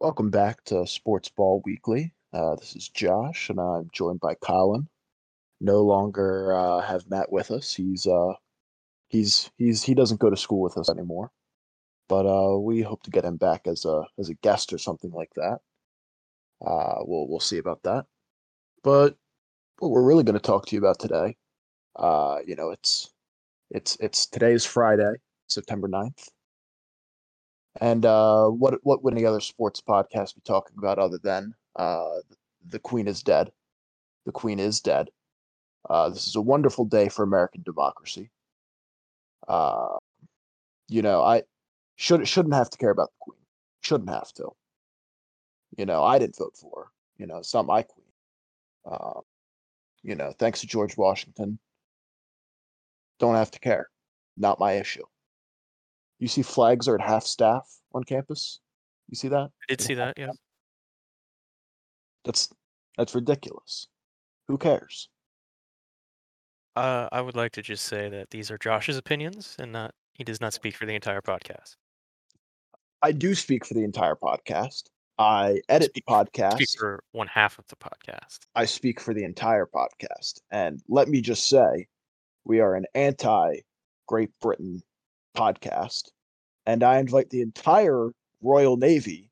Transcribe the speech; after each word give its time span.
Welcome 0.00 0.30
back 0.30 0.62
to 0.66 0.86
Sports 0.86 1.28
Ball 1.28 1.60
Weekly. 1.64 2.14
Uh, 2.32 2.54
this 2.54 2.76
is 2.76 2.88
Josh, 2.88 3.50
and 3.50 3.58
I'm 3.58 3.90
joined 3.92 4.20
by 4.20 4.36
Colin. 4.36 4.86
No 5.60 5.82
longer 5.82 6.54
uh, 6.54 6.80
have 6.82 7.10
Matt 7.10 7.32
with 7.32 7.50
us. 7.50 7.74
He's 7.74 8.06
uh, 8.06 8.34
he's 9.08 9.50
he's 9.56 9.82
he 9.82 9.94
doesn't 9.94 10.20
go 10.20 10.30
to 10.30 10.36
school 10.36 10.60
with 10.60 10.78
us 10.78 10.88
anymore, 10.88 11.32
but 12.08 12.26
uh, 12.26 12.56
we 12.60 12.80
hope 12.80 13.02
to 13.02 13.10
get 13.10 13.24
him 13.24 13.38
back 13.38 13.66
as 13.66 13.84
a 13.84 14.04
as 14.20 14.28
a 14.28 14.34
guest 14.34 14.72
or 14.72 14.78
something 14.78 15.10
like 15.10 15.32
that. 15.34 15.58
Uh, 16.64 16.98
we'll 17.00 17.26
we'll 17.26 17.40
see 17.40 17.58
about 17.58 17.82
that. 17.82 18.06
But 18.84 19.16
what 19.80 19.90
we're 19.90 20.06
really 20.06 20.22
going 20.22 20.34
to 20.34 20.40
talk 20.40 20.66
to 20.66 20.76
you 20.76 20.80
about 20.80 21.00
today, 21.00 21.36
uh, 21.96 22.38
you 22.46 22.54
know, 22.54 22.70
it's 22.70 23.10
it's 23.72 23.96
it's 23.98 24.26
today's 24.28 24.64
Friday, 24.64 25.14
September 25.48 25.88
9th. 25.88 26.28
And 27.80 28.04
uh, 28.04 28.48
what 28.48 28.80
what 28.82 29.02
would 29.04 29.14
any 29.14 29.24
other 29.24 29.40
sports 29.40 29.80
podcast 29.80 30.34
be 30.34 30.40
talking 30.44 30.76
about 30.78 30.98
other 30.98 31.18
than 31.22 31.54
uh, 31.76 32.18
the 32.66 32.78
Queen 32.80 33.06
is 33.06 33.22
dead? 33.22 33.52
The 34.26 34.32
Queen 34.32 34.58
is 34.58 34.80
dead. 34.80 35.10
Uh, 35.88 36.08
this 36.10 36.26
is 36.26 36.36
a 36.36 36.40
wonderful 36.40 36.84
day 36.84 37.08
for 37.08 37.22
American 37.22 37.62
democracy. 37.62 38.30
Uh, 39.46 39.96
you 40.88 41.02
know, 41.02 41.22
I 41.22 41.44
should 41.96 42.26
shouldn't 42.26 42.54
have 42.54 42.70
to 42.70 42.78
care 42.78 42.90
about 42.90 43.10
the 43.10 43.18
Queen. 43.20 43.40
Shouldn't 43.82 44.10
have 44.10 44.32
to. 44.34 44.50
You 45.76 45.86
know, 45.86 46.02
I 46.02 46.18
didn't 46.18 46.36
vote 46.36 46.56
for. 46.56 46.90
You 47.16 47.26
know, 47.26 47.38
it's 47.38 47.54
not 47.54 47.66
my 47.66 47.82
Queen. 47.82 48.06
Uh, 48.84 49.20
you 50.02 50.14
know, 50.14 50.32
thanks 50.38 50.60
to 50.60 50.66
George 50.66 50.96
Washington. 50.96 51.58
Don't 53.18 53.34
have 53.34 53.50
to 53.52 53.60
care. 53.60 53.88
Not 54.36 54.60
my 54.60 54.72
issue. 54.74 55.04
You 56.18 56.28
see 56.28 56.42
flags 56.42 56.88
are 56.88 56.94
at 56.94 57.00
half 57.00 57.24
staff 57.24 57.68
on 57.94 58.04
campus. 58.04 58.60
You 59.08 59.16
see 59.16 59.28
that? 59.28 59.36
I 59.50 59.64
did 59.68 59.80
see 59.80 59.94
that, 59.94 60.18
yeah. 60.18 60.32
That's 62.24 62.48
that's 62.96 63.14
ridiculous. 63.14 63.86
Who 64.48 64.58
cares? 64.58 65.08
Uh, 66.76 67.08
I 67.10 67.20
would 67.20 67.36
like 67.36 67.52
to 67.52 67.62
just 67.62 67.86
say 67.86 68.08
that 68.08 68.30
these 68.30 68.50
are 68.50 68.58
Josh's 68.58 68.96
opinions 68.96 69.56
and 69.58 69.72
not 69.72 69.94
he 70.14 70.24
does 70.24 70.40
not 70.40 70.52
speak 70.52 70.76
for 70.76 70.86
the 70.86 70.94
entire 70.94 71.20
podcast. 71.20 71.76
I 73.02 73.12
do 73.12 73.34
speak 73.34 73.64
for 73.64 73.74
the 73.74 73.84
entire 73.84 74.16
podcast. 74.16 74.84
I 75.18 75.60
edit 75.68 75.90
Speak- 75.90 76.04
the 76.06 76.12
podcast. 76.12 76.54
Speak 76.54 76.68
for 76.78 77.02
one 77.12 77.26
half 77.28 77.58
of 77.58 77.66
the 77.68 77.76
podcast. 77.76 78.40
I 78.54 78.64
speak 78.64 79.00
for 79.00 79.14
the 79.14 79.24
entire 79.24 79.66
podcast. 79.66 80.40
And 80.50 80.80
let 80.88 81.08
me 81.08 81.20
just 81.20 81.48
say, 81.48 81.86
we 82.44 82.60
are 82.60 82.74
an 82.74 82.86
anti 82.94 83.56
Great 84.06 84.30
Britain 84.40 84.82
podcast. 85.38 86.10
And 86.66 86.82
I 86.82 86.98
invite 86.98 87.30
the 87.30 87.40
entire 87.40 88.10
Royal 88.42 88.76
Navy 88.76 89.30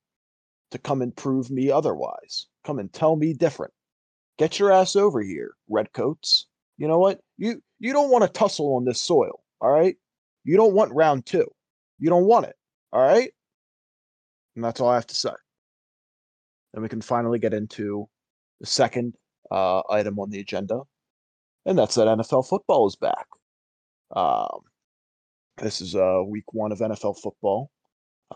to 0.70 0.78
come 0.78 1.02
and 1.02 1.14
prove 1.14 1.50
me 1.50 1.70
otherwise. 1.70 2.46
Come 2.64 2.78
and 2.78 2.92
tell 2.92 3.16
me 3.16 3.32
different. 3.32 3.72
Get 4.38 4.58
your 4.58 4.72
ass 4.72 4.96
over 4.96 5.22
here, 5.22 5.52
redcoats. 5.68 6.46
You 6.78 6.88
know 6.88 6.98
what? 6.98 7.20
You 7.38 7.62
you 7.78 7.92
don't 7.92 8.10
want 8.10 8.22
to 8.24 8.28
tussle 8.28 8.74
on 8.76 8.84
this 8.84 9.00
soil, 9.00 9.40
all 9.60 9.70
right? 9.70 9.96
You 10.44 10.56
don't 10.56 10.74
want 10.74 10.92
round 10.92 11.26
two. 11.26 11.46
You 11.98 12.10
don't 12.10 12.26
want 12.26 12.46
it, 12.46 12.56
all 12.92 13.02
right? 13.02 13.30
And 14.54 14.64
that's 14.64 14.80
all 14.80 14.90
I 14.90 14.94
have 14.94 15.06
to 15.06 15.14
say. 15.14 15.30
Then 16.74 16.82
we 16.82 16.88
can 16.88 17.00
finally 17.00 17.38
get 17.38 17.54
into 17.54 18.08
the 18.60 18.66
second 18.66 19.14
uh, 19.50 19.82
item 19.90 20.18
on 20.18 20.30
the 20.30 20.40
agenda, 20.40 20.82
and 21.64 21.78
that's 21.78 21.94
that 21.94 22.08
NFL 22.08 22.48
football 22.48 22.86
is 22.86 22.96
back. 22.96 23.26
Um, 24.14 24.60
this 25.58 25.80
is 25.80 25.94
uh, 25.94 26.22
week 26.26 26.52
one 26.52 26.72
of 26.72 26.78
NFL 26.78 27.18
football. 27.18 27.70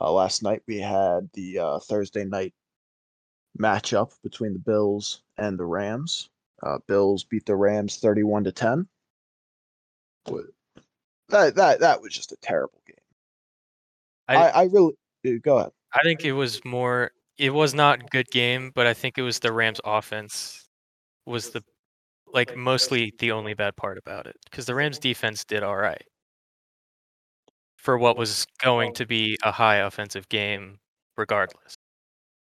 Uh, 0.00 0.12
last 0.12 0.42
night 0.42 0.62
we 0.66 0.78
had 0.78 1.28
the 1.34 1.58
uh, 1.58 1.78
Thursday 1.80 2.24
night 2.24 2.54
matchup 3.58 4.12
between 4.22 4.52
the 4.52 4.58
Bills 4.58 5.22
and 5.36 5.58
the 5.58 5.64
Rams. 5.64 6.30
Uh, 6.62 6.78
Bills 6.86 7.24
beat 7.24 7.46
the 7.46 7.56
Rams 7.56 7.96
thirty-one 7.96 8.44
to 8.44 8.52
ten. 8.52 8.86
That 11.28 11.54
that 11.54 11.80
that 11.80 12.00
was 12.00 12.14
just 12.14 12.32
a 12.32 12.36
terrible 12.42 12.80
game. 12.86 12.96
I, 14.28 14.36
I, 14.36 14.48
I 14.48 14.62
really 14.64 14.94
uh, 15.26 15.30
go 15.42 15.58
ahead. 15.58 15.72
I 15.92 16.02
think 16.02 16.24
it 16.24 16.32
was 16.32 16.64
more 16.64 17.10
it 17.38 17.50
was 17.50 17.74
not 17.74 18.00
a 18.00 18.06
good 18.10 18.30
game, 18.30 18.70
but 18.74 18.86
I 18.86 18.94
think 18.94 19.18
it 19.18 19.22
was 19.22 19.38
the 19.38 19.52
Rams 19.52 19.80
offense 19.84 20.68
was 21.26 21.50
the 21.50 21.62
like 22.32 22.56
mostly 22.56 23.12
the 23.18 23.32
only 23.32 23.54
bad 23.54 23.76
part 23.76 23.98
about 23.98 24.26
it 24.26 24.36
because 24.44 24.66
the 24.66 24.74
Rams 24.74 24.98
defense 24.98 25.44
did 25.44 25.62
all 25.62 25.76
right 25.76 26.04
for 27.80 27.96
what 27.98 28.16
was 28.16 28.46
going 28.62 28.92
to 28.94 29.06
be 29.06 29.38
a 29.42 29.50
high 29.50 29.76
offensive 29.76 30.28
game 30.28 30.78
regardless. 31.16 31.74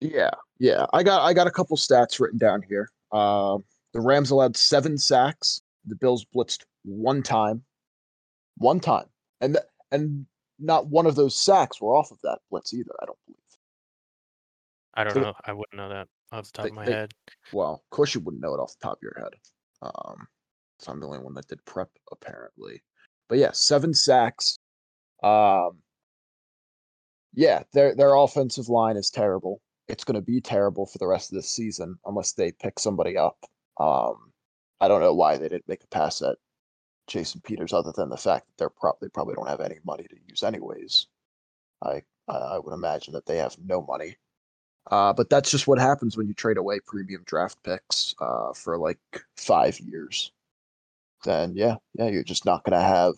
Yeah, 0.01 0.31
yeah. 0.59 0.85
I 0.93 1.03
got 1.03 1.21
I 1.23 1.33
got 1.33 1.47
a 1.47 1.51
couple 1.51 1.77
stats 1.77 2.19
written 2.19 2.37
down 2.39 2.61
here. 2.67 2.89
Um, 3.11 3.63
the 3.93 4.01
Rams 4.01 4.31
allowed 4.31 4.57
seven 4.57 4.97
sacks. 4.97 5.61
The 5.85 5.95
Bills 5.95 6.25
blitzed 6.35 6.63
one 6.83 7.23
time, 7.23 7.63
one 8.57 8.79
time, 8.79 9.05
and 9.41 9.53
th- 9.55 9.65
and 9.91 10.25
not 10.59 10.87
one 10.87 11.05
of 11.05 11.15
those 11.15 11.35
sacks 11.35 11.79
were 11.81 11.95
off 11.95 12.11
of 12.11 12.17
that 12.23 12.39
blitz 12.49 12.73
either. 12.73 12.91
I 13.01 13.05
don't 13.05 13.17
believe. 13.25 13.37
I 14.95 15.03
don't 15.03 15.13
So- 15.13 15.21
know. 15.21 15.33
I 15.45 15.53
wouldn't 15.53 15.75
know 15.77 15.89
that 15.89 16.07
off 16.31 16.45
the 16.45 16.51
top 16.51 16.63
They- 16.63 16.69
of 16.69 16.75
my 16.75 16.85
they- 16.85 16.91
head. 16.91 17.11
Well, 17.53 17.75
of 17.75 17.89
course 17.91 18.13
you 18.15 18.21
wouldn't 18.21 18.41
know 18.41 18.53
it 18.55 18.59
off 18.59 18.73
the 18.79 18.83
top 18.87 18.97
of 18.97 19.03
your 19.03 19.15
head. 19.19 19.33
Um, 19.83 20.27
so 20.79 20.91
I'm 20.91 20.99
the 20.99 21.05
only 21.07 21.19
one 21.19 21.35
that 21.35 21.47
did 21.47 21.63
prep 21.65 21.89
apparently. 22.11 22.83
But 23.29 23.37
yeah, 23.37 23.51
seven 23.51 23.93
sacks. 23.93 24.57
Um, 25.23 25.79
yeah, 27.33 27.63
their 27.73 27.95
their 27.95 28.15
offensive 28.15 28.69
line 28.69 28.97
is 28.97 29.09
terrible. 29.09 29.61
It's 29.87 30.03
going 30.03 30.15
to 30.15 30.21
be 30.21 30.41
terrible 30.41 30.85
for 30.85 30.97
the 30.97 31.07
rest 31.07 31.31
of 31.31 31.35
this 31.35 31.49
season 31.49 31.97
unless 32.05 32.33
they 32.33 32.51
pick 32.51 32.79
somebody 32.79 33.17
up. 33.17 33.37
Um, 33.79 34.33
I 34.81 34.87
don't 34.87 35.01
know 35.01 35.13
why 35.13 35.37
they 35.37 35.47
didn't 35.49 35.67
make 35.67 35.83
a 35.83 35.87
pass 35.87 36.21
at 36.21 36.37
Jason 37.07 37.41
Peters, 37.41 37.73
other 37.73 37.93
than 37.95 38.09
the 38.09 38.17
fact 38.17 38.47
that 38.47 38.57
they're 38.57 38.69
prob- 38.69 38.99
they 39.01 39.09
probably 39.09 39.35
don't 39.35 39.47
have 39.49 39.61
any 39.61 39.79
money 39.85 40.05
to 40.09 40.17
use 40.27 40.43
anyways. 40.43 41.07
I 41.83 42.03
I 42.27 42.33
I 42.37 42.59
would 42.59 42.73
imagine 42.73 43.13
that 43.13 43.25
they 43.25 43.37
have 43.37 43.57
no 43.59 43.81
money. 43.81 44.17
Uh, 44.91 45.13
but 45.13 45.29
that's 45.29 45.51
just 45.51 45.67
what 45.67 45.79
happens 45.79 46.17
when 46.17 46.27
you 46.27 46.33
trade 46.33 46.57
away 46.57 46.79
premium 46.79 47.23
draft 47.25 47.61
picks 47.63 48.15
uh, 48.21 48.53
for 48.53 48.77
like 48.77 48.99
five 49.37 49.79
years. 49.79 50.31
Then 51.23 51.55
yeah, 51.55 51.75
yeah, 51.93 52.07
you're 52.07 52.23
just 52.23 52.45
not 52.45 52.63
gonna 52.63 52.81
have 52.81 53.15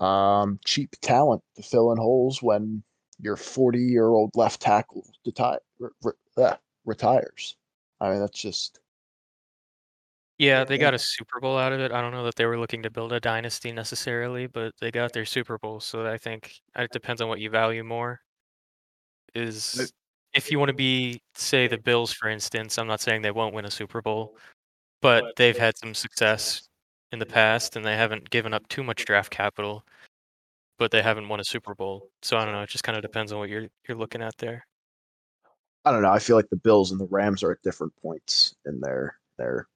um, 0.00 0.58
cheap 0.64 0.96
talent 1.02 1.42
to 1.56 1.62
fill 1.62 1.92
in 1.92 1.98
holes 1.98 2.42
when 2.42 2.82
your 3.20 3.36
40 3.36 3.78
year 3.78 4.06
old 4.06 4.30
left 4.34 4.60
tackle 4.60 5.06
deti- 5.24 5.58
re- 5.78 5.90
re- 6.02 6.44
uh, 6.44 6.56
retires. 6.84 7.56
I 8.00 8.10
mean, 8.10 8.20
that's 8.20 8.40
just 8.40 8.80
Yeah, 10.38 10.64
they 10.64 10.78
got 10.78 10.94
a 10.94 10.98
Super 10.98 11.38
Bowl 11.38 11.58
out 11.58 11.72
of 11.72 11.80
it. 11.80 11.92
I 11.92 12.00
don't 12.00 12.12
know 12.12 12.24
that 12.24 12.34
they 12.36 12.46
were 12.46 12.58
looking 12.58 12.82
to 12.82 12.90
build 12.90 13.12
a 13.12 13.20
dynasty 13.20 13.72
necessarily, 13.72 14.46
but 14.46 14.72
they 14.80 14.90
got 14.90 15.12
their 15.12 15.26
Super 15.26 15.58
Bowl. 15.58 15.80
So 15.80 16.06
I 16.06 16.16
think 16.16 16.60
it 16.76 16.90
depends 16.92 17.20
on 17.20 17.28
what 17.28 17.40
you 17.40 17.50
value 17.50 17.84
more. 17.84 18.20
Is 19.34 19.92
if 20.32 20.50
you 20.50 20.58
want 20.58 20.70
to 20.70 20.74
be, 20.74 21.20
say, 21.34 21.68
the 21.68 21.78
Bills, 21.78 22.12
for 22.12 22.28
instance, 22.28 22.78
I'm 22.78 22.86
not 22.86 23.00
saying 23.00 23.20
they 23.20 23.30
won't 23.30 23.54
win 23.54 23.66
a 23.66 23.70
Super 23.70 24.00
Bowl, 24.00 24.38
but 25.02 25.36
they've 25.36 25.58
had 25.58 25.76
some 25.76 25.94
success 25.94 26.69
in 27.12 27.18
the 27.18 27.26
past 27.26 27.76
and 27.76 27.84
they 27.84 27.96
haven't 27.96 28.30
given 28.30 28.54
up 28.54 28.68
too 28.68 28.82
much 28.82 29.04
draft 29.04 29.30
capital, 29.30 29.84
but 30.78 30.90
they 30.90 31.02
haven't 31.02 31.28
won 31.28 31.40
a 31.40 31.44
Super 31.44 31.74
Bowl. 31.74 32.08
So 32.22 32.36
I 32.36 32.44
don't 32.44 32.54
know. 32.54 32.62
It 32.62 32.70
just 32.70 32.84
kind 32.84 32.96
of 32.96 33.02
depends 33.02 33.32
on 33.32 33.38
what 33.38 33.48
you're 33.48 33.68
you're 33.88 33.98
looking 33.98 34.22
at 34.22 34.36
there. 34.38 34.66
I 35.84 35.92
don't 35.92 36.02
know. 36.02 36.10
I 36.10 36.18
feel 36.18 36.36
like 36.36 36.50
the 36.50 36.56
Bills 36.56 36.90
and 36.90 37.00
the 37.00 37.08
Rams 37.10 37.42
are 37.42 37.52
at 37.52 37.62
different 37.62 37.92
points 38.02 38.54
in 38.66 38.80
their 38.80 39.16
their 39.38 39.66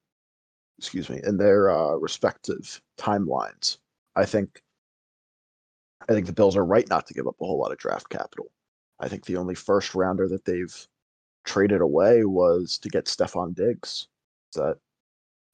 excuse 0.78 1.08
me 1.08 1.20
in 1.24 1.36
their 1.36 1.70
uh, 1.70 1.94
respective 1.94 2.80
timelines. 2.98 3.78
I 4.16 4.24
think 4.24 4.62
I 6.08 6.12
think 6.12 6.26
the 6.26 6.32
Bills 6.32 6.56
are 6.56 6.64
right 6.64 6.88
not 6.88 7.06
to 7.06 7.14
give 7.14 7.26
up 7.26 7.36
a 7.40 7.46
whole 7.46 7.58
lot 7.58 7.72
of 7.72 7.78
draft 7.78 8.08
capital. 8.10 8.50
I 9.00 9.08
think 9.08 9.24
the 9.24 9.36
only 9.36 9.54
first 9.54 9.94
rounder 9.94 10.28
that 10.28 10.44
they've 10.44 10.86
traded 11.44 11.80
away 11.80 12.24
was 12.24 12.78
to 12.78 12.88
get 12.88 13.06
Stefon 13.06 13.54
Diggs. 13.54 14.08
That 14.54 14.78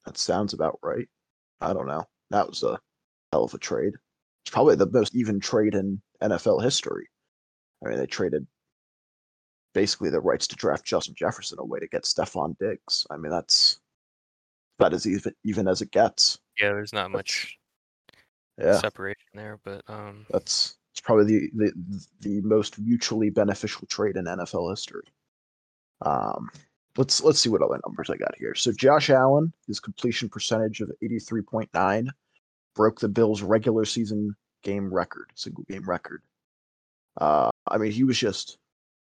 that 0.04 0.18
sounds 0.18 0.52
about 0.52 0.78
right. 0.82 1.08
I 1.60 1.72
don't 1.72 1.86
know. 1.86 2.04
That 2.30 2.48
was 2.48 2.62
a 2.62 2.78
hell 3.32 3.44
of 3.44 3.54
a 3.54 3.58
trade. 3.58 3.94
It's 4.44 4.50
probably 4.52 4.76
the 4.76 4.90
most 4.90 5.14
even 5.14 5.40
trade 5.40 5.74
in 5.74 6.00
NFL 6.22 6.62
history. 6.62 7.08
I 7.84 7.88
mean, 7.88 7.98
they 7.98 8.06
traded 8.06 8.46
basically 9.74 10.10
the 10.10 10.20
rights 10.20 10.46
to 10.48 10.56
draft 10.56 10.84
Justin 10.84 11.14
Jefferson 11.16 11.58
away 11.58 11.78
to 11.80 11.88
get 11.88 12.04
Stefon 12.04 12.56
Diggs. 12.58 13.06
I 13.10 13.16
mean, 13.16 13.30
that's 13.30 13.80
about 14.78 14.94
as 14.94 15.06
even 15.06 15.34
even 15.44 15.68
as 15.68 15.82
it 15.82 15.90
gets. 15.90 16.38
Yeah, 16.58 16.68
there's 16.70 16.92
not 16.92 17.12
That's- 17.12 17.18
much 17.18 17.58
Yeah, 18.58 18.78
separation 18.78 19.28
there, 19.34 19.58
but 19.64 19.82
um, 19.88 20.26
that's 20.30 20.76
it's 20.92 21.00
probably 21.00 21.24
the, 21.24 21.50
the 21.54 22.06
the 22.20 22.40
most 22.42 22.78
mutually 22.78 23.30
beneficial 23.30 23.86
trade 23.86 24.16
in 24.16 24.24
NFL 24.24 24.70
history. 24.70 25.04
Um, 26.02 26.50
let's 26.96 27.22
let's 27.22 27.38
see 27.40 27.48
what 27.48 27.62
other 27.62 27.80
numbers 27.86 28.10
I 28.10 28.16
got 28.16 28.34
here. 28.38 28.54
So 28.54 28.72
Josh 28.72 29.10
Allen, 29.10 29.52
his 29.66 29.80
completion 29.80 30.28
percentage 30.28 30.80
of 30.80 30.90
eighty 31.02 31.18
three 31.18 31.42
point 31.42 31.70
nine, 31.74 32.10
broke 32.74 33.00
the 33.00 33.08
Bills' 33.08 33.42
regular 33.42 33.84
season 33.84 34.34
game 34.62 34.92
record, 34.92 35.30
single 35.34 35.64
game 35.68 35.88
record. 35.88 36.22
Uh, 37.20 37.50
I 37.66 37.78
mean, 37.78 37.92
he 37.92 38.04
was 38.04 38.18
just 38.18 38.58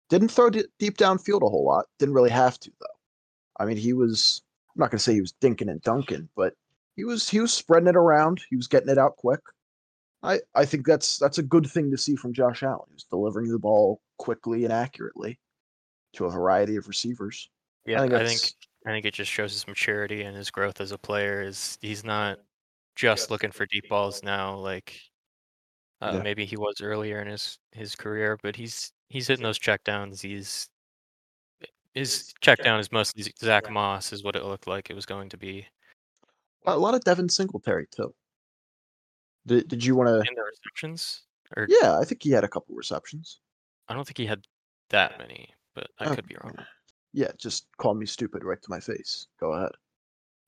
Didn't 0.09 0.29
throw 0.29 0.51
d- 0.51 0.65
deep 0.79 0.97
downfield 0.97 1.43
a 1.43 1.49
whole 1.49 1.65
lot. 1.65 1.87
Didn't 1.99 2.15
really 2.15 2.31
have 2.31 2.59
to 2.61 2.71
though. 2.81 2.87
I 3.59 3.67
mean, 3.67 3.77
he 3.77 3.93
was. 3.93 4.43
I'm 4.77 4.81
not 4.81 4.91
to 4.93 4.99
say 4.99 5.15
he 5.15 5.21
was 5.21 5.35
dinking 5.41 5.71
and 5.71 5.83
dunking, 5.83 6.29
but 6.37 6.55
he 6.97 7.05
was 7.05 7.29
he 7.29 7.41
was 7.41 7.53
spreading 7.53 7.89
it 7.89 7.97
around. 7.97 8.41
He 8.51 8.57
was 8.57 8.69
getting 8.69 8.89
it 8.89 8.99
out 8.99 9.17
quick. 9.17 9.41
I 10.23 10.41
I 10.55 10.65
think 10.65 10.87
that's 10.87 11.19
that's 11.19 11.39
a 11.39 11.43
good 11.43 11.67
thing 11.71 11.91
to 11.91 11.99
see 11.99 12.17
from 12.17 12.33
Josh 12.33 12.63
Allen. 12.63 12.89
He's 12.93 13.05
delivering 13.05 13.51
the 13.51 13.59
ball 13.59 14.01
quickly 14.19 14.65
and 14.65 14.73
accurately 14.73 15.39
to 16.15 16.25
a 16.27 16.31
variety 16.31 16.77
of 16.77 16.89
receivers. 16.89 17.49
Yeah, 17.89 18.03
I 18.03 18.05
I 18.05 18.09
think 18.09 18.41
think, 18.41 18.53
I 18.87 18.91
think 18.91 19.07
it 19.07 19.15
just 19.15 19.31
shows 19.31 19.53
his 19.53 19.67
maturity 19.67 20.23
and 20.23 20.37
his 20.37 20.51
growth 20.51 20.81
as 20.81 20.93
a 20.93 20.99
player. 20.99 21.43
Is 21.43 21.79
he's 21.81 22.05
not 22.05 22.39
just 22.97 23.31
looking 23.31 23.51
for 23.51 23.67
deep 23.67 23.89
balls 23.89 24.23
now, 24.23 24.57
like 24.57 25.01
uh, 26.01 26.13
Yeah. 26.15 26.23
maybe 26.23 26.45
he 26.45 26.57
was 26.57 26.81
earlier 26.81 27.21
in 27.21 27.29
his 27.29 27.59
his 27.73 27.97
career, 27.97 28.39
but 28.43 28.57
he's 28.57 28.93
he's 29.09 29.27
hitting 29.27 29.43
those 29.45 29.59
checkdowns. 29.59 30.21
He's 30.21 30.69
his 31.95 32.33
checkdown 32.43 32.79
is 32.79 32.93
mostly 32.93 33.25
Zach 33.41 33.71
Moss, 33.71 34.13
is 34.13 34.23
what 34.23 34.37
it 34.37 34.45
looked 34.45 34.67
like 34.67 34.91
it 34.91 34.95
was 34.95 35.07
going 35.07 35.29
to 35.31 35.37
be. 35.37 35.67
A 36.67 36.77
lot 36.77 36.95
of 36.95 37.03
Devin 37.03 37.29
Singletary 37.29 37.87
too. 37.91 38.15
Did 39.47 39.69
Did 39.69 39.85
you 39.85 39.97
want 39.97 40.09
to? 40.09 40.17
In 40.29 40.35
the 40.37 40.43
receptions, 40.43 41.23
or 41.57 41.67
Yeah, 41.69 41.99
I 41.99 42.05
think 42.05 42.23
he 42.23 42.31
had 42.31 42.45
a 42.45 42.49
couple 42.49 42.75
receptions. 42.75 43.41
I 43.89 43.95
don't 43.95 44.07
think 44.07 44.19
he 44.19 44.27
had 44.27 44.45
that 44.91 45.19
many, 45.19 45.49
but 45.75 45.89
I 45.99 46.15
could 46.15 46.29
be 46.29 46.37
wrong. 46.43 46.55
Yeah, 47.19 47.33
just 47.37 47.67
call 47.79 47.95
me 47.95 48.07
stupid 48.07 48.45
right 48.45 48.63
to 48.63 48.71
my 48.71 48.79
face. 48.79 49.27
Go 49.41 49.53
ahead. 49.53 49.73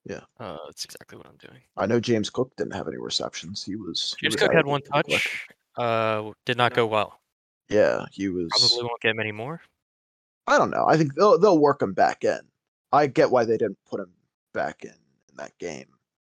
Yeah. 0.05 0.21
Uh, 0.39 0.57
that's 0.67 0.85
exactly 0.85 1.19
what 1.19 1.27
I'm 1.27 1.37
doing. 1.39 1.61
I 1.77 1.87
know 1.87 1.99
James 1.99 2.31
Cook 2.31 2.53
didn't 2.57 2.75
have 2.75 2.87
any 2.87 2.97
receptions. 2.97 3.65
He 3.65 3.75
was. 3.75 4.15
he 4.21 4.27
James 4.27 4.37
was 4.37 4.43
Cook 4.43 4.55
had 4.55 4.67
one 4.67 4.81
touch. 4.83 5.49
Uh, 5.77 6.31
did 6.47 6.57
not 6.57 6.73
go 6.73 6.87
well. 6.87 7.19
Yeah, 7.69 8.05
he 8.13 8.29
was. 8.29 8.47
Probably 8.51 8.85
won't 8.85 9.01
get 9.01 9.17
many 9.17 9.33
more. 9.33 9.61
I 10.47 10.59
don't 10.59 10.71
know. 10.71 10.85
I 10.87 10.97
think 10.97 11.17
they'll 11.17 11.41
they'll 11.41 11.59
work 11.59 11.83
him 11.83 11.93
back 11.93 12.23
in. 12.23 12.39
I 12.93 13.09
get 13.09 13.33
why 13.33 13.45
they 13.45 13.59
didn't 13.59 13.79
put 13.89 13.99
him 13.99 14.13
back 14.55 14.85
in 14.85 14.91
in 14.91 15.37
that 15.39 15.59
game 15.59 15.89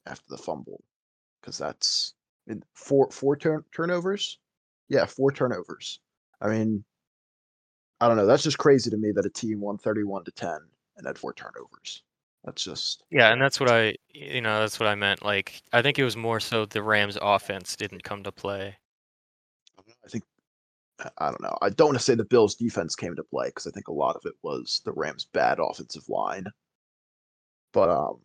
after 0.05 0.25
the 0.27 0.37
fumble, 0.37 0.83
because 1.39 1.57
that's 1.57 2.13
in 2.47 2.61
four 2.73 3.09
four 3.09 3.37
turn 3.37 3.63
turnovers. 3.73 4.37
Yeah, 4.89 5.05
four 5.05 5.31
turnovers. 5.31 6.01
I 6.41 6.49
mean, 6.49 6.83
I 8.01 8.07
don't 8.07 8.17
know. 8.17 8.25
That's 8.25 8.43
just 8.43 8.57
crazy 8.57 8.89
to 8.89 8.97
me 8.97 9.11
that 9.11 9.25
a 9.25 9.29
team 9.29 9.61
won 9.61 9.77
thirty-one 9.77 10.25
to 10.25 10.31
ten 10.31 10.59
and 10.97 11.07
had 11.07 11.17
four 11.17 11.33
turnovers. 11.33 12.03
That's 12.43 12.63
just 12.63 13.03
Yeah, 13.09 13.31
and 13.31 13.41
that's 13.41 13.59
what 13.59 13.71
I, 13.71 13.95
you 14.13 14.41
know, 14.41 14.59
that's 14.59 14.79
what 14.79 14.87
I 14.87 14.95
meant. 14.95 15.23
Like, 15.23 15.61
I 15.73 15.81
think 15.81 15.97
it 15.97 16.03
was 16.03 16.15
more 16.15 16.39
so 16.39 16.65
the 16.65 16.83
Rams' 16.83 17.17
offense 17.21 17.75
didn't 17.75 18.03
come 18.03 18.21
to 18.23 18.31
play. 18.31 18.77
I 19.79 20.07
think 20.07 20.23
I- 20.99 21.09
I 21.17 21.29
don't 21.29 21.41
know. 21.41 21.57
I 21.61 21.69
don't 21.69 21.87
want 21.89 21.97
to 21.97 22.03
say 22.03 22.15
the 22.15 22.23
Bills' 22.23 22.55
defense 22.55 22.95
came 22.95 23.15
to 23.15 23.23
play 23.23 23.47
because 23.47 23.67
I 23.67 23.71
think 23.71 23.87
a 23.87 23.93
lot 23.93 24.15
of 24.15 24.21
it 24.25 24.35
was 24.43 24.81
the 24.85 24.93
Rams' 24.93 25.25
bad 25.25 25.59
offensive 25.59 26.07
line. 26.07 26.45
But 27.73 27.89
um, 27.89 28.19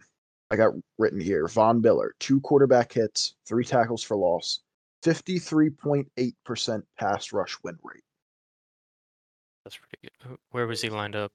I 0.50 0.56
got 0.56 0.75
written 0.99 1.20
here: 1.20 1.49
Von 1.49 1.81
Miller, 1.81 2.14
two 2.20 2.40
quarterback 2.40 2.93
hits, 2.93 3.34
three 3.46 3.64
tackles 3.64 4.02
for 4.02 4.16
loss, 4.16 4.61
fifty-three 5.02 5.70
point 5.70 6.11
eight 6.16 6.37
percent 6.44 6.84
pass 6.99 7.32
rush 7.32 7.56
win 7.62 7.78
rate. 7.82 8.05
That's 9.70 9.78
pretty 9.78 10.08
good. 10.28 10.38
Where 10.50 10.67
was 10.67 10.82
he 10.82 10.90
lined 10.90 11.14
up? 11.14 11.31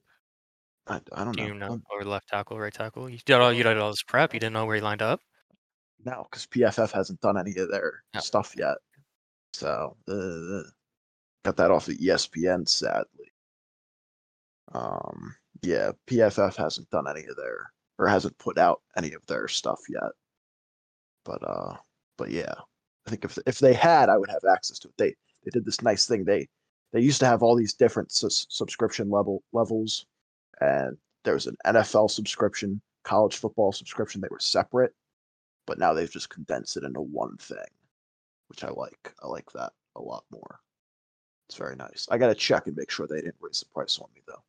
I, 0.88 1.00
I 1.14 1.24
don't 1.24 1.38
Do 1.38 1.42
know. 1.44 1.48
you 1.48 1.54
know? 1.54 1.72
Um, 1.72 1.84
Or 1.90 2.04
left 2.04 2.28
tackle, 2.28 2.60
right 2.60 2.74
tackle? 2.74 3.10
You 3.10 3.18
did 3.26 3.36
all 3.40 3.54
you 3.54 3.64
did 3.64 3.78
all 3.78 3.92
this 3.92 4.04
prep. 4.04 4.34
You 4.34 4.42
didn't 4.42 4.54
know 4.54 4.66
where 4.66 4.76
he 4.76 4.82
lined 4.82 5.02
up. 5.02 5.22
No, 6.04 6.28
because 6.30 6.46
PFF 6.48 6.92
hasn't 6.92 7.22
done 7.22 7.38
any 7.38 7.56
of 7.56 7.72
their 7.72 8.04
Yeah. 8.14 8.20
stuff 8.20 8.54
yet. 8.58 8.76
So 9.54 9.96
uh, 10.10 10.70
got 11.46 11.56
that 11.56 11.72
off 11.72 11.88
of 11.88 11.94
ESPN, 11.96 12.68
sadly. 12.68 13.32
Um, 14.74 15.34
yeah, 15.62 15.92
PFF 16.08 16.58
hasn't 16.58 16.90
done 16.90 17.08
any 17.08 17.26
of 17.28 17.38
their 17.38 17.72
or 17.98 18.08
hasn't 18.08 18.38
put 18.38 18.58
out 18.58 18.82
any 18.98 19.14
of 19.14 19.26
their 19.28 19.48
stuff 19.48 19.80
yet. 19.88 20.12
But 21.24 21.42
uh, 21.42 21.78
but 22.18 22.32
yeah, 22.32 22.54
I 23.08 23.10
think 23.10 23.24
if 23.24 23.38
if 23.48 23.60
they 23.60 23.74
had, 23.74 24.10
I 24.10 24.18
would 24.18 24.30
have 24.30 24.44
access 24.44 24.78
to 24.80 24.90
it. 24.90 24.94
They 24.98 25.16
they 25.46 25.52
did 25.52 25.64
this 25.64 25.82
nice 25.82 26.06
thing. 26.06 26.26
They 26.26 26.50
they 26.96 27.02
used 27.02 27.20
to 27.20 27.28
have 27.28 27.44
all 27.44 27.56
these 27.56 27.74
different 27.74 28.12
sus- 28.12 28.48
subscription 28.50 29.10
level 29.10 29.44
levels, 29.54 30.06
and 30.62 30.98
there 31.24 31.36
was 31.36 31.48
an 31.48 31.58
NFL 31.66 32.10
subscription, 32.10 32.82
college 33.04 33.36
football 33.36 33.72
subscription. 33.72 34.22
They 34.22 34.28
were 34.32 34.40
separate 34.40 34.94
but 35.66 35.80
now 35.80 35.94
they've 35.94 36.12
just 36.12 36.30
condensed 36.30 36.78
it 36.78 36.84
into 36.84 37.02
one 37.02 37.38
thing, 37.38 37.58
which 38.50 38.64
I 38.64 38.70
like. 38.70 39.14
I 39.22 39.28
like 39.28 39.52
that 39.54 39.74
a 39.96 40.02
lot 40.02 40.24
more. 40.32 40.60
It's 41.50 41.58
very 41.58 41.76
nice. 41.76 42.08
I 42.10 42.18
got 42.18 42.28
to 42.28 42.36
check 42.36 42.68
and 42.68 42.76
make 42.76 42.92
sure 42.92 43.08
they 43.08 43.22
didn't 43.22 43.36
raise 43.40 43.60
the 43.60 43.68
price 43.74 44.00
on 44.00 44.08
me 44.16 44.22
though. 44.28 44.44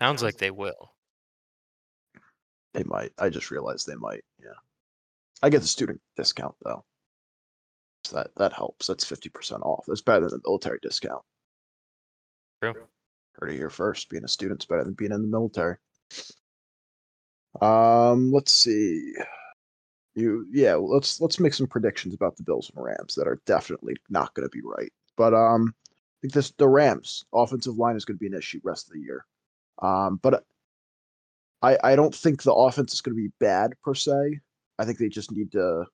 Sounds 0.00 0.22
like 0.22 0.36
they 0.36 0.50
will. 0.50 0.92
They 2.74 2.82
might. 2.84 3.12
I 3.18 3.30
just 3.30 3.50
realized 3.50 3.86
they 3.86 3.94
might. 3.94 4.24
Yeah. 4.42 4.50
I 5.42 5.50
get 5.50 5.62
the 5.62 5.68
student 5.68 6.00
discount 6.16 6.54
though. 6.64 6.84
So 8.06 8.16
that 8.16 8.30
that 8.36 8.52
helps. 8.52 8.86
That's 8.86 9.04
fifty 9.04 9.28
percent 9.28 9.62
off. 9.62 9.84
That's 9.86 10.00
better 10.00 10.28
than 10.28 10.40
the 10.42 10.48
military 10.48 10.78
discount. 10.80 11.22
True. 12.62 12.74
Heard 13.40 13.50
it 13.50 13.56
here 13.56 13.70
first. 13.70 14.08
Being 14.08 14.24
a 14.24 14.28
student's 14.28 14.64
better 14.64 14.84
than 14.84 14.94
being 14.94 15.12
in 15.12 15.22
the 15.22 15.28
military. 15.28 15.76
Um, 17.60 18.32
let's 18.32 18.52
see. 18.52 19.12
You 20.14 20.46
yeah, 20.52 20.74
let's 20.74 21.20
let's 21.20 21.40
make 21.40 21.52
some 21.52 21.66
predictions 21.66 22.14
about 22.14 22.36
the 22.36 22.44
Bills 22.44 22.70
and 22.74 22.84
Rams 22.84 23.16
that 23.16 23.26
are 23.26 23.40
definitely 23.44 23.96
not 24.08 24.32
going 24.34 24.48
to 24.48 24.56
be 24.56 24.62
right. 24.64 24.92
But 25.16 25.34
um, 25.34 25.74
I 25.84 26.16
think 26.22 26.32
this 26.32 26.52
the 26.52 26.68
Rams 26.68 27.24
offensive 27.34 27.76
line 27.76 27.96
is 27.96 28.04
going 28.04 28.16
to 28.16 28.20
be 28.20 28.28
an 28.28 28.38
issue 28.38 28.60
rest 28.62 28.86
of 28.86 28.92
the 28.92 29.00
year. 29.00 29.26
Um, 29.82 30.20
but 30.22 30.44
I 31.60 31.76
I 31.82 31.96
don't 31.96 32.14
think 32.14 32.42
the 32.42 32.54
offense 32.54 32.94
is 32.94 33.00
going 33.00 33.16
to 33.16 33.22
be 33.22 33.32
bad 33.40 33.72
per 33.82 33.94
se. 33.94 34.38
I 34.78 34.84
think 34.84 34.98
they 34.98 35.08
just 35.08 35.32
need 35.32 35.50
to 35.52 35.86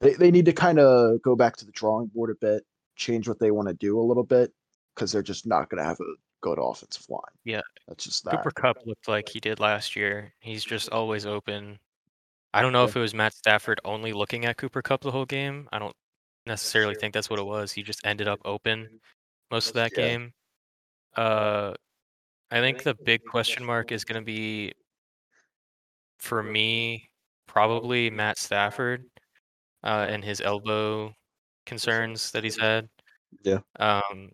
they 0.00 0.14
they 0.14 0.30
need 0.30 0.46
to 0.46 0.52
kind 0.52 0.78
of 0.78 1.20
go 1.22 1.36
back 1.36 1.56
to 1.58 1.66
the 1.66 1.72
drawing 1.72 2.06
board 2.08 2.30
a 2.30 2.34
bit, 2.34 2.64
change 2.96 3.28
what 3.28 3.38
they 3.38 3.50
want 3.50 3.68
to 3.68 3.74
do 3.74 3.98
a 3.98 4.02
little 4.02 4.24
bit 4.24 4.52
because 4.94 5.12
they're 5.12 5.22
just 5.22 5.46
not 5.46 5.68
going 5.68 5.82
to 5.82 5.88
have 5.88 6.00
a 6.00 6.14
good 6.40 6.58
offensive 6.60 7.08
line. 7.08 7.20
Yeah. 7.44 7.60
That's 7.86 8.04
just 8.04 8.24
that. 8.24 8.36
Cooper 8.36 8.50
Kupp 8.50 8.78
looked 8.86 9.08
like 9.08 9.28
he 9.28 9.40
did 9.40 9.60
last 9.60 9.96
year. 9.96 10.32
He's 10.40 10.64
just 10.64 10.88
always 10.90 11.26
open. 11.26 11.78
I 12.52 12.62
don't 12.62 12.72
know 12.72 12.84
if 12.84 12.96
it 12.96 13.00
was 13.00 13.14
Matt 13.14 13.34
Stafford 13.34 13.80
only 13.84 14.12
looking 14.12 14.44
at 14.44 14.56
Cooper 14.56 14.82
Kupp 14.82 15.02
the 15.02 15.10
whole 15.10 15.26
game. 15.26 15.68
I 15.72 15.78
don't 15.78 15.94
necessarily 16.46 16.94
think 16.94 17.14
that's 17.14 17.30
what 17.30 17.38
it 17.38 17.46
was. 17.46 17.72
He 17.72 17.82
just 17.82 18.04
ended 18.04 18.26
up 18.26 18.40
open 18.44 19.00
most 19.50 19.68
of 19.68 19.74
that 19.74 19.92
Yeah. 19.92 20.04
game. 20.04 20.32
Uh, 21.16 21.74
I 22.50 22.60
think 22.60 22.82
the 22.82 22.94
big 22.94 23.24
question 23.24 23.64
mark 23.64 23.92
is 23.92 24.04
going 24.04 24.20
to 24.20 24.24
be 24.24 24.72
for 26.18 26.42
me 26.42 27.10
probably 27.46 28.10
Matt 28.10 28.38
Stafford 28.38 29.04
uh, 29.84 30.06
and 30.08 30.24
his 30.24 30.40
elbow 30.40 31.14
concerns 31.66 32.30
that 32.32 32.44
he's 32.44 32.58
had. 32.58 32.88
Yeah. 33.42 33.60
Um, 33.78 34.30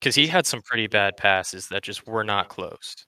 because 0.00 0.14
he 0.14 0.26
had 0.26 0.46
some 0.46 0.60
pretty 0.60 0.86
bad 0.86 1.16
passes 1.16 1.68
that 1.68 1.82
just 1.82 2.06
were 2.06 2.24
not 2.24 2.50
close. 2.50 3.06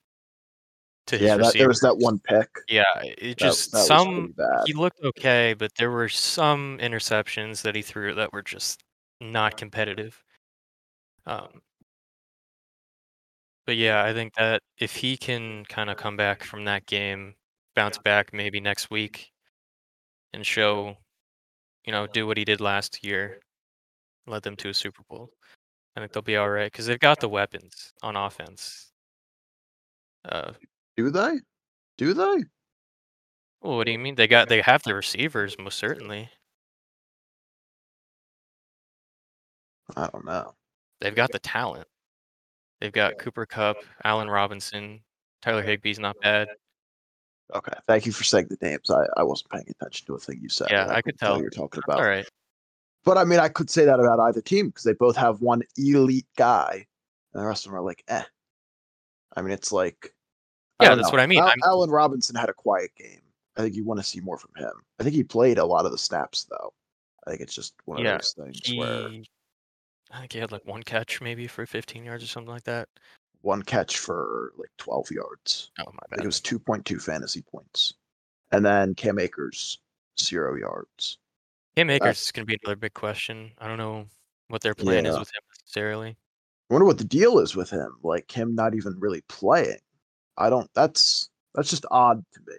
To 1.08 1.18
his 1.18 1.28
Yeah, 1.28 1.36
that, 1.36 1.52
there 1.52 1.68
was 1.68 1.80
that 1.80 1.98
one 1.98 2.18
pick. 2.18 2.48
Yeah, 2.68 2.84
it 3.02 3.36
just 3.36 3.72
that 3.72 3.84
some 3.84 4.34
he 4.64 4.72
looked 4.72 5.00
okay, 5.04 5.54
but 5.58 5.72
there 5.78 5.90
were 5.90 6.08
some 6.08 6.78
interceptions 6.80 7.60
that 7.62 7.74
he 7.74 7.82
threw 7.82 8.14
that 8.14 8.32
were 8.32 8.42
just 8.42 8.82
not 9.20 9.58
competitive. 9.58 10.22
Um, 11.26 11.60
but 13.66 13.76
yeah, 13.76 14.02
I 14.02 14.14
think 14.14 14.34
that 14.36 14.62
if 14.78 14.96
he 14.96 15.16
can 15.16 15.64
kind 15.66 15.90
of 15.90 15.96
come 15.96 16.16
back 16.16 16.44
from 16.44 16.64
that 16.64 16.86
game, 16.86 17.34
bounce 17.74 17.98
back 17.98 18.32
maybe 18.32 18.60
next 18.60 18.90
week, 18.90 19.32
and 20.32 20.46
show, 20.46 20.96
you 21.86 21.92
know, 21.92 22.06
do 22.06 22.26
what 22.26 22.36
he 22.36 22.44
did 22.44 22.60
last 22.60 23.04
year, 23.04 23.40
led 24.26 24.42
them 24.42 24.56
to 24.56 24.68
a 24.70 24.74
Super 24.74 25.02
Bowl. 25.08 25.30
I 25.96 26.00
think 26.00 26.12
they'll 26.12 26.22
be 26.22 26.36
all 26.36 26.50
right 26.50 26.70
because 26.70 26.86
they've 26.86 26.98
got 26.98 27.20
the 27.20 27.28
weapons 27.28 27.92
on 28.02 28.16
offense. 28.16 28.90
Uh, 30.24 30.52
Do 30.96 31.10
they? 31.10 31.40
Do 31.96 32.12
they? 32.12 32.44
well, 33.62 33.76
what 33.78 33.86
do 33.86 33.92
you 33.92 33.98
mean? 33.98 34.14
They 34.14 34.26
got 34.28 34.48
they 34.48 34.60
have 34.60 34.82
the 34.82 34.94
receivers 34.94 35.56
most 35.58 35.78
certainly. 35.78 36.28
I 39.96 40.08
don't 40.12 40.24
know. 40.24 40.54
They've 41.00 41.14
got 41.14 41.32
the 41.32 41.38
talent. 41.38 41.86
They've 42.80 42.92
got 42.92 43.18
Cooper 43.18 43.46
Kupp, 43.46 43.76
Allen 44.04 44.28
Robinson, 44.28 45.00
Tyler 45.42 45.62
Higbee's 45.64 45.98
not 45.98 46.16
bad. 46.22 46.48
Okay, 47.54 47.72
thank 47.86 48.06
you 48.06 48.12
for 48.12 48.24
saying 48.24 48.48
the 48.50 48.58
names. 48.60 48.90
I, 48.90 49.04
I 49.16 49.22
wasn't 49.22 49.50
paying 49.50 49.66
attention 49.68 50.06
to 50.06 50.14
a 50.14 50.18
thing 50.18 50.40
you 50.42 50.48
said. 50.48 50.68
Yeah, 50.70 50.84
and 50.84 50.92
I 50.92 51.00
could 51.00 51.18
tell. 51.18 51.40
you're 51.40 51.50
talking 51.50 51.82
about. 51.86 51.98
all 52.00 52.06
right. 52.06 52.28
But 53.04 53.18
I 53.18 53.24
mean, 53.24 53.38
I 53.38 53.48
could 53.48 53.70
say 53.70 53.84
that 53.84 54.00
about 54.00 54.18
either 54.18 54.40
team 54.40 54.66
because 54.68 54.82
they 54.82 54.94
both 54.94 55.16
have 55.16 55.40
one 55.40 55.62
elite 55.76 56.26
guy, 56.36 56.86
and 57.32 57.42
the 57.42 57.46
rest 57.46 57.64
of 57.64 57.70
them 57.70 57.78
are 57.80 57.84
like, 57.84 58.02
eh. 58.08 58.24
I 59.36 59.42
mean, 59.42 59.52
it's 59.52 59.70
like. 59.70 60.12
Yeah, 60.82 60.94
that's 60.94 61.08
know. 61.08 61.12
what 61.12 61.20
I 61.20 61.26
mean. 61.26 61.38
Al- 61.38 61.82
I'm- 61.82 61.90
Robinson 61.90 62.34
had 62.34 62.50
a 62.50 62.54
quiet 62.54 62.90
game. 62.96 63.20
I 63.56 63.62
think 63.62 63.74
you 63.74 63.84
want 63.84 64.00
to 64.00 64.04
see 64.04 64.20
more 64.20 64.38
from 64.38 64.50
him. 64.56 64.72
I 64.98 65.02
think 65.02 65.14
he 65.14 65.24
played 65.24 65.58
a 65.58 65.64
lot 65.64 65.86
of 65.86 65.92
the 65.92 65.98
snaps 65.98 66.44
though. 66.44 66.74
I 67.26 67.30
think 67.30 67.42
it's 67.42 67.54
just 67.54 67.74
one 67.86 67.98
of 67.98 68.04
Yeah, 68.04 68.18
those 68.18 68.34
things 68.36 68.60
where 68.76 69.08
I 70.12 70.20
think 70.20 70.32
he 70.32 70.38
had 70.38 70.52
like 70.52 70.66
one 70.66 70.82
catch 70.82 71.20
maybe 71.20 71.46
for 71.46 71.66
15 71.66 72.04
yards 72.04 72.22
or 72.22 72.26
something 72.26 72.52
like 72.52 72.64
that. 72.64 72.88
One 73.46 73.62
catch 73.62 73.98
for 73.98 74.50
like 74.58 74.72
12 74.78 75.12
yards. 75.12 75.70
Oh 75.78 75.92
my 75.92 76.00
bad. 76.10 76.18
it 76.18 76.26
was 76.26 76.40
2.2 76.40 77.00
fantasy 77.00 77.42
points. 77.42 77.94
And 78.50 78.66
then 78.66 78.92
Cam 78.96 79.20
Akers, 79.20 79.78
zero 80.20 80.56
yards. 80.56 81.18
Cam 81.76 81.88
uh, 81.88 81.92
Akers 81.92 82.00
That's- 82.00 82.22
is 82.22 82.32
going 82.32 82.44
to 82.44 82.46
be 82.46 82.58
another 82.64 82.74
big 82.74 82.94
question. 82.94 83.52
I 83.58 83.68
don't 83.68 83.78
know 83.78 84.06
what 84.48 84.62
their 84.62 84.74
plan 84.74 85.06
is 85.06 85.16
with 85.16 85.28
him 85.28 85.42
necessarily. 85.60 86.16
I 86.68 86.74
wonder 86.74 86.86
what 86.86 86.98
the 86.98 87.04
deal 87.04 87.38
is 87.38 87.54
with 87.54 87.70
him. 87.70 87.96
Like 88.02 88.36
him 88.36 88.56
not 88.56 88.74
even 88.74 88.96
really 88.98 89.22
playing. 89.28 89.78
I 90.36 90.50
don't. 90.50 90.68
That's 90.74 91.30
that's 91.54 91.70
just 91.70 91.86
odd 91.92 92.24
to 92.34 92.40
me. 92.48 92.56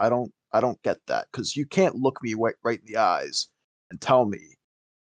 I 0.00 0.08
don't. 0.08 0.32
I 0.54 0.62
don't 0.62 0.80
get 0.82 0.96
that 1.06 1.26
because 1.30 1.54
you 1.54 1.66
can't 1.66 1.96
look 1.96 2.18
me 2.22 2.32
right, 2.32 2.54
right 2.64 2.80
in 2.80 2.86
the 2.86 2.96
eyes 2.96 3.48
and 3.90 4.00
tell 4.00 4.24
me 4.24 4.56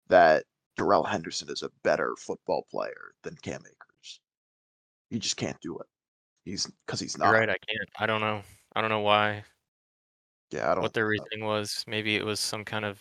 that 0.08 0.44
Darrell 0.76 1.04
Henderson 1.04 1.48
is 1.48 1.62
a 1.62 1.70
better 1.82 2.14
football 2.18 2.66
player 2.70 3.14
than 3.22 3.34
Cam 3.36 3.62
Akers. 3.62 3.81
You 5.12 5.18
just 5.18 5.36
can't 5.36 5.60
do 5.60 5.78
it. 5.78 5.86
He's 6.46 6.66
because 6.86 6.98
he's 6.98 7.18
not. 7.18 7.26
You're 7.26 7.40
right. 7.40 7.50
I 7.50 7.56
can't. 7.68 7.88
I 7.98 8.06
don't 8.06 8.22
know. 8.22 8.40
I 8.74 8.80
don't 8.80 8.88
know 8.88 9.00
why. 9.00 9.44
Yeah, 10.50 10.70
I 10.70 10.74
don't. 10.74 10.82
What 10.82 10.94
their 10.94 11.06
reasoning 11.06 11.44
was. 11.44 11.84
Maybe 11.86 12.16
it 12.16 12.24
was 12.24 12.40
some 12.40 12.64
kind 12.64 12.86
of. 12.86 12.98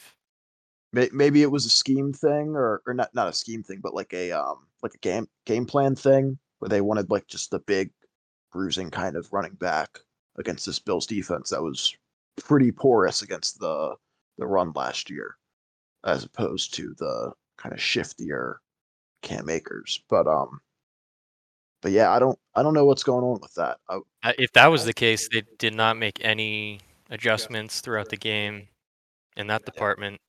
Maybe 0.91 1.41
it 1.41 1.49
was 1.49 1.65
a 1.65 1.69
scheme 1.69 2.11
thing 2.11 2.49
or 2.49 2.81
or 2.85 2.93
not 2.93 3.15
not 3.15 3.29
a 3.29 3.33
scheme 3.33 3.63
thing 3.63 3.79
but 3.81 3.93
like 3.93 4.11
a 4.11 4.33
um 4.33 4.67
like 4.83 4.93
a 4.93 4.97
game 4.97 5.25
game 5.45 5.65
plan 5.65 5.95
thing 5.95 6.37
where 6.59 6.67
they 6.67 6.81
wanted 6.81 7.09
like 7.09 7.27
just 7.27 7.53
a 7.53 7.59
big 7.59 7.91
bruising 8.51 8.91
kind 8.91 9.15
of 9.15 9.31
running 9.31 9.53
back 9.53 9.99
against 10.37 10.65
this 10.65 10.79
Bills 10.79 11.07
defense 11.07 11.51
that 11.51 11.63
was 11.63 11.95
pretty 12.35 12.73
porous 12.73 13.21
against 13.21 13.57
the 13.61 13.95
the 14.37 14.45
run 14.45 14.73
last 14.75 15.09
year 15.09 15.37
as 16.03 16.25
opposed 16.25 16.73
to 16.73 16.93
the 16.97 17.31
kind 17.57 17.71
of 17.71 17.79
shiftier 17.79 18.55
Cam 19.21 19.49
Akers 19.49 20.03
but 20.09 20.27
um 20.27 20.59
but 21.81 21.91
yeah 21.91 22.11
I 22.11 22.19
don't 22.19 22.37
I 22.55 22.63
don't 22.63 22.73
know 22.73 22.85
what's 22.85 23.03
going 23.03 23.23
on 23.23 23.39
with 23.41 23.53
that 23.55 23.77
I, 23.89 23.99
I- 24.23 24.35
If 24.37 24.51
that 24.53 24.67
was 24.67 24.85
the 24.85 24.93
case, 24.93 25.27
they 25.31 25.43
did 25.57 25.73
not 25.75 25.97
make 25.97 26.19
any 26.23 26.79
adjustments 27.09 27.81
throughout 27.81 28.09
the 28.09 28.17
game 28.17 28.67
in 29.37 29.47
that 29.47 29.65
department. 29.65 30.19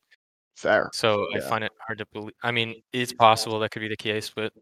fair 0.57 0.91
So 0.93 1.27
I 1.35 1.41
find 1.41 1.65
it 1.65 1.73
hard 1.87 1.99
to 1.99 2.07
believe. 2.13 2.35
I 2.43 2.51
mean, 2.51 2.83
it's 2.93 3.13
possible 3.13 3.59
that 3.61 3.71
could 3.71 3.81
be 3.81 3.89
the 3.89 3.97
case, 3.97 4.31
but 4.35 4.53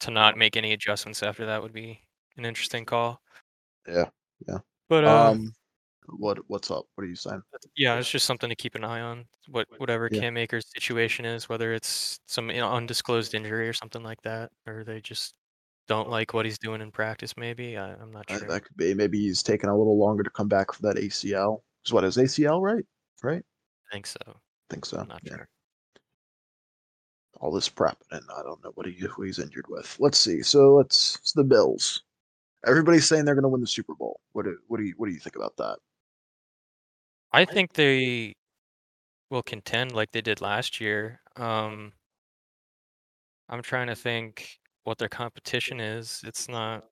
to 0.00 0.10
not 0.10 0.36
make 0.36 0.56
any 0.56 0.72
adjustments 0.72 1.22
after 1.22 1.46
that 1.46 1.62
would 1.62 1.72
be 1.72 2.00
an 2.36 2.44
interesting 2.44 2.84
call. 2.84 3.20
Yeah, 3.88 4.08
yeah 4.48 4.58
But 4.88 5.04
uh, 5.04 5.30
um 5.30 5.52
what 6.18 6.38
what's 6.48 6.70
up 6.70 6.84
what 6.94 7.04
are 7.04 7.08
you 7.08 7.16
saying 7.16 7.42
yeah, 7.76 7.96
it's 7.96 8.10
just 8.10 8.26
something 8.26 8.48
to 8.50 8.54
keep 8.56 8.74
an 8.74 8.84
eye 8.84 9.00
on. 9.00 9.24
What 9.48 9.66
whatever 9.78 10.08
Yeah. 10.12 10.20
Cam 10.20 10.36
Akers' 10.36 10.70
situation 10.74 11.24
is, 11.24 11.48
whether 11.48 11.72
it's 11.72 12.20
some 12.26 12.50
you 12.50 12.58
know, 12.58 12.70
undisclosed 12.70 13.34
injury 13.34 13.68
or 13.68 13.72
something 13.72 14.02
like 14.02 14.20
that, 14.22 14.50
or 14.66 14.84
they 14.84 15.00
just 15.00 15.34
don't 15.86 16.08
like 16.08 16.32
what 16.34 16.44
he's 16.46 16.58
doing 16.58 16.80
in 16.80 16.90
practice. 16.90 17.36
Maybe 17.36 17.76
I, 17.76 17.92
I'm 17.94 18.10
not 18.10 18.30
Uh, 18.30 18.38
sure. 18.38 18.48
That 18.48 18.64
could 18.64 18.76
be. 18.76 18.94
Maybe 18.94 19.20
he's 19.20 19.42
taking 19.42 19.68
a 19.70 19.76
little 19.76 19.98
longer 19.98 20.22
to 20.22 20.30
come 20.30 20.48
back 20.48 20.72
from 20.72 20.88
that 20.88 21.00
ACL. 21.00 21.60
Is 21.84 21.92
what 21.92 22.04
his 22.04 22.16
ACL, 22.16 22.60
right? 22.62 22.84
Right? 23.22 23.42
I 23.90 23.94
think 23.94 24.06
so. 24.06 24.18
think 24.70 24.86
so. 24.86 24.98
I'm 24.98 25.08
not 25.08 25.20
yeah. 25.24 25.36
sure. 25.36 25.48
All 27.40 27.52
this 27.52 27.68
prep, 27.68 27.98
and 28.10 28.22
I 28.34 28.42
don't 28.42 28.62
know 28.64 28.72
what 28.74 28.86
he 28.86 28.92
who 29.06 29.22
he's 29.22 29.38
injured 29.38 29.66
with. 29.68 29.96
Let's 30.00 30.18
see. 30.18 30.42
So 30.42 30.76
let's 30.76 31.16
it's 31.16 31.32
the 31.32 31.44
Bills. 31.44 32.02
Everybody's 32.66 33.06
saying 33.06 33.26
they're 33.26 33.34
going 33.34 33.42
to 33.42 33.48
win 33.48 33.60
the 33.60 33.66
Super 33.66 33.94
Bowl. 33.94 34.20
What 34.32 34.46
do 34.46 34.56
what 34.68 34.78
do 34.78 34.84
you 34.84 34.94
what 34.96 35.06
do 35.08 35.12
you 35.12 35.20
think 35.20 35.36
about 35.36 35.56
that? 35.58 35.78
I 37.32 37.44
think 37.44 37.72
they 37.72 38.34
will 39.28 39.42
contend 39.42 39.92
like 39.92 40.12
they 40.12 40.20
did 40.20 40.40
last 40.40 40.80
year. 40.80 41.20
Um, 41.36 41.92
I'm 43.48 43.60
trying 43.60 43.88
to 43.88 43.96
think 43.96 44.60
what 44.84 44.98
their 44.98 45.08
competition 45.08 45.80
is. 45.80 46.22
It's 46.26 46.48
not. 46.48 46.84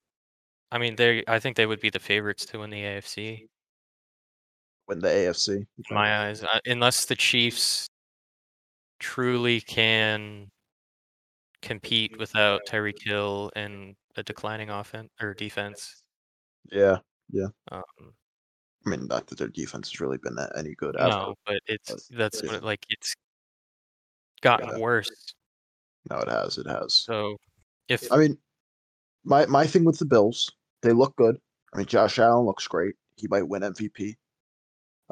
I 0.71 0.79
mean, 0.79 0.97
they. 0.97 1.23
I 1.29 1.39
think 1.39 1.57
they 1.57 1.67
would 1.67 1.81
be 1.81 1.91
the 1.91 1.99
favorites 1.99 2.45
to 2.47 2.59
win 2.59 2.71
the 2.71 2.83
AFC 2.83 3.47
Win 4.89 4.99
the 4.99 5.09
AFC? 5.09 5.57
in 5.57 5.67
my 5.91 6.27
eyes, 6.27 6.43
uh, 6.43 6.59
unless 6.67 7.07
the 7.07 7.17
Chiefs 7.17 7.89
truly 8.99 9.61
can 9.61 10.49
compete 11.61 12.19
without 12.19 12.63
Tyreek 12.69 13.03
Hill 13.03 13.51
and 13.57 13.95
a 14.17 14.23
declining 14.23 14.71
offense 14.71 15.11
or 15.21 15.35
defense. 15.35 16.03
Yeah. 16.71 16.99
Um, 17.71 17.83
I 18.85 18.91
mean, 18.91 19.07
not 19.07 19.27
that 19.29 19.39
their 19.39 19.49
defense 19.49 19.91
has 19.91 20.01
really 20.01 20.19
been 20.19 20.35
that 20.35 20.53
any 20.57 20.75
good 20.75 20.97
ever. 20.97 21.09
no, 21.09 21.35
but 21.47 21.61
it's 21.67 21.91
but 21.91 22.19
that's 22.19 22.43
yeah. 22.43 22.49
what 22.49 22.57
it, 22.57 22.65
like 22.65 22.85
it's 22.91 23.15
gotten 24.41 24.69
Yeah. 24.71 24.79
worse. 24.79 25.35
No, 26.11 26.19
it 26.19 26.29
has. 26.29 26.59
It 26.59 26.67
has. 26.67 26.95
So 26.95 27.37
if 27.89 28.11
I 28.13 28.17
mean, 28.17 28.39
my 29.25 29.47
my 29.47 29.67
thing 29.67 29.85
with 29.85 29.99
the 29.99 30.05
Bills, 30.05 30.51
they 30.83 30.93
look 30.93 31.15
good. 31.17 31.37
I 31.73 31.79
mean, 31.79 31.87
Josh 31.87 32.19
Allen 32.19 32.47
looks 32.47 32.67
great. 32.67 32.95
He 33.17 33.29
might 33.29 33.49
win 33.49 33.63
MVP. 33.63 34.17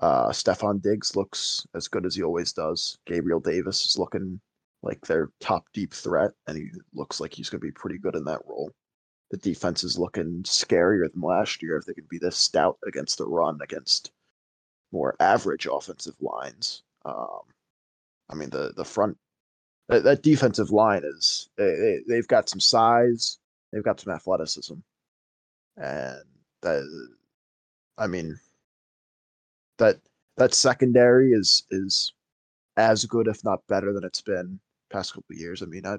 Uh, 0.00 0.30
Stefon 0.30 0.80
Diggs 0.80 1.16
looks 1.16 1.66
as 1.74 1.88
good 1.88 2.06
as 2.06 2.14
he 2.14 2.22
always 2.22 2.52
does. 2.52 2.98
Gabriel 3.06 3.40
Davis 3.40 3.86
is 3.86 3.98
looking 3.98 4.40
like 4.82 5.00
their 5.06 5.30
top 5.40 5.64
deep 5.74 5.92
threat, 5.92 6.30
and 6.46 6.56
he 6.56 6.70
looks 6.94 7.20
like 7.20 7.34
he's 7.34 7.50
going 7.50 7.60
to 7.60 7.66
be 7.66 7.72
pretty 7.72 7.98
good 7.98 8.16
in 8.16 8.24
that 8.24 8.40
role. 8.46 8.72
The 9.30 9.36
defense 9.36 9.84
is 9.84 9.98
looking 9.98 10.42
scarier 10.42 11.10
than 11.12 11.20
last 11.20 11.62
year 11.62 11.76
if 11.76 11.84
they 11.84 11.94
can 11.94 12.06
be 12.10 12.18
this 12.18 12.36
stout 12.36 12.78
against 12.86 13.18
the 13.18 13.26
run 13.26 13.58
against 13.62 14.10
more 14.90 15.14
average 15.20 15.66
offensive 15.70 16.16
lines. 16.20 16.82
Um, 17.04 17.42
I 18.28 18.34
mean, 18.34 18.50
the 18.50 18.72
the 18.76 18.84
front 18.84 19.18
that, 19.90 20.04
that 20.04 20.22
defensive 20.22 20.70
line 20.70 21.02
is 21.04 21.48
they, 21.56 21.64
they, 21.64 21.98
they've 22.08 22.28
got 22.28 22.48
some 22.48 22.60
size, 22.60 23.38
they've 23.72 23.84
got 23.84 24.00
some 24.00 24.12
athleticism, 24.12 24.74
and 25.76 26.22
that 26.62 27.08
I 27.98 28.06
mean 28.06 28.38
that 29.78 29.98
that 30.36 30.54
secondary 30.54 31.32
is 31.32 31.64
is 31.70 32.14
as 32.76 33.04
good, 33.04 33.26
if 33.26 33.44
not 33.44 33.66
better, 33.68 33.92
than 33.92 34.04
it's 34.04 34.22
been 34.22 34.60
past 34.90 35.12
couple 35.12 35.34
of 35.34 35.38
years. 35.38 35.62
I 35.62 35.66
mean, 35.66 35.86
I 35.86 35.96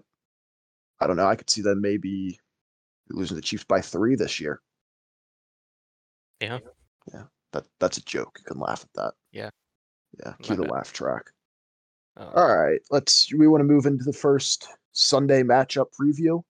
I 0.99 1.07
don't 1.07 1.17
know. 1.17 1.27
I 1.27 1.35
could 1.35 1.49
see 1.49 1.61
them 1.61 1.81
maybe 1.81 2.39
losing 3.09 3.35
the 3.35 3.41
Chiefs 3.41 3.65
by 3.65 3.81
three 3.81 4.15
this 4.15 4.39
year. 4.39 4.61
yeah, 6.39 6.59
Yeah. 7.13 7.23
That 7.51 7.65
that's 7.79 7.97
a 7.97 8.05
joke. 8.05 8.39
You 8.39 8.45
can 8.45 8.59
laugh 8.59 8.83
at 8.83 8.93
that. 8.95 9.13
Yeah. 9.31 9.49
Yeah. 10.23 10.33
Cue 10.41 10.55
the 10.55 10.63
laugh 10.63 10.93
track. 10.93 11.31
Uh, 12.17 12.29
All 12.35 12.55
right. 12.55 12.79
Let's. 12.91 13.31
We 13.33 13.47
want 13.47 13.61
to 13.61 13.65
move 13.65 13.85
into 13.85 14.03
the 14.03 14.13
first 14.13 14.67
Sunday 14.91 15.43
matchup 15.43 15.87
preview. 15.99 16.41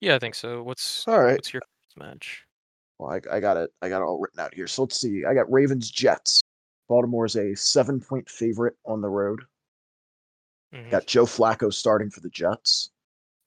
yeah, 0.00 0.14
I 0.16 0.18
think 0.18 0.34
so. 0.34 0.62
What's 0.62 1.06
All 1.08 1.20
right. 1.20 1.32
what's 1.34 1.52
your 1.52 1.62
first 1.62 1.98
match? 1.98 2.44
Well, 2.98 3.10
I, 3.12 3.36
I 3.36 3.40
got 3.40 3.56
it. 3.56 3.70
I 3.82 3.88
got 3.88 4.02
it 4.02 4.04
all 4.04 4.18
written 4.20 4.40
out 4.40 4.54
here. 4.54 4.66
So 4.66 4.82
let's 4.82 5.00
see. 5.00 5.24
I 5.24 5.34
got 5.34 5.50
Ravens 5.50 5.90
Jets. 5.90 6.42
Baltimore's 6.88 7.36
a 7.36 7.54
seven 7.54 8.00
point 8.00 8.28
favorite 8.28 8.74
on 8.84 9.00
the 9.00 9.08
road. 9.08 9.40
Mhm. 10.74 10.90
Got 10.90 11.06
Joe 11.06 11.24
Flacco 11.26 11.72
starting 11.72 12.10
for 12.10 12.20
the 12.20 12.28
Jets. 12.30 12.90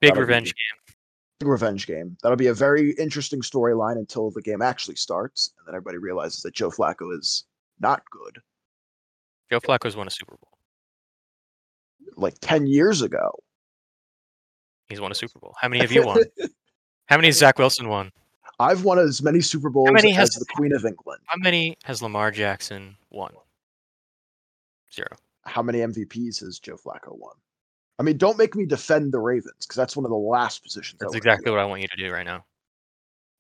Big 0.02 0.10
that'll 0.12 0.22
be- 0.22 0.28
revenge 0.28 0.56
game. 0.56 0.96
Big 1.40 1.48
revenge 1.50 1.88
game. 1.88 2.18
That'll 2.24 2.38
be 2.38 2.48
a 2.48 2.54
very 2.54 2.92
interesting 2.94 3.42
storyline 3.42 3.98
until 3.98 4.32
the 4.32 4.42
game 4.42 4.62
actually 4.62 4.96
starts, 4.96 5.54
and 5.58 5.68
then 5.68 5.76
everybody 5.76 5.98
realizes 5.98 6.42
that 6.44 6.54
Joe 6.54 6.70
Flacco 6.70 7.18
is 7.18 7.46
not 7.80 8.02
good. 8.12 8.40
Joe 9.52 9.60
Flacco's 9.60 9.96
won 9.96 10.08
a 10.08 10.12
Super 10.12 10.38
Bowl. 10.38 10.53
Like 12.18 12.36
ten 12.42 12.68
years 12.68 13.02
ago. 13.02 13.32
He's 14.90 15.02
won 15.02 15.12
a 15.12 15.16
Super 15.16 15.40
Bowl. 15.40 15.56
How 15.60 15.68
many 15.70 15.82
have 15.82 15.92
you 15.92 16.06
won? 16.06 16.24
How 17.08 17.18
many 17.18 17.28
has 17.28 17.38
Zach 17.38 17.58
Wilson 17.58 17.88
won? 17.90 18.12
I've 18.60 18.84
won 18.84 19.00
as 19.00 19.22
many 19.22 19.42
Super 19.42 19.70
Bowls 19.70 19.90
many 19.92 20.12
as 20.12 20.18
has- 20.18 20.36
the 20.36 20.46
Queen 20.56 20.74
of 20.74 20.86
England. 20.86 21.22
How 21.26 21.38
many 21.38 21.76
has 21.84 22.02
Lamar 22.02 22.32
Jackson 22.32 22.96
won? 23.10 23.34
Zero. 24.94 25.08
How 25.46 25.62
many 25.62 25.80
MVPs 25.80 26.40
has 26.42 26.60
Joe 26.60 26.76
Flacco 26.78 27.18
won? 27.18 27.36
I 28.00 28.04
mean, 28.04 28.18
don't 28.18 28.38
make 28.38 28.56
me 28.56 28.66
defend 28.66 29.12
the 29.12 29.20
Ravens 29.20 29.56
because 29.66 29.76
that's 29.76 29.96
one 29.96 30.06
of 30.06 30.12
the 30.12 30.18
last 30.18 30.64
positions. 30.64 31.00
That's 31.00 31.16
exactly 31.16 31.52
what 31.52 31.60
I 31.60 31.66
want 31.66 31.82
you 31.82 31.88
to 31.88 31.98
do 31.98 32.12
right 32.12 32.26
now. 32.26 32.46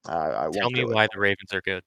Won't 0.07 0.53
Tell 0.53 0.69
me 0.69 0.85
why 0.85 1.07
the 1.13 1.19
Ravens 1.19 1.53
are 1.53 1.61
good. 1.61 1.83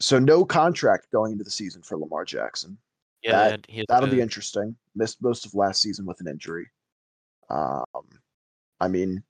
So 0.00 0.18
no 0.18 0.44
contract 0.44 1.06
going 1.12 1.32
into 1.32 1.44
the 1.44 1.50
season 1.50 1.82
for 1.82 1.96
Lamar 1.96 2.24
Jackson. 2.24 2.76
Yeah, 3.22 3.50
that, 3.50 3.66
yeah, 3.68 3.84
that'll 3.88 4.08
be 4.08 4.20
interesting. 4.20 4.76
Missed 4.94 5.22
most 5.22 5.46
of 5.46 5.54
last 5.54 5.80
season 5.80 6.06
with 6.06 6.20
an 6.20 6.28
injury. 6.28 6.68
Um, 7.50 7.84
I 8.80 8.88
mean, 8.88 9.22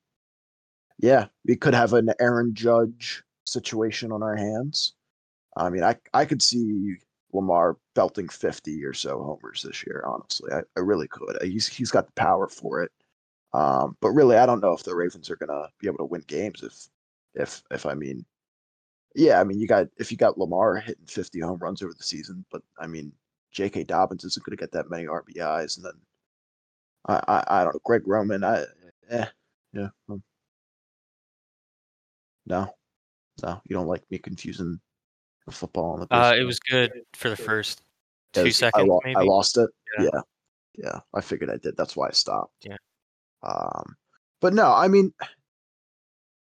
yeah, 0.98 1.26
we 1.44 1.56
could 1.56 1.74
have 1.74 1.92
an 1.92 2.10
Aaron 2.20 2.54
Judge 2.54 3.22
situation 3.44 4.12
on 4.12 4.22
our 4.22 4.36
hands. 4.36 4.94
I 5.56 5.68
mean, 5.68 5.82
I 5.82 5.96
I 6.14 6.24
could 6.24 6.40
see 6.40 6.96
Lamar 7.32 7.76
belting 7.94 8.28
fifty 8.28 8.84
or 8.84 8.94
so 8.94 9.22
homers 9.22 9.62
this 9.62 9.84
year. 9.86 10.04
Honestly, 10.06 10.50
I, 10.52 10.60
I 10.76 10.80
really 10.80 11.08
could. 11.08 11.36
He's 11.42 11.68
he's 11.68 11.90
got 11.90 12.06
the 12.06 12.12
power 12.12 12.48
for 12.48 12.82
it. 12.82 12.90
Um, 13.52 13.96
but 14.00 14.10
really, 14.10 14.36
I 14.36 14.46
don't 14.46 14.62
know 14.62 14.72
if 14.72 14.84
the 14.84 14.94
Ravens 14.94 15.28
are 15.28 15.36
gonna 15.36 15.68
be 15.78 15.86
able 15.86 15.98
to 15.98 16.04
win 16.04 16.24
games 16.26 16.62
if 16.62 16.88
if 17.34 17.62
if 17.70 17.84
I 17.84 17.94
mean, 17.94 18.24
yeah, 19.14 19.40
I 19.40 19.44
mean, 19.44 19.58
you 19.58 19.66
got 19.66 19.88
if 19.98 20.10
you 20.10 20.16
got 20.16 20.38
Lamar 20.38 20.76
hitting 20.76 21.06
fifty 21.06 21.40
home 21.40 21.58
runs 21.58 21.82
over 21.82 21.92
the 21.96 22.04
season, 22.04 22.44
but 22.50 22.62
I 22.78 22.86
mean, 22.86 23.12
J.K. 23.52 23.84
Dobbins 23.84 24.24
isn't 24.24 24.44
going 24.44 24.56
to 24.56 24.60
get 24.60 24.72
that 24.72 24.90
many 24.90 25.04
RBIs, 25.04 25.76
and 25.76 25.84
then 25.84 25.92
I, 27.06 27.22
I, 27.28 27.44
I 27.60 27.64
don't 27.64 27.74
know 27.74 27.80
Greg 27.84 28.06
Roman. 28.06 28.44
I 28.44 28.64
Eh, 29.10 29.26
yeah. 29.72 29.88
hmm. 30.08 30.16
No, 32.46 32.74
no, 33.42 33.60
you 33.64 33.76
don't 33.76 33.86
like 33.86 34.02
me 34.10 34.18
confusing 34.18 34.80
the 35.46 35.52
football 35.52 35.94
and 35.94 36.08
the 36.08 36.14
Uh, 36.14 36.34
it 36.34 36.44
was 36.44 36.58
good 36.58 36.92
for 37.14 37.28
the 37.28 37.36
first 37.36 37.82
two 38.32 38.46
Yes, 38.46 38.62
I, 38.62 38.70
seconds, 38.70 38.88
lo- 38.88 39.00
I 39.04 39.22
lost 39.22 39.58
it. 39.58 39.68
Yeah. 39.98 40.04
Yeah. 40.04 40.20
yeah, 40.76 41.00
I 41.14 41.20
figured 41.20 41.50
I 41.50 41.56
did. 41.58 41.76
That's 41.76 41.94
why 41.94 42.08
I 42.08 42.12
stopped. 42.12 42.54
Yeah. 42.64 42.76
Um, 43.42 43.96
but 44.40 44.54
no, 44.54 44.72
I 44.72 44.88
mean, 44.88 45.12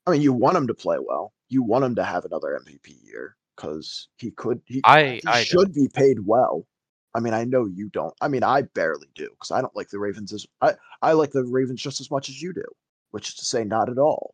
I 0.05 0.11
mean, 0.11 0.21
you 0.21 0.33
want 0.33 0.57
him 0.57 0.67
to 0.67 0.73
play 0.73 0.97
well. 0.99 1.33
You 1.49 1.63
want 1.63 1.83
him 1.83 1.95
to 1.95 2.03
have 2.03 2.25
another 2.25 2.59
MVP 2.65 3.03
year 3.03 3.35
because 3.55 4.07
he 4.17 4.31
could. 4.31 4.61
He, 4.65 4.81
I 4.83 5.03
he 5.03 5.21
I 5.27 5.33
don't. 5.33 5.45
should 5.45 5.73
be 5.73 5.89
paid 5.93 6.19
well. 6.25 6.65
I 7.13 7.19
mean, 7.19 7.33
I 7.33 7.43
know 7.43 7.65
you 7.65 7.89
don't. 7.89 8.13
I 8.21 8.27
mean, 8.27 8.43
I 8.43 8.61
barely 8.61 9.07
do 9.15 9.29
because 9.31 9.51
I 9.51 9.61
don't 9.61 9.75
like 9.75 9.89
the 9.89 9.99
Ravens 9.99 10.31
as 10.31 10.45
I 10.61 10.75
I 11.01 11.11
like 11.13 11.31
the 11.31 11.43
Ravens 11.43 11.81
just 11.81 11.99
as 11.99 12.09
much 12.09 12.29
as 12.29 12.41
you 12.41 12.53
do, 12.53 12.65
which 13.11 13.29
is 13.29 13.35
to 13.35 13.45
say, 13.45 13.63
not 13.63 13.89
at 13.89 13.97
all. 13.97 14.33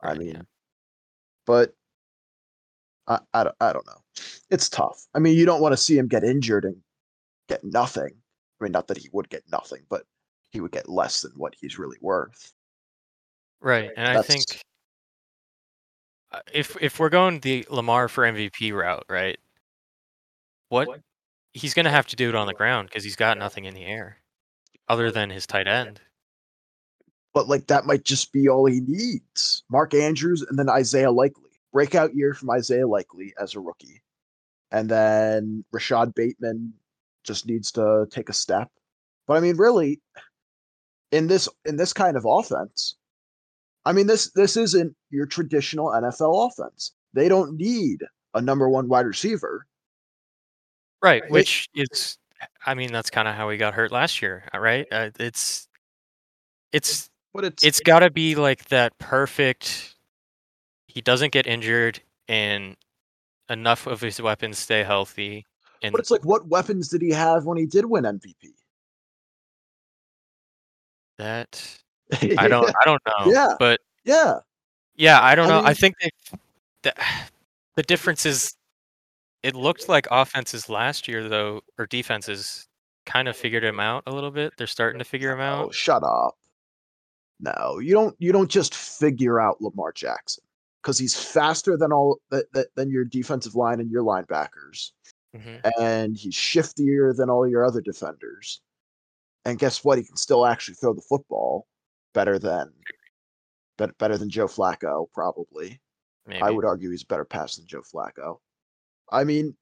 I 0.00 0.14
mean, 0.14 0.34
yeah. 0.34 0.42
but 1.46 1.74
I, 3.06 3.18
I 3.34 3.44
don't 3.44 3.56
I 3.60 3.72
don't 3.72 3.86
know. 3.86 4.00
It's 4.50 4.68
tough. 4.68 5.06
I 5.14 5.18
mean, 5.18 5.36
you 5.36 5.44
don't 5.44 5.60
want 5.60 5.72
to 5.72 5.76
see 5.76 5.98
him 5.98 6.08
get 6.08 6.24
injured 6.24 6.64
and 6.64 6.76
get 7.48 7.62
nothing. 7.64 8.14
I 8.60 8.64
mean, 8.64 8.72
not 8.72 8.88
that 8.88 8.98
he 8.98 9.08
would 9.12 9.28
get 9.28 9.44
nothing, 9.50 9.82
but 9.88 10.04
he 10.50 10.60
would 10.60 10.72
get 10.72 10.88
less 10.88 11.20
than 11.20 11.32
what 11.36 11.54
he's 11.60 11.78
really 11.78 11.98
worth. 12.00 12.52
Right, 13.60 13.90
and 13.96 14.16
I 14.16 14.22
think 14.22 14.44
if 16.52 16.76
if 16.80 16.98
we're 16.98 17.08
going 17.08 17.40
the 17.40 17.66
Lamar 17.70 18.08
for 18.08 18.24
MVP 18.24 18.72
route, 18.72 19.04
right? 19.08 19.38
What 20.68 20.88
he's 21.52 21.74
gonna 21.74 21.90
have 21.90 22.06
to 22.08 22.16
do 22.16 22.28
it 22.28 22.34
on 22.34 22.46
the 22.46 22.54
ground 22.54 22.88
because 22.88 23.04
he's 23.04 23.16
got 23.16 23.38
nothing 23.38 23.64
in 23.64 23.74
the 23.74 23.84
air 23.84 24.18
other 24.88 25.10
than 25.10 25.30
his 25.30 25.46
tight 25.46 25.66
end. 25.68 26.00
but 27.34 27.48
like 27.48 27.66
that 27.68 27.86
might 27.86 28.04
just 28.04 28.32
be 28.32 28.48
all 28.48 28.66
he 28.66 28.80
needs. 28.80 29.62
Mark 29.70 29.94
Andrews 29.94 30.42
and 30.42 30.58
then 30.58 30.68
Isaiah 30.68 31.10
Likely. 31.10 31.44
Breakout 31.72 32.14
year 32.14 32.34
from 32.34 32.50
Isaiah 32.50 32.86
Likely 32.88 33.34
as 33.40 33.54
a 33.54 33.60
rookie. 33.60 34.02
And 34.72 34.88
then 34.88 35.64
Rashod 35.72 36.14
Bateman 36.14 36.72
just 37.24 37.46
needs 37.46 37.70
to 37.72 38.06
take 38.10 38.28
a 38.28 38.32
step. 38.32 38.70
But 39.26 39.36
I 39.36 39.40
mean, 39.40 39.56
really, 39.56 40.00
in 41.12 41.26
this 41.26 41.48
in 41.64 41.76
this 41.76 41.92
kind 41.92 42.16
of 42.16 42.24
offense, 42.26 42.96
I 43.84 43.92
mean 43.92 44.06
this 44.06 44.30
this 44.32 44.56
isn't 44.56 44.94
your 45.10 45.26
traditional 45.26 45.88
NFL 45.88 46.50
offense. 46.50 46.92
They 47.14 47.28
don't 47.28 47.56
need 47.56 48.02
a 48.34 48.40
number 48.42 48.68
one 48.68 48.88
wide 48.88 49.06
receiver. 49.06 49.66
Right, 51.02 51.22
which 51.30 51.68
is, 51.74 52.18
I 52.66 52.74
mean, 52.74 52.92
that's 52.92 53.10
kind 53.10 53.28
of 53.28 53.34
how 53.34 53.48
he 53.50 53.56
got 53.56 53.74
hurt 53.74 53.92
last 53.92 54.20
year, 54.20 54.44
uh, 54.52 54.58
right? 54.58 54.86
Uh, 54.90 55.10
it's, 55.20 55.68
it's, 56.72 57.08
But 57.32 57.44
it's 57.44 57.64
it's 57.64 57.80
got 57.80 58.00
to 58.00 58.10
be 58.10 58.34
like 58.34 58.64
that 58.66 58.98
perfect. 58.98 59.94
He 60.88 61.00
doesn't 61.00 61.32
get 61.32 61.46
injured, 61.46 62.00
and 62.26 62.76
enough 63.48 63.86
of 63.86 64.00
his 64.00 64.20
weapons 64.20 64.58
stay 64.58 64.82
healthy. 64.82 65.46
And 65.82 65.92
but 65.92 66.00
it's 66.00 66.10
like 66.10 66.24
what 66.24 66.46
weapons 66.48 66.88
did 66.88 67.00
he 67.02 67.10
have 67.10 67.44
when 67.44 67.56
he 67.56 67.66
did 67.66 67.84
win 67.84 68.04
MVP? 68.04 68.34
that 71.18 71.78
I 72.38 72.48
don't, 72.48 72.68
I 72.68 72.84
don't 72.84 73.02
know. 73.06 73.30
Yeah. 73.30 73.54
but 73.58 73.80
yeah. 74.04 74.38
yeah, 74.96 75.20
I 75.20 75.34
don't 75.34 75.46
I 75.46 75.48
know. 75.48 75.60
I 75.60 75.66
mean- 75.66 75.74
think 75.74 75.94
they, 76.00 76.10
the, 76.82 76.94
the 77.76 77.82
difference 77.82 78.24
is, 78.24 78.54
it 79.42 79.54
looked 79.54 79.88
like 79.88 80.06
offenses 80.10 80.68
last 80.68 81.08
year 81.08 81.28
though, 81.28 81.60
or 81.78 81.86
defenses, 81.86 82.66
kind 83.06 83.28
of 83.28 83.36
figured 83.36 83.64
him 83.64 83.80
out 83.80 84.02
a 84.06 84.12
little 84.12 84.30
bit. 84.30 84.52
They're 84.58 84.66
starting 84.66 84.98
to 84.98 85.04
figure 85.04 85.32
him 85.32 85.40
Oh, 85.40 85.42
out. 85.66 85.74
shut 85.74 86.02
up. 86.02 86.34
No, 87.40 87.78
you 87.80 87.92
don't. 87.94 88.16
You 88.18 88.32
don't 88.32 88.50
just 88.50 88.74
figure 88.74 89.40
out 89.40 89.60
Lamar 89.62 89.92
Jackson 89.92 90.42
because 90.82 90.98
he's 90.98 91.14
faster 91.14 91.76
than 91.76 91.92
all 91.92 92.18
than 92.30 92.90
your 92.90 93.04
defensive 93.04 93.54
line 93.54 93.78
and 93.80 93.90
your 93.90 94.02
linebackers, 94.02 94.90
hmm 95.36 95.56
and 95.80 96.16
he's 96.16 96.34
shiftier 96.34 97.16
than 97.16 97.30
all 97.30 97.46
your 97.48 97.64
other 97.64 97.80
defenders. 97.80 98.60
And 99.44 99.56
guess 99.58 99.84
what? 99.84 99.98
He 99.98 100.04
can 100.04 100.16
still 100.16 100.44
actually 100.46 100.74
throw 100.74 100.92
the 100.94 101.00
football 101.08 101.68
better 102.12 102.40
than 102.40 102.72
bet- 103.76 103.96
better 103.98 104.18
than 104.18 104.28
Joe 104.28 104.48
Flacco, 104.48 105.06
probably. 105.14 105.80
Maybe. 106.26 106.42
I 106.42 106.50
would 106.50 106.64
argue 106.64 106.90
he's 106.90 107.04
a 107.04 107.06
better 107.06 107.24
pass 107.24 107.54
than 107.56 107.66
Joe 107.68 107.82
Flacco. 107.82 108.38
I 109.10 109.24
mean, 109.24 109.56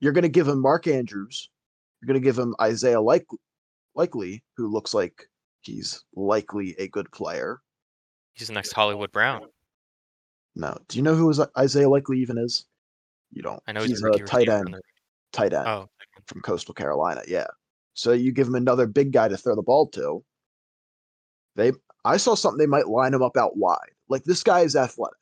you're 0.00 0.12
going 0.12 0.22
to 0.22 0.28
give 0.28 0.48
him 0.48 0.60
Mark 0.60 0.86
Andrews. 0.86 1.50
You're 2.00 2.06
going 2.06 2.20
to 2.20 2.24
give 2.24 2.38
him 2.38 2.54
Isaiah 2.60 3.00
Likely, 3.00 3.38
Likely, 3.94 4.42
who 4.56 4.68
looks 4.68 4.94
like 4.94 5.28
he's 5.62 6.04
likely 6.14 6.76
a 6.78 6.88
good 6.88 7.10
player. 7.10 7.60
He's 8.34 8.48
the 8.48 8.54
next 8.54 8.72
Hollywood 8.72 9.10
Brown. 9.10 9.42
No, 10.54 10.76
do 10.88 10.98
you 10.98 11.02
know 11.02 11.14
who 11.14 11.28
is 11.30 11.40
Isaiah 11.56 11.88
Likely 11.88 12.20
even 12.20 12.38
is? 12.38 12.66
You 13.32 13.42
don't. 13.42 13.62
I 13.66 13.72
know 13.72 13.80
he's 13.80 14.00
he's, 14.00 14.02
a 14.02 14.18
tight 14.24 14.48
end. 14.48 14.76
Tight 15.32 15.52
end 15.52 15.66
Oh, 15.66 15.88
from 16.26 16.40
Coastal 16.42 16.74
Carolina. 16.74 17.22
Yeah. 17.26 17.46
So 17.94 18.12
you 18.12 18.32
give 18.32 18.46
him 18.46 18.54
another 18.54 18.86
big 18.86 19.12
guy 19.12 19.28
to 19.28 19.36
throw 19.36 19.56
the 19.56 19.62
ball 19.62 19.88
to. 19.88 20.24
They, 21.56 21.72
I 22.04 22.16
saw 22.16 22.34
something. 22.34 22.58
They 22.58 22.66
might 22.66 22.88
line 22.88 23.12
him 23.12 23.22
up 23.22 23.36
out 23.36 23.56
wide. 23.56 23.90
Like 24.08 24.24
this 24.24 24.42
guy 24.42 24.60
is 24.60 24.76
athletic. 24.76 25.18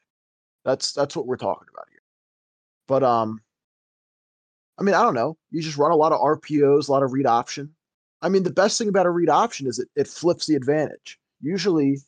That's 0.64 0.92
that's 0.92 1.16
what 1.16 1.26
we're 1.26 1.36
talking 1.36 1.68
about 1.72 1.86
here. 1.90 1.95
But 2.86 3.02
um, 3.02 3.40
I 4.78 4.82
mean, 4.82 4.94
I 4.94 5.02
don't 5.02 5.14
know. 5.14 5.36
You 5.50 5.62
just 5.62 5.78
run 5.78 5.90
a 5.90 5.96
lot 5.96 6.12
of 6.12 6.20
RPOs, 6.20 6.88
a 6.88 6.92
lot 6.92 7.02
of 7.02 7.12
read 7.12 7.26
option. 7.26 7.74
I 8.22 8.28
mean, 8.28 8.42
the 8.42 8.50
best 8.50 8.78
thing 8.78 8.88
about 8.88 9.06
a 9.06 9.10
read 9.10 9.28
option 9.28 9.66
is 9.66 9.78
it, 9.78 9.88
it 9.96 10.08
flips 10.08 10.46
the 10.46 10.56
advantage. 10.56 11.18
Usually, 11.40 11.98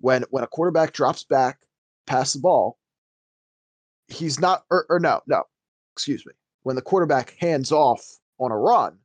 when 0.00 0.24
when 0.30 0.44
a 0.44 0.48
quarterback 0.48 0.92
drops 0.92 1.24
back, 1.24 1.58
pass 2.06 2.32
the 2.32 2.40
ball, 2.40 2.78
he's 4.08 4.40
not 4.40 4.64
or, 4.70 4.86
or 4.88 5.00
no, 5.00 5.20
no, 5.26 5.44
excuse 5.94 6.24
me. 6.26 6.32
When 6.62 6.76
the 6.76 6.82
quarterback 6.82 7.36
hands 7.38 7.72
off 7.72 8.04
on 8.38 8.50
a 8.50 8.56
run, 8.56 8.98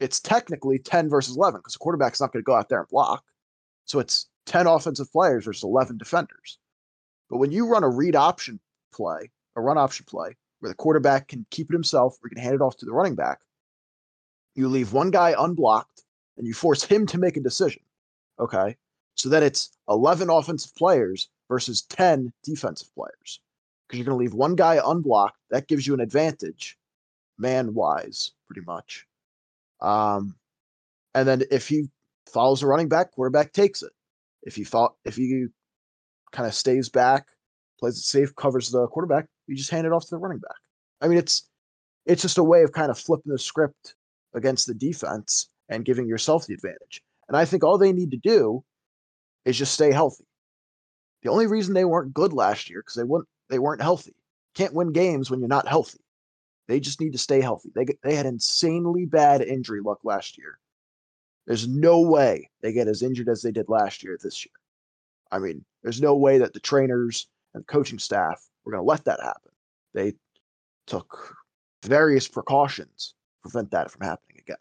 it's 0.00 0.20
technically 0.20 0.78
10 0.78 1.08
versus 1.08 1.36
11 1.36 1.60
because 1.60 1.74
the 1.74 1.78
quarterback's 1.78 2.20
not 2.20 2.32
going 2.32 2.42
to 2.42 2.46
go 2.46 2.54
out 2.54 2.68
there 2.68 2.80
and 2.80 2.88
block. 2.88 3.24
So 3.84 3.98
it's 3.98 4.28
10 4.46 4.66
offensive 4.66 5.10
players 5.12 5.44
versus 5.44 5.62
11 5.62 5.98
defenders. 5.98 6.58
But 7.30 7.38
when 7.38 7.52
you 7.52 7.66
run 7.66 7.84
a 7.84 7.88
read 7.88 8.16
option 8.16 8.60
play, 8.92 9.30
a 9.56 9.60
run 9.60 9.78
option 9.78 10.06
play, 10.08 10.36
where 10.60 10.70
the 10.70 10.74
quarterback 10.74 11.28
can 11.28 11.46
keep 11.50 11.70
it 11.70 11.74
himself 11.74 12.16
or 12.22 12.28
can 12.28 12.38
hand 12.38 12.54
it 12.54 12.60
off 12.60 12.76
to 12.78 12.86
the 12.86 12.92
running 12.92 13.14
back, 13.14 13.40
you 14.54 14.68
leave 14.68 14.92
one 14.92 15.10
guy 15.10 15.34
unblocked 15.36 16.02
and 16.36 16.46
you 16.46 16.54
force 16.54 16.82
him 16.82 17.06
to 17.06 17.18
make 17.18 17.36
a 17.36 17.40
decision. 17.40 17.82
Okay. 18.38 18.76
So 19.16 19.28
then 19.28 19.42
it's 19.42 19.70
11 19.88 20.30
offensive 20.30 20.74
players 20.74 21.28
versus 21.48 21.82
10 21.82 22.32
defensive 22.42 22.92
players 22.94 23.40
because 23.86 23.98
you're 23.98 24.06
going 24.06 24.18
to 24.18 24.22
leave 24.22 24.34
one 24.34 24.56
guy 24.56 24.80
unblocked. 24.84 25.38
That 25.50 25.68
gives 25.68 25.86
you 25.86 25.94
an 25.94 26.00
advantage, 26.00 26.78
man 27.38 27.74
wise, 27.74 28.32
pretty 28.46 28.64
much. 28.66 29.06
Um, 29.80 30.36
and 31.14 31.28
then 31.28 31.42
if 31.50 31.68
he 31.68 31.88
follows 32.26 32.60
the 32.60 32.66
running 32.66 32.88
back, 32.88 33.12
quarterback 33.12 33.52
takes 33.52 33.82
it. 33.82 33.92
If 34.42 34.56
he 34.56 34.64
thought 34.64 34.94
if 35.04 35.16
he 35.16 35.46
kind 36.32 36.46
of 36.46 36.54
stays 36.54 36.88
back, 36.88 37.26
plays 37.78 37.98
it 37.98 38.02
safe, 38.02 38.34
covers 38.34 38.70
the 38.70 38.86
quarterback, 38.88 39.26
you 39.46 39.56
just 39.56 39.70
hand 39.70 39.86
it 39.86 39.92
off 39.92 40.04
to 40.04 40.10
the 40.10 40.18
running 40.18 40.38
back. 40.38 40.56
I 41.00 41.08
mean, 41.08 41.18
it's 41.18 41.48
it's 42.06 42.22
just 42.22 42.38
a 42.38 42.44
way 42.44 42.62
of 42.62 42.72
kind 42.72 42.90
of 42.90 42.98
flipping 42.98 43.32
the 43.32 43.38
script 43.38 43.94
against 44.34 44.66
the 44.66 44.74
defense 44.74 45.48
and 45.68 45.84
giving 45.84 46.06
yourself 46.06 46.46
the 46.46 46.54
advantage. 46.54 47.02
And 47.28 47.36
I 47.36 47.44
think 47.44 47.64
all 47.64 47.78
they 47.78 47.92
need 47.92 48.10
to 48.10 48.16
do 48.16 48.62
is 49.44 49.58
just 49.58 49.74
stay 49.74 49.92
healthy. 49.92 50.26
The 51.22 51.30
only 51.30 51.46
reason 51.46 51.72
they 51.72 51.86
weren't 51.86 52.12
good 52.14 52.32
last 52.32 52.68
year 52.68 52.80
because 52.80 52.96
they 52.96 53.04
weren't 53.04 53.28
they 53.48 53.58
weren't 53.58 53.82
healthy. 53.82 54.14
Can't 54.54 54.74
win 54.74 54.92
games 54.92 55.30
when 55.30 55.40
you're 55.40 55.48
not 55.48 55.68
healthy. 55.68 56.00
They 56.68 56.80
just 56.80 57.00
need 57.00 57.12
to 57.12 57.18
stay 57.18 57.40
healthy. 57.40 57.70
They 57.74 57.86
they 58.02 58.14
had 58.14 58.26
insanely 58.26 59.06
bad 59.06 59.42
injury 59.42 59.80
luck 59.80 59.98
last 60.04 60.38
year. 60.38 60.58
There's 61.46 61.68
no 61.68 62.00
way 62.00 62.50
they 62.62 62.72
get 62.72 62.88
as 62.88 63.02
injured 63.02 63.28
as 63.28 63.42
they 63.42 63.52
did 63.52 63.68
last 63.68 64.02
year 64.02 64.18
this 64.22 64.44
year. 64.46 64.52
I 65.30 65.38
mean, 65.38 65.64
there's 65.82 66.00
no 66.00 66.16
way 66.16 66.38
that 66.38 66.54
the 66.54 66.60
trainers 66.60 67.26
and 67.54 67.66
coaching 67.66 67.98
staff 67.98 68.42
were 68.64 68.72
going 68.72 68.82
to 68.82 68.88
let 68.88 69.04
that 69.04 69.20
happen. 69.20 69.52
They 69.92 70.14
took 70.86 71.36
various 71.84 72.28
precautions 72.28 73.14
to 73.36 73.50
prevent 73.50 73.70
that 73.70 73.90
from 73.90 74.06
happening 74.06 74.38
again. 74.38 74.56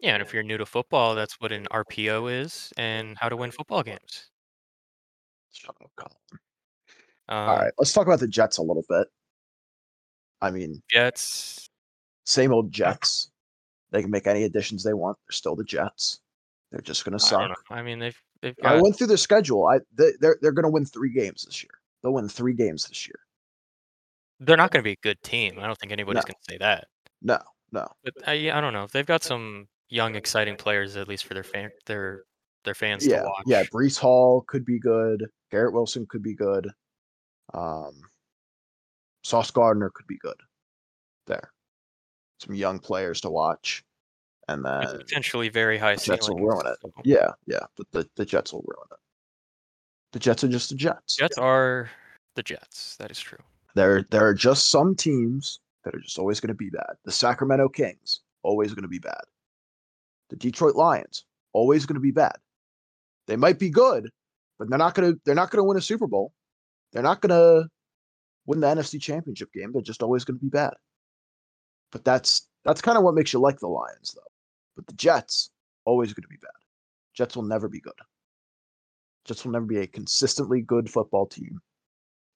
yeah, 0.00 0.14
and 0.14 0.22
if 0.22 0.32
you're 0.32 0.42
new 0.42 0.58
to 0.58 0.66
football, 0.66 1.14
that's 1.14 1.40
what 1.40 1.52
an 1.52 1.66
RPO 1.70 2.42
is 2.42 2.72
and 2.76 3.16
how 3.18 3.28
to 3.28 3.36
win 3.36 3.50
football 3.50 3.82
games. 3.82 4.30
Shut 5.52 5.76
up, 5.82 5.90
Colin. 5.96 6.40
Um, 7.28 7.48
All 7.48 7.56
right, 7.56 7.72
let's 7.78 7.92
talk 7.92 8.06
about 8.06 8.20
the 8.20 8.28
Jets 8.28 8.58
a 8.58 8.62
little 8.62 8.84
bit. 8.88 9.06
I 10.40 10.50
mean, 10.50 10.82
Jets. 10.90 11.68
same 12.24 12.52
old 12.52 12.72
Jets. 12.72 13.30
They 13.92 14.00
can 14.02 14.10
make 14.10 14.26
any 14.26 14.44
additions 14.44 14.82
they 14.82 14.94
want. 14.94 15.18
They're 15.26 15.34
still 15.34 15.54
the 15.54 15.64
Jets. 15.64 16.20
They're 16.72 16.80
just 16.80 17.04
going 17.04 17.12
to 17.12 17.18
suck. 17.18 17.48
know. 17.48 17.54
I 17.70 17.82
mean, 17.82 17.98
they've 17.98 18.18
they've 18.40 18.56
I 18.64 18.80
went 18.80 18.96
through 18.96 19.08
their 19.08 19.18
schedule. 19.18 19.66
I 19.66 19.80
they, 19.94 20.12
they're 20.20 20.38
they're 20.40 20.52
going 20.52 20.64
to 20.64 20.70
win 20.70 20.86
three 20.86 21.12
games 21.12 21.44
this 21.44 21.62
year. 21.62 21.81
They'll 22.02 22.12
win 22.14 22.28
three 22.28 22.54
games 22.54 22.86
this 22.86 23.06
year. 23.06 23.16
they're 24.40 24.56
not 24.56 24.70
going 24.72 24.82
to 24.82 24.84
be 24.84 24.92
a 24.92 24.96
good 25.02 25.22
team. 25.22 25.58
I 25.60 25.66
don't 25.66 25.78
think 25.78 25.92
anybody's 25.92 26.22
No. 26.24 26.32
going 26.32 26.34
to 26.46 26.52
say 26.52 26.58
that. 26.58 26.88
No, 27.22 27.38
no. 27.70 27.86
But 28.02 28.14
I, 28.26 28.50
I 28.50 28.60
don't 28.60 28.72
know. 28.72 28.88
They've 28.92 29.06
got 29.06 29.22
some 29.22 29.68
young, 29.88 30.16
exciting 30.16 30.56
players, 30.56 30.96
at 30.96 31.06
least 31.06 31.24
for 31.26 31.34
their 31.34 31.44
fan, 31.44 31.70
their 31.86 32.22
their 32.64 32.74
fans 32.74 33.06
yeah, 33.06 33.18
to 33.20 33.24
watch. 33.26 33.44
yeah. 33.46 33.62
Breece 33.72 33.98
Hall 33.98 34.44
could 34.48 34.64
be 34.64 34.78
good. 34.80 35.26
Garrett 35.52 35.72
Wilson 35.74 36.06
could 36.08 36.22
be 36.24 36.34
good. 36.34 36.68
Um, 37.54 38.00
Sauce 39.22 39.50
Gardner 39.52 39.90
could 39.94 40.06
be 40.08 40.18
good. 40.18 40.36
There, 41.28 41.52
some 42.40 42.54
young 42.56 42.78
players 42.80 43.20
to 43.20 43.30
watch, 43.30 43.84
and 44.48 44.64
then 44.64 44.82
potentially 44.98 45.48
very 45.50 45.78
high 45.78 45.94
Jets 45.96 46.28
will 46.28 46.38
ruin 46.38 46.66
it. 46.66 46.76
so- 46.82 46.90
Yeah, 47.04 47.30
yeah. 47.46 47.60
But 47.76 47.86
the, 47.92 48.08
the 48.16 48.24
Jets 48.24 48.52
will 48.52 48.64
ruin 48.66 48.88
it. 48.90 48.98
The 50.12 50.18
Jets 50.18 50.44
are 50.44 50.48
just 50.48 50.68
the 50.68 50.74
Jets. 50.74 51.16
Jets 51.16 51.38
are 51.38 51.90
the 52.34 52.42
Jets. 52.42 52.96
That 52.96 53.10
is 53.10 53.18
true. 53.18 53.38
There, 53.74 54.06
there 54.10 54.26
are 54.26 54.34
just 54.34 54.70
some 54.70 54.94
teams 54.94 55.60
that 55.84 55.94
are 55.94 56.00
just 56.00 56.18
always 56.18 56.40
going 56.40 56.48
to 56.48 56.54
be 56.54 56.70
bad. 56.70 56.94
The 57.04 57.12
Sacramento 57.12 57.68
Kings 57.70 58.20
always 58.42 58.74
going 58.74 58.82
to 58.82 58.88
be 58.88 58.98
bad. 58.98 59.22
The 60.30 60.36
Detroit 60.36 60.76
Lions 60.76 61.24
always 61.52 61.86
going 61.86 61.94
to 61.94 62.00
be 62.00 62.10
bad. 62.10 62.36
They 63.26 63.36
might 63.36 63.58
be 63.58 63.70
good, 63.70 64.10
but 64.58 64.68
they're 64.68 64.78
not 64.78 64.94
going 64.94 65.12
to. 65.12 65.20
They're 65.24 65.34
not 65.34 65.50
going 65.50 65.60
to 65.60 65.64
win 65.64 65.76
a 65.76 65.82
Super 65.82 66.06
Bowl. 66.06 66.32
They're 66.92 67.02
not 67.02 67.20
going 67.20 67.30
to 67.30 67.68
win 68.46 68.60
the 68.60 68.66
NFC 68.66 69.00
Championship 69.00 69.52
game. 69.52 69.72
They're 69.72 69.82
just 69.82 70.02
always 70.02 70.24
going 70.24 70.38
to 70.38 70.44
be 70.44 70.50
bad. 70.50 70.74
But 71.90 72.04
that's 72.04 72.48
that's 72.64 72.82
kind 72.82 72.98
of 72.98 73.04
what 73.04 73.14
makes 73.14 73.32
you 73.32 73.38
like 73.38 73.60
the 73.60 73.68
Lions, 73.68 74.12
though. 74.14 74.32
But 74.76 74.86
the 74.86 74.94
Jets 74.94 75.50
always 75.84 76.12
going 76.12 76.22
to 76.22 76.28
be 76.28 76.36
bad. 76.36 76.50
Jets 77.14 77.36
will 77.36 77.44
never 77.44 77.68
be 77.68 77.80
good. 77.80 77.92
Jets 79.24 79.44
will 79.44 79.52
never 79.52 79.66
be 79.66 79.78
a 79.78 79.86
consistently 79.86 80.60
good 80.62 80.90
football 80.90 81.26
team. 81.26 81.60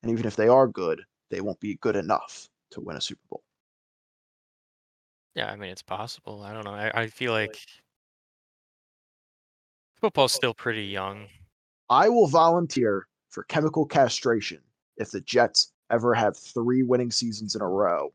And 0.03 0.13
even 0.13 0.27
if 0.27 0.37
they 0.37 0.49
are 0.49 0.69
good, 0.69 1.03
they 1.31 1.41
won't 1.41 1.61
be 1.61 1.77
good 1.77 1.97
enough 1.97 2.49
to 2.73 2.81
win 2.81 2.97
a 2.97 3.01
Super 3.01 3.23
Bowl. 3.29 3.43
Yeah, 5.35 5.51
I 5.51 5.57
mean 5.57 5.71
it's 5.71 5.83
possible. 5.83 6.43
I 6.43 6.53
don't 6.53 6.65
know. 6.65 6.73
I, 6.73 7.03
I 7.03 7.07
feel 7.09 7.33
like 7.33 7.59
football's 10.01 10.35
oh, 10.35 10.39
still 10.39 10.55
pretty 10.55 10.85
young. 10.85 11.27
I 11.91 12.09
will 12.09 12.27
volunteer 12.27 13.07
for 13.29 13.43
chemical 13.45 13.85
castration 13.85 14.61
if 14.97 15.11
the 15.11 15.21
Jets 15.21 15.73
ever 15.91 16.15
have 16.15 16.37
three 16.37 16.83
winning 16.83 17.11
seasons 17.11 17.55
in 17.55 17.63
a 17.63 17.69
row 17.69 18.13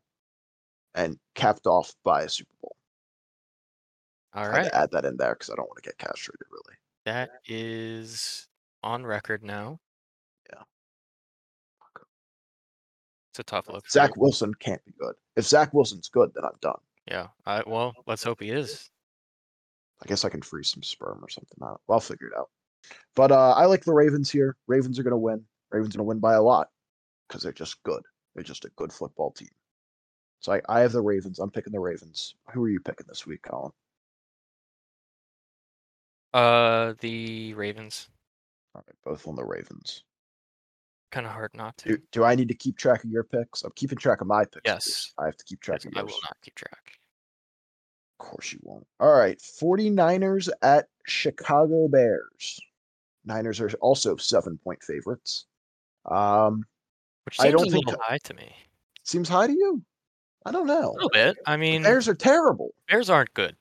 and 0.95 1.17
capped 1.35 1.67
off 1.67 1.93
by 2.03 2.23
a 2.23 2.29
Super 2.29 2.51
Bowl. 2.61 2.75
All 4.33 4.43
right. 4.43 4.51
I 4.51 4.55
had 4.55 4.63
right, 4.63 4.71
to 4.71 4.77
add 4.77 4.91
that 4.91 5.05
in 5.05 5.17
there 5.17 5.35
because 5.35 5.49
I 5.49 5.55
don't 5.55 5.67
want 5.67 5.83
to 5.83 5.87
get 5.87 5.97
castrated, 5.97 6.47
really. 6.49 6.77
that 7.05 7.29
is 7.47 8.47
on 8.83 9.05
record 9.05 9.43
now. 9.43 9.79
Yeah. 10.51 10.63
It's 13.31 13.39
a 13.39 13.43
tough 13.43 13.69
look. 13.69 13.89
Zach. 13.89 14.17
Wilson 14.17 14.53
can't 14.55 14.83
be 14.85 14.93
good. 14.99 15.13
If 15.35 15.45
Zach 15.45 15.73
Wilson's 15.73 16.09
good, 16.09 16.31
then 16.35 16.43
I'm 16.43 16.57
done. 16.61 16.79
Yeah. 17.09 17.27
I, 17.45 17.63
well, 17.65 17.93
let's 18.05 18.23
hope 18.23 18.41
he 18.41 18.49
is. 18.49 18.89
I 20.03 20.07
guess 20.07 20.25
I 20.25 20.29
can 20.29 20.41
freeze 20.41 20.69
some 20.69 20.83
sperm 20.83 21.19
or 21.23 21.29
something. 21.29 21.57
I 21.61 21.75
I'll 21.89 21.99
figure 21.99 22.27
it 22.27 22.37
out. 22.37 22.49
But 23.15 23.31
uh, 23.31 23.51
I 23.51 23.65
like 23.65 23.83
the 23.83 23.93
Ravens 23.93 24.31
here. 24.31 24.57
Ravens 24.67 24.97
are 24.99 25.03
going 25.03 25.11
to 25.11 25.17
win. 25.17 25.43
Ravens 25.71 25.95
are 25.95 25.99
going 25.99 26.05
to 26.05 26.09
win 26.09 26.19
by 26.19 26.33
a 26.33 26.41
lot 26.41 26.69
because 27.27 27.43
they're 27.43 27.51
just 27.51 27.81
good. 27.83 28.01
They're 28.33 28.43
just 28.43 28.65
a 28.65 28.71
good 28.75 28.91
football 28.91 29.31
team. 29.31 29.49
So 30.39 30.53
I, 30.53 30.61
I 30.67 30.79
have 30.79 30.91
the 30.91 31.01
Ravens. 31.01 31.39
I'm 31.39 31.51
picking 31.51 31.71
the 31.71 31.79
Ravens. 31.79 32.35
Who 32.51 32.63
are 32.63 32.69
you 32.69 32.79
picking 32.79 33.05
this 33.07 33.27
week, 33.27 33.43
Colin? 33.43 33.71
Uh, 36.33 36.95
the 36.99 37.53
Ravens. 37.53 38.09
All 38.75 38.83
right, 38.87 38.95
both 39.03 39.27
on 39.27 39.35
the 39.35 39.43
Ravens. 39.43 40.03
Kind 41.11 41.25
of 41.25 41.33
hard 41.33 41.51
not 41.53 41.77
to. 41.79 41.89
Do, 41.89 41.97
do 42.11 42.23
I 42.23 42.35
need 42.35 42.47
to 42.47 42.53
keep 42.53 42.77
track 42.77 43.03
of 43.03 43.09
your 43.09 43.23
picks? 43.25 43.63
I'm 43.63 43.71
keeping 43.75 43.97
track 43.97 44.21
of 44.21 44.27
my 44.27 44.45
picks. 44.45 44.61
Yes. 44.65 45.11
I 45.17 45.25
have 45.25 45.35
to 45.37 45.43
keep 45.43 45.59
track 45.59 45.83
Yes, 45.83 45.91
of 45.91 45.97
I 45.97 45.99
yours. 46.01 46.11
will 46.13 46.19
not 46.23 46.37
keep 46.41 46.55
track. 46.55 46.91
Of 48.19 48.25
course 48.27 48.53
you 48.53 48.59
won't. 48.61 48.87
All 48.99 49.11
right. 49.13 49.37
49ers 49.39 50.47
at 50.61 50.87
Chicago 51.05 51.87
Bears. 51.89 52.59
Niners 53.25 53.59
are 53.59 53.69
also 53.81 54.15
seven 54.15 54.57
point 54.63 54.81
favorites. 54.83 55.47
Um, 56.09 56.63
Which 57.25 57.39
I 57.41 57.51
don't 57.51 57.67
a 57.67 57.71
think 57.71 57.89
high 57.99 58.19
to 58.23 58.33
me. 58.33 58.55
seems 59.03 59.27
high 59.27 59.47
to 59.47 59.53
you. 59.53 59.81
I 60.45 60.51
don't 60.51 60.65
know. 60.65 60.91
A 60.91 60.93
little 60.93 61.09
bit. 61.09 61.37
I 61.45 61.57
mean, 61.57 61.83
Bears 61.83 62.07
are 62.07 62.15
terrible. 62.15 62.73
Bears 62.89 63.09
aren't 63.11 63.33
good, 63.35 63.55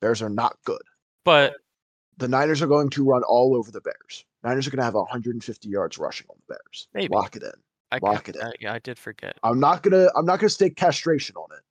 Bears 0.00 0.20
are 0.22 0.28
not 0.28 0.56
good. 0.64 0.82
but 1.24 1.54
The 2.18 2.28
Niners 2.28 2.62
are 2.62 2.66
going 2.66 2.90
to 2.90 3.04
run 3.04 3.22
all 3.24 3.56
over 3.56 3.70
the 3.70 3.80
Bears. 3.80 4.24
Niners 4.42 4.66
are 4.66 4.70
going 4.70 4.78
to 4.78 4.84
have 4.84 4.94
150 4.94 5.68
yards 5.68 5.98
rushing 5.98 6.26
on 6.30 6.36
the 6.46 6.54
Bears. 6.54 6.88
Maybe. 6.94 7.12
Lock 7.12 7.36
it 7.36 7.42
in. 7.42 7.52
I, 7.92 7.98
Lock 8.02 8.28
it 8.28 8.36
in. 8.36 8.42
I, 8.42 8.52
yeah, 8.60 8.72
I 8.72 8.78
did 8.78 8.98
forget. 8.98 9.36
I'm 9.42 9.60
not 9.60 9.82
gonna. 9.82 10.08
I'm 10.16 10.26
not 10.26 10.40
gonna 10.40 10.50
stake 10.50 10.76
castration 10.76 11.36
on 11.36 11.46
it, 11.56 11.62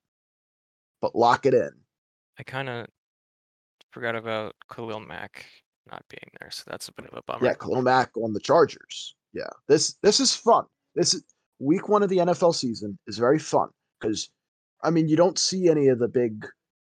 but 1.02 1.14
lock 1.14 1.44
it 1.44 1.52
in. 1.52 1.70
I 2.38 2.42
kind 2.42 2.68
of 2.68 2.86
forgot 3.90 4.16
about 4.16 4.54
Khalil 4.72 5.00
Mack 5.00 5.44
not 5.90 6.02
being 6.08 6.30
there, 6.40 6.50
so 6.50 6.62
that's 6.66 6.88
a 6.88 6.92
bit 6.92 7.06
of 7.06 7.18
a 7.18 7.22
bummer. 7.26 7.46
Yeah, 7.46 7.54
Khalil 7.54 7.82
Mack 7.82 8.16
on 8.16 8.32
the 8.32 8.40
Chargers. 8.40 9.14
Yeah, 9.32 9.50
this 9.68 9.96
this 10.02 10.20
is 10.20 10.34
fun. 10.34 10.64
This 10.94 11.12
is 11.12 11.22
week 11.58 11.88
one 11.88 12.02
of 12.02 12.08
the 12.08 12.18
NFL 12.18 12.54
season 12.54 12.98
is 13.06 13.18
very 13.18 13.38
fun 13.38 13.68
because 14.00 14.30
I 14.82 14.90
mean 14.90 15.08
you 15.08 15.16
don't 15.16 15.38
see 15.38 15.68
any 15.68 15.88
of 15.88 15.98
the 15.98 16.08
big 16.08 16.46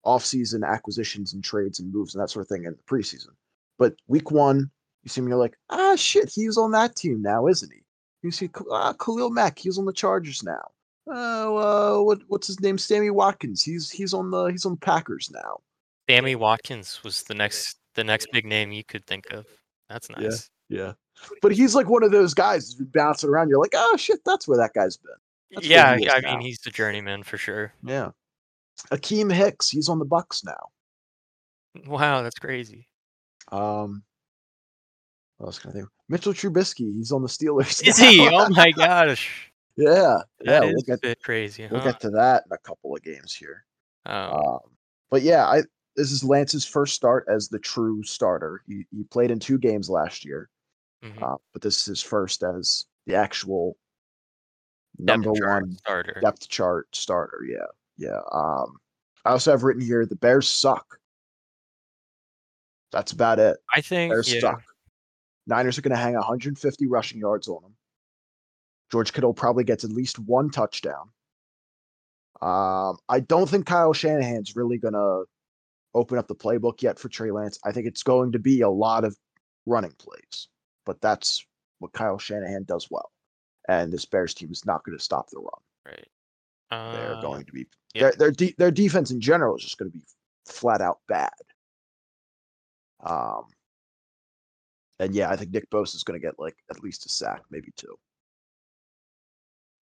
off-season 0.05 0.65
acquisitions 0.65 1.33
and 1.33 1.43
trades 1.43 1.81
and 1.81 1.93
moves 1.93 2.15
and 2.15 2.23
that 2.23 2.31
sort 2.31 2.45
of 2.45 2.49
thing 2.49 2.65
in 2.65 2.73
the 2.73 2.79
preseason. 2.95 3.31
But 3.79 3.95
week 4.07 4.31
one, 4.31 4.71
you 5.03 5.09
see 5.09 5.21
him, 5.21 5.29
you're 5.29 5.39
like, 5.39 5.57
ah, 5.71 5.97
shit, 5.97 6.31
he's 6.35 6.57
on 6.57 6.73
that 6.73 6.97
team 6.97 7.23
now, 7.23 7.47
isn't 7.47 7.73
he? 7.73 7.81
You 8.23 8.31
see, 8.31 8.51
ah, 8.71 8.93
Khalil 8.95 9.31
Mack, 9.31 9.59
he's 9.59 9.79
on 9.79 9.85
the 9.85 9.93
Chargers 9.93 10.43
now. 10.43 10.71
Oh, 11.11 11.57
uh, 11.57 12.03
what 12.03 12.21
what's 12.29 12.47
his 12.47 12.61
name? 12.61 12.77
Sammy 12.77 13.11
Watkins. 13.11 13.63
He's 13.63 13.91
he's 13.91 14.13
on 14.13 14.31
the 14.31 14.47
he's 14.47 14.67
on 14.67 14.77
Packers 14.77 15.31
now. 15.33 15.59
Sammy 16.09 16.37
Watkins 16.37 17.03
was 17.03 17.23
the 17.23 17.35
next 17.35 17.79
the 17.95 18.05
next 18.05 18.29
big 18.33 18.45
name 18.45 18.73
you 18.73 18.85
could 18.85 19.07
think 19.07 19.33
of. 19.33 19.47
That's 19.89 20.11
nice. 20.11 20.51
Yeah. 20.69 20.93
But 21.41 21.53
he's 21.53 21.75
like 21.75 21.89
one 21.89 22.03
of 22.03 22.11
those 22.11 22.35
guys 22.35 22.67
who's 22.67 22.75
been 22.75 22.91
bouncing 22.93 23.31
around. 23.31 23.49
You're 23.49 23.61
like, 23.61 23.75
oh 23.75 23.97
shit, 23.97 24.21
that's 24.25 24.47
where 24.47 24.59
that 24.59 24.75
guy's 24.75 24.97
been. 24.97 25.13
That's 25.53 25.67
Yeah, 25.67 25.97
yeah, 25.97 26.13
I 26.15 26.21
mean 26.21 26.41
he's 26.41 26.59
the 26.59 26.71
journeyman 26.71 27.23
for 27.23 27.39
sure. 27.39 27.73
Yeah. 27.83 28.11
Akiem 28.93 29.33
Hicks, 29.33 29.69
he's 29.69 29.89
on 29.89 29.99
the 29.99 30.05
Bucks 30.05 30.45
now. 30.45 30.69
Wow, 31.87 32.23
that's 32.23 32.39
crazy. 32.39 32.89
Um 33.53 34.03
what 35.37 35.47
else 35.47 35.59
can 35.59 35.71
I 35.71 35.75
think? 35.75 35.89
Mitchell 36.09 36.33
Trubisky, 36.33 36.95
he's 36.97 37.13
on 37.13 37.23
the 37.23 37.29
Steelers. 37.29 37.87
Is 37.87 37.99
now. 38.01 38.09
he? 38.11 38.29
Oh 38.33 38.49
my 38.51 38.71
gosh. 38.73 39.51
yeah. 39.77 40.19
Yeah, 40.43 40.61
That 40.61 40.63
we'll 40.65 40.77
is 40.77 40.83
get 40.85 40.99
a 40.99 41.03
bit 41.03 41.23
crazy, 41.23 41.69
we'll 41.71 41.83
get 41.83 42.01
to 42.01 42.11
that 42.11 42.45
in 42.47 42.53
a 42.53 42.59
couple 42.59 42.95
of 42.97 43.03
games 43.03 43.35
here. 43.35 43.65
Oh, 44.07 44.55
Um 44.55 44.59
but 45.11 45.23
yeah, 45.23 45.47
I 45.47 45.63
this 45.97 46.13
is 46.13 46.23
Lance's 46.23 46.65
first 46.67 46.95
start 46.95 47.27
as 47.29 47.49
the 47.49 47.59
true 47.59 48.03
starter. 48.03 48.63
He 48.67 48.85
he 48.91 49.05
played 49.05 49.31
in 49.31 49.39
two 49.39 49.59
games 49.59 49.89
last 49.91 50.25
year. 50.25 50.49
mhm. 51.05 51.23
Uh, 51.23 51.37
but 51.53 51.63
this 51.63 51.79
is 51.79 51.85
his 51.87 52.03
first 52.03 52.43
as 52.43 52.87
the 53.07 53.15
actual 53.15 53.77
Depth 55.05 55.25
number 55.25 55.31
one 55.47 55.77
starter. 55.77 56.19
depth 56.21 56.49
chart 56.49 56.89
starter. 56.95 57.41
Yeah, 57.49 57.67
yeah. 57.99 58.21
Um, 58.33 58.77
I 59.25 59.31
also 59.31 59.51
have 59.51 59.65
written 59.65 59.83
here 59.83 60.07
the 60.07 60.17
Bears 60.17 60.49
suck. 60.49 60.99
That's 62.93 63.13
about 63.13 63.39
it. 63.39 63.59
I 63.75 63.83
think 63.83 64.13
Bears 64.13 64.33
yeah, 64.33 64.41
suck. 64.41 64.63
Niners 65.47 65.77
are 65.77 65.83
going 65.83 65.91
to 65.91 65.97
hang 65.97 66.15
150 66.15 66.87
rushing 66.87 67.21
yards 67.21 67.49
on 67.49 67.63
them. 67.63 67.75
George 68.91 69.13
Kittle 69.13 69.35
probably 69.35 69.65
gets 69.65 69.85
at 69.85 69.91
least 69.91 70.19
one 70.19 70.51
touchdown. 70.51 71.11
Um, 72.41 72.97
I 73.09 73.21
don't 73.21 73.49
think 73.49 73.67
Kyle 73.67 73.93
Shanahan's 73.93 74.57
really 74.57 74.79
going 74.79 74.95
to 74.95 75.25
open 75.95 76.19
up 76.19 76.29
the 76.29 76.35
playbook 76.35 76.81
yet 76.83 76.99
for 76.99 77.09
Trey 77.09 77.31
Lance. 77.31 77.59
I 77.65 77.73
think 77.73 77.87
it's 77.87 78.03
going 78.03 78.33
to 78.33 78.39
be 78.39 78.61
a 78.61 78.71
lot 78.71 79.05
of 79.05 79.17
running 79.67 79.93
plays, 79.99 80.49
but 80.87 81.01
that's 81.01 81.45
what 81.81 81.93
Kyle 81.93 82.19
Shanahan 82.19 82.65
does 82.65 82.89
well. 82.91 83.11
And 83.69 83.93
this 83.93 84.05
Bears 84.05 84.35
team 84.35 84.51
is 84.53 84.65
not 84.65 84.85
going 84.85 84.97
to 84.97 85.05
stop 85.05 85.29
the 85.31 85.39
run. 85.39 85.63
right. 85.87 86.09
They're 86.71 87.15
Uh, 87.17 87.21
going 87.23 87.45
to 87.47 87.53
be 87.53 87.67
yeah. 87.95 88.03
their 88.03 88.13
their 88.13 88.31
de- 88.31 88.55
their 88.59 88.71
defense 88.71 89.11
in 89.11 89.21
general 89.21 89.57
is 89.57 89.63
just 89.63 89.79
going 89.79 89.91
to 89.91 89.97
be 89.97 90.05
flat 90.47 90.81
out 90.81 90.99
bad. 91.09 91.31
Um, 93.01 93.45
and 94.99 95.15
yeah, 95.15 95.31
I 95.31 95.37
think 95.37 95.53
Nick 95.53 95.71
Bosa 95.71 95.95
is 95.95 96.03
going 96.05 96.21
to 96.21 96.27
get 96.27 96.35
like 96.39 96.57
at 96.71 96.83
least 96.83 97.07
a 97.07 97.09
sack, 97.09 97.43
maybe 97.51 97.73
two. 97.77 97.97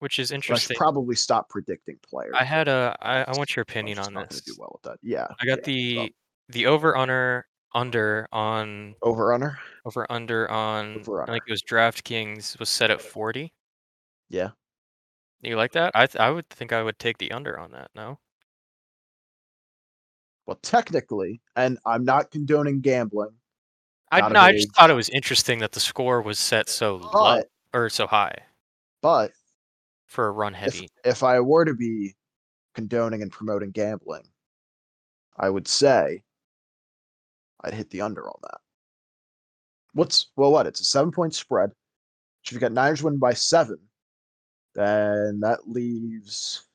which 0.01 0.19
is 0.19 0.29
But 0.29 0.35
I 0.35 0.37
should 0.37 0.49
interesting. 0.51 0.77
probably 0.77 1.17
stop 1.17 1.49
predicting 1.49 1.99
players. 2.09 2.35
I 2.39 2.45
had 2.45 2.69
a 2.69 2.95
I, 3.01 3.23
I 3.25 3.33
want 3.37 3.57
your 3.57 3.63
opinion 3.63 3.99
on 3.99 4.13
this. 4.15 4.43
do 4.43 4.55
well 4.59 4.71
with 4.75 4.83
that. 4.83 4.99
Yeah, 5.03 5.27
I 5.41 5.47
got 5.47 5.59
yeah, 5.61 5.65
the 5.65 6.15
the 6.51 6.67
over 6.67 6.97
under 6.97 7.47
under 7.75 8.29
on 8.33 8.95
over 9.03 9.27
runner. 9.29 9.59
over 9.87 10.07
under 10.13 10.51
on 10.51 10.99
Over 11.01 11.23
I 11.23 11.27
think 11.27 11.43
it 11.49 11.51
was 11.51 11.63
DraftKings 11.63 12.59
was 12.59 12.69
set 12.69 12.91
at 12.91 13.01
40. 13.01 13.53
Yeah, 14.29 14.51
You 15.43 15.57
like 15.57 15.73
that? 15.73 15.93
I 15.95 16.07
th- 16.07 16.21
I 16.21 16.31
would 16.31 16.49
think 16.49 16.73
I 16.73 16.83
would 16.83 16.99
take 16.99 17.19
the 17.19 17.33
under 17.33 17.59
on 17.59 17.71
that. 17.73 17.91
No. 17.95 18.19
well, 20.47 20.59
technically, 20.63 21.41
and 21.55 21.79
I'm 21.85 22.05
not 22.05 22.31
condoning 22.31 22.81
gambling, 22.81 23.35
I 24.11 24.29
no, 24.29 24.41
I 24.41 24.53
just 24.53 24.75
thought 24.75 24.91
it 24.91 24.95
was 24.95 25.09
interesting 25.09 25.59
that 25.59 25.73
the 25.73 25.81
score 25.81 26.23
was 26.23 26.39
set 26.39 26.69
so 26.69 26.97
low 27.13 27.43
or 27.75 27.91
so 27.91 28.07
high 28.07 28.37
but 29.03 29.33
for 30.07 30.29
a 30.29 30.31
run 30.31 30.55
if 30.55 30.61
heavy. 30.61 30.89
if 31.05 31.23
I 31.23 31.41
were 31.41 31.65
to 31.65 31.75
be 31.75 32.15
condoning 32.75 33.23
and 33.23 33.31
promoting 33.31 33.71
gambling, 33.71 34.25
I 35.37 35.51
would 35.51 35.67
say 35.67 36.23
I'd 37.63 37.75
hit 37.75 37.91
the 37.91 38.01
under 38.01 38.29
on 38.29 38.39
that. 38.43 38.61
What's 39.93 40.29
well 40.37 40.53
what? 40.53 40.67
It's 40.67 40.81
a 40.81 40.85
seven 40.85 41.11
point 41.11 41.35
spread. 41.35 41.71
So 42.43 42.51
if 42.51 42.53
you 42.55 42.61
got 42.61 42.73
Niners 42.73 43.03
win 43.03 43.19
by 43.19 43.35
seven, 43.35 43.79
then 44.77 45.41
that 45.41 45.69
leaves 45.69 46.67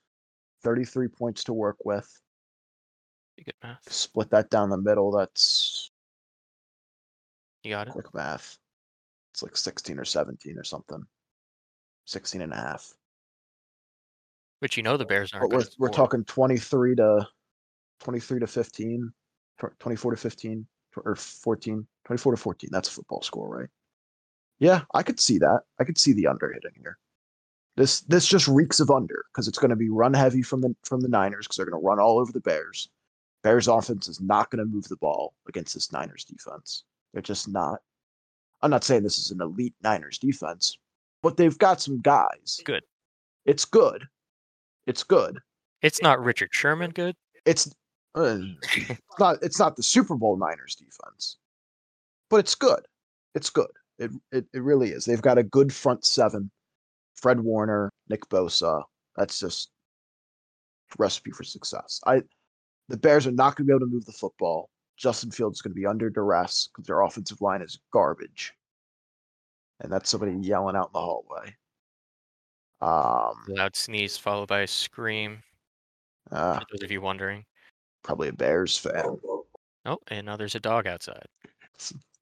33 0.64 1.08
points 1.08 1.44
to 1.46 1.54
work 1.54 1.78
with. 1.86 2.10
You 3.38 3.46
good 3.46 3.54
math. 3.64 3.92
Split 3.92 4.30
that 4.32 4.50
down 4.50 4.70
the 4.70 4.78
middle. 4.78 5.12
That's 5.12 5.92
You 7.64 7.72
got 7.72 7.88
it. 7.88 7.92
quick 7.92 8.14
math. 8.14 8.58
It's 9.34 9.44
like 9.44 9.56
16 9.56 9.98
or 9.98 10.06
17 10.06 10.58
or 10.58 10.64
something. 10.64 11.04
16 12.06 12.42
and 12.42 12.52
a 12.52 12.56
half. 12.56 12.94
But 14.60 14.76
you 14.78 14.84
know 14.84 14.98
the 14.98 15.06
Bears 15.06 15.32
aren't. 15.34 15.50
But 15.50 15.58
we're, 15.58 15.88
we're 15.88 15.94
talking 15.94 16.24
23 16.26 16.96
to 16.96 17.28
23 18.02 18.40
to 18.42 18.48
15, 18.48 19.14
24 19.80 20.12
to 20.12 20.18
15, 20.18 20.68
or 20.98 21.16
14, 21.16 21.88
24 22.06 22.36
to 22.36 22.38
14. 22.42 22.70
That's 22.72 22.90
a 22.90 22.92
football 22.92 23.22
score, 23.22 23.58
right? 23.58 23.70
Yeah, 24.60 24.82
I 24.94 25.02
could 25.02 25.20
see 25.20 25.40
that. 25.40 25.62
I 25.80 25.84
could 25.84 25.98
see 25.98 26.14
the 26.14 26.28
under 26.28 26.52
hitting 26.52 26.74
here. 26.80 26.98
This 27.78 28.02
this 28.02 28.28
just 28.28 28.48
reeks 28.48 28.80
of 28.80 28.92
under 28.92 29.26
because 29.32 29.48
it's 29.48 29.58
going 29.58 29.70
to 29.70 29.76
be 29.76 29.90
run 29.90 30.14
heavy 30.14 30.42
from 30.42 30.62
the 30.62 30.76
from 30.84 31.02
the 31.02 31.08
Niners 31.08 31.48
because 31.48 31.58
they're 31.58 31.66
going 31.66 31.82
to 31.82 31.86
run 31.86 32.00
all 32.00 32.20
over 32.20 32.32
the 32.32 32.42
Bears. 32.42 32.90
Bears 33.44 33.68
offense 33.68 34.08
is 34.08 34.20
not 34.22 34.52
going 34.52 34.60
to 34.60 34.72
move 34.72 34.88
the 34.88 34.98
ball 34.98 35.34
against 35.48 35.74
this 35.74 35.92
Niners 35.92 36.26
defense. 36.26 36.84
They're 37.14 37.22
just 37.22 37.48
not. 37.48 37.80
I'm 38.62 38.70
not 38.70 38.84
saying 38.84 39.04
this 39.04 39.18
is 39.18 39.32
an 39.32 39.42
elite 39.42 39.74
Niners 39.82 40.18
defense, 40.20 40.78
but 41.24 41.38
they've 41.38 41.58
got 41.58 41.82
some 41.82 42.00
guys. 42.02 42.60
Good. 42.64 42.84
It's 43.46 43.66
good. 43.66 44.08
It's 44.86 45.04
good. 45.04 45.40
It's 45.82 46.02
not 46.02 46.24
Richard 46.24 46.50
Sherman 46.52 46.92
good. 46.92 47.16
It's 47.46 47.74
uh, 48.16 48.38
it's 48.76 49.20
not 49.20 49.38
it's 49.42 49.60
not 49.60 49.76
the 49.76 49.84
Super 49.84 50.16
Bowl 50.16 50.38
Niners 50.38 50.76
defense, 50.76 51.38
but 52.30 52.38
it's 52.38 52.56
good. 52.56 52.82
It's 53.34 53.50
good. 53.50 53.72
It, 53.98 54.12
it 54.32 54.46
it 54.54 54.62
really 54.62 54.90
is. 54.90 55.06
They've 55.06 55.22
got 55.22 55.38
a 55.38 55.44
good 55.44 55.74
front 55.74 56.06
seven. 56.06 56.52
Fred 57.22 57.40
Warner, 57.40 57.92
Nick 58.10 58.28
Bosa. 58.30 58.84
That's 59.16 59.40
just 59.40 59.70
recipe 60.98 61.32
for 61.32 61.44
success. 61.44 62.02
I 62.06 62.22
the 62.90 62.98
Bears 62.98 63.26
are 63.28 63.32
not 63.32 63.56
going 63.56 63.68
to 63.68 63.72
be 63.72 63.76
able 63.76 63.86
to 63.88 63.92
move 63.94 64.06
the 64.06 64.12
football. 64.12 64.70
Justin 64.98 65.32
Fields 65.32 65.58
is 65.58 65.62
going 65.62 65.72
to 65.72 65.80
be 65.80 65.86
under 65.86 66.10
duress 66.10 66.68
because 66.68 66.86
their 66.88 67.02
offensive 67.02 67.42
line 67.42 67.62
is 67.62 67.80
garbage, 67.92 68.54
and 69.80 69.92
that's 69.92 70.10
somebody 70.10 70.34
yelling 70.42 70.76
out 70.76 70.88
in 70.88 70.94
the 70.94 71.00
hallway. 71.00 71.56
Um, 72.82 73.36
Loud 73.48 73.76
sneeze 73.76 74.18
followed 74.18 74.50
by 74.50 74.62
a 74.62 74.68
scream. 74.68 75.42
uh, 76.32 76.60
For 76.60 76.66
those 76.72 76.84
of 76.84 76.92
you 76.92 77.02
wondering. 77.02 77.46
probably 78.04 78.28
a 78.30 78.34
Bears 78.34 78.78
fan. 78.78 79.18
Oh, 79.86 79.98
and 80.10 80.26
now 80.26 80.36
there's 80.38 80.56
a 80.56 80.60
dog 80.60 80.88
outside. 80.88 81.26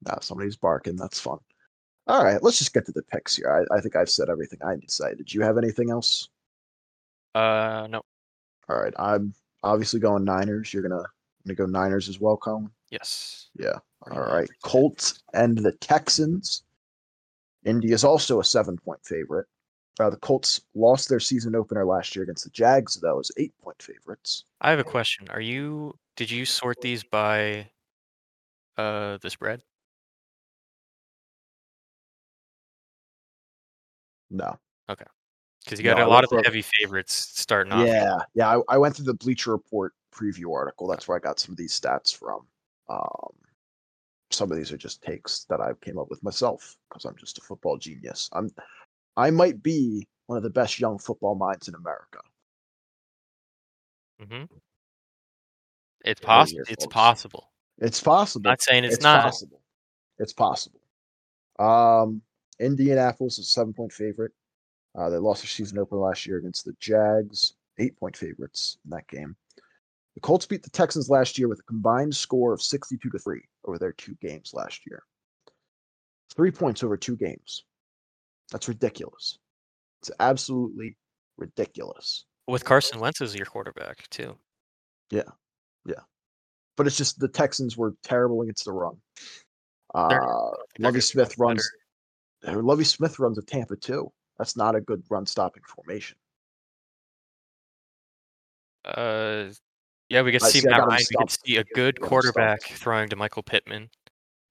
Now 0.06 0.18
somebody's 0.20 0.56
barking. 0.56 0.96
That's 0.96 1.20
fun. 1.20 1.38
All 2.10 2.24
right, 2.24 2.42
let's 2.42 2.58
just 2.58 2.74
get 2.74 2.84
to 2.86 2.92
the 2.92 3.04
picks 3.04 3.36
here. 3.36 3.66
I, 3.70 3.76
I 3.76 3.80
think 3.80 3.94
I've 3.94 4.10
said 4.10 4.28
everything 4.28 4.58
I 4.66 4.74
need 4.74 4.88
to 4.88 4.92
say. 4.92 5.14
Did 5.14 5.32
you 5.32 5.42
have 5.42 5.56
anything 5.56 5.92
else? 5.92 6.28
Uh, 7.36 7.86
no. 7.88 8.02
All 8.68 8.76
right, 8.80 8.92
I'm 8.98 9.32
obviously 9.62 10.00
going 10.00 10.24
Niners. 10.24 10.74
You're 10.74 10.82
gonna 10.82 11.04
gonna 11.46 11.54
go 11.54 11.66
Niners 11.66 12.08
as 12.08 12.18
well, 12.18 12.36
Colin. 12.36 12.68
Yes. 12.90 13.50
Yeah. 13.56 13.76
All 14.10 14.22
right, 14.22 14.48
Colts 14.64 15.22
and 15.34 15.56
the 15.56 15.70
Texans. 15.70 16.64
Indy 17.64 17.92
is 17.92 18.02
also 18.02 18.40
a 18.40 18.44
seven 18.44 18.76
point 18.76 18.98
favorite. 19.04 19.46
Uh, 20.00 20.10
the 20.10 20.16
Colts 20.16 20.60
lost 20.74 21.08
their 21.08 21.20
season 21.20 21.54
opener 21.54 21.84
last 21.86 22.16
year 22.16 22.24
against 22.24 22.42
the 22.42 22.50
Jags, 22.50 22.98
That 23.00 23.14
was 23.14 23.30
eight 23.36 23.52
point 23.62 23.80
favorites. 23.80 24.46
I 24.60 24.70
have 24.70 24.80
a 24.80 24.84
question. 24.84 25.28
Are 25.30 25.40
you? 25.40 25.94
Did 26.16 26.28
you 26.28 26.44
sort 26.44 26.80
these 26.80 27.04
by 27.04 27.68
uh 28.76 29.18
the 29.18 29.30
spread? 29.30 29.62
No. 34.30 34.58
Okay. 34.88 35.04
Because 35.64 35.78
you 35.78 35.84
No, 35.84 35.94
got 35.94 36.00
I 36.00 36.04
a 36.04 36.08
lot 36.08 36.24
of 36.24 36.30
the 36.30 36.42
heavy 36.44 36.62
favorites 36.62 37.32
starting 37.34 37.72
off. 37.72 37.86
Yeah, 37.86 38.18
yeah. 38.34 38.56
I, 38.56 38.74
I 38.74 38.78
went 38.78 38.96
through 38.96 39.06
the 39.06 39.14
Bleacher 39.14 39.52
Report 39.52 39.92
preview 40.12 40.54
article. 40.54 40.86
That's 40.86 41.06
where 41.06 41.16
I 41.16 41.20
got 41.20 41.38
some 41.38 41.52
of 41.52 41.58
these 41.58 41.78
stats 41.78 42.16
from. 42.16 42.46
Um, 42.88 43.32
some 44.30 44.50
of 44.50 44.56
these 44.56 44.72
are 44.72 44.78
just 44.78 45.02
takes 45.02 45.44
that 45.44 45.60
I 45.60 45.72
came 45.84 45.98
up 45.98 46.08
with 46.08 46.22
myself 46.22 46.76
because 46.88 47.04
I'm 47.04 47.16
just 47.16 47.38
a 47.38 47.40
football 47.40 47.76
genius. 47.76 48.30
I'm, 48.32 48.50
I 49.16 49.30
might 49.30 49.62
be 49.62 50.06
one 50.26 50.36
of 50.36 50.42
the 50.42 50.50
best 50.50 50.80
young 50.80 50.98
football 50.98 51.34
minds 51.34 51.68
in 51.68 51.74
America. 51.74 52.20
Mm-hmm. 54.22 54.44
It's 56.04 56.20
possible. 56.20 56.62
It's 56.68 56.84
folks. 56.84 56.94
possible. 56.94 57.50
It's 57.78 58.00
possible. 58.00 58.48
Not 58.48 58.62
saying 58.62 58.84
it's, 58.84 59.00
not. 59.02 59.24
possible. 59.24 59.60
It's 60.18 60.32
possible. 60.32 60.80
Um, 61.58 62.22
Indianapolis 62.60 63.38
is 63.38 63.46
a 63.46 63.48
seven 63.48 63.72
point 63.72 63.92
favorite. 63.92 64.32
Uh, 64.96 65.08
they 65.08 65.18
lost 65.18 65.42
their 65.42 65.48
season 65.48 65.78
opener 65.78 66.00
last 66.00 66.26
year 66.26 66.38
against 66.38 66.64
the 66.64 66.74
Jags, 66.80 67.54
eight 67.78 67.98
point 67.98 68.16
favorites 68.16 68.78
in 68.84 68.90
that 68.90 69.08
game. 69.08 69.36
The 70.14 70.20
Colts 70.20 70.46
beat 70.46 70.62
the 70.62 70.70
Texans 70.70 71.08
last 71.08 71.38
year 71.38 71.48
with 71.48 71.60
a 71.60 71.64
combined 71.64 72.14
score 72.14 72.52
of 72.52 72.60
62 72.60 73.10
to 73.10 73.18
3 73.18 73.40
over 73.64 73.78
their 73.78 73.92
two 73.92 74.16
games 74.20 74.52
last 74.52 74.80
year. 74.86 75.02
Three 76.34 76.50
points 76.50 76.82
over 76.82 76.96
two 76.96 77.16
games. 77.16 77.64
That's 78.50 78.68
ridiculous. 78.68 79.38
It's 80.02 80.10
absolutely 80.18 80.96
ridiculous. 81.36 82.24
With 82.48 82.64
Carson 82.64 82.98
Wentz 82.98 83.20
as 83.20 83.36
your 83.36 83.46
quarterback 83.46 84.08
too. 84.10 84.36
Yeah. 85.10 85.22
Yeah. 85.86 86.00
But 86.76 86.86
it's 86.86 86.96
just 86.96 87.20
the 87.20 87.28
Texans 87.28 87.76
were 87.76 87.94
terrible 88.02 88.42
against 88.42 88.64
the 88.64 88.72
run. 88.72 88.96
Uh, 89.94 90.50
Lovie 90.78 91.00
Smith 91.00 91.36
runs. 91.38 91.68
Uh, 92.46 92.58
Lovie 92.60 92.84
Smith 92.84 93.18
runs 93.18 93.38
a 93.38 93.42
Tampa 93.42 93.76
too. 93.76 94.10
That's 94.38 94.56
not 94.56 94.74
a 94.74 94.80
good 94.80 95.02
run 95.10 95.26
stopping 95.26 95.62
formation. 95.66 96.16
Uh, 98.84 99.46
yeah, 100.08 100.22
we 100.22 100.32
could 100.32 100.42
I 100.42 100.48
see 100.48 100.60
see, 100.60 100.68
Matt 100.68 100.86
Ryan. 100.86 101.02
We 101.10 101.16
could 101.18 101.30
see 101.30 101.56
a 101.58 101.64
good 101.74 102.00
quarterback 102.00 102.62
stumped. 102.62 102.82
throwing 102.82 103.08
to 103.10 103.16
Michael 103.16 103.42
Pittman. 103.42 103.90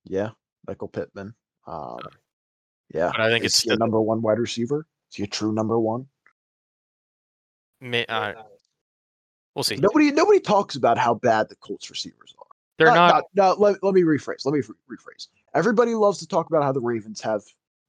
Yeah, 0.05 0.29
Michael 0.67 0.87
Pittman. 0.87 1.33
Um, 1.67 1.99
yeah, 2.93 3.09
But 3.11 3.21
I 3.21 3.29
think 3.29 3.43
is 3.45 3.51
it's 3.53 3.61
he 3.63 3.69
a 3.69 3.73
the- 3.73 3.79
number 3.79 3.99
one 3.99 4.21
wide 4.21 4.39
receiver? 4.39 4.85
Is 5.11 5.15
he 5.15 5.23
a 5.23 5.27
true 5.27 5.51
number 5.51 5.79
one? 5.79 6.07
May, 7.81 8.05
uh, 8.05 8.33
we'll 9.55 9.63
see. 9.63 9.77
Nobody, 9.77 10.11
nobody 10.11 10.39
talks 10.39 10.75
about 10.75 10.97
how 10.97 11.13
bad 11.15 11.49
the 11.49 11.55
Colts 11.55 11.89
receivers 11.89 12.35
are. 12.39 12.45
They're 12.77 12.87
No, 12.87 12.93
not. 12.93 13.23
No, 13.33 13.53
no, 13.53 13.55
let, 13.59 13.83
let 13.83 13.93
me 13.93 14.01
rephrase. 14.01 14.45
Let 14.45 14.53
me 14.53 14.59
re- 14.61 14.97
rephrase. 14.97 15.27
Everybody 15.55 15.95
loves 15.95 16.19
to 16.19 16.27
talk 16.27 16.47
about 16.49 16.63
how 16.63 16.71
the 16.71 16.81
Ravens 16.81 17.21
have 17.21 17.41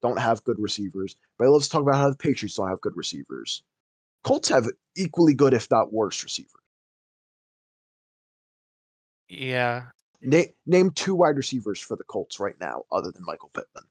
don't 0.02 0.18
have 0.18 0.42
good 0.44 0.58
receivers. 0.58 1.16
But 1.38 1.46
to 1.58 1.68
talk 1.68 1.82
about 1.82 1.96
how 1.96 2.10
the 2.10 2.16
Patriots 2.16 2.56
don't 2.56 2.68
have 2.68 2.80
good 2.80 2.96
receivers. 2.96 3.62
Colts 4.22 4.48
have 4.48 4.68
equally 4.96 5.34
good, 5.34 5.54
if 5.54 5.70
not 5.70 5.92
worse, 5.92 6.22
receivers. 6.22 6.52
Yeah, 9.28 9.84
Na- 10.22 10.42
name 10.66 10.90
two 10.90 11.14
wide 11.14 11.36
receivers 11.36 11.80
for 11.80 11.96
the 11.96 12.04
Colts 12.04 12.40
right 12.40 12.58
now, 12.60 12.82
other 12.92 13.10
than 13.10 13.24
Michael 13.24 13.50
Pittman. 13.54 13.84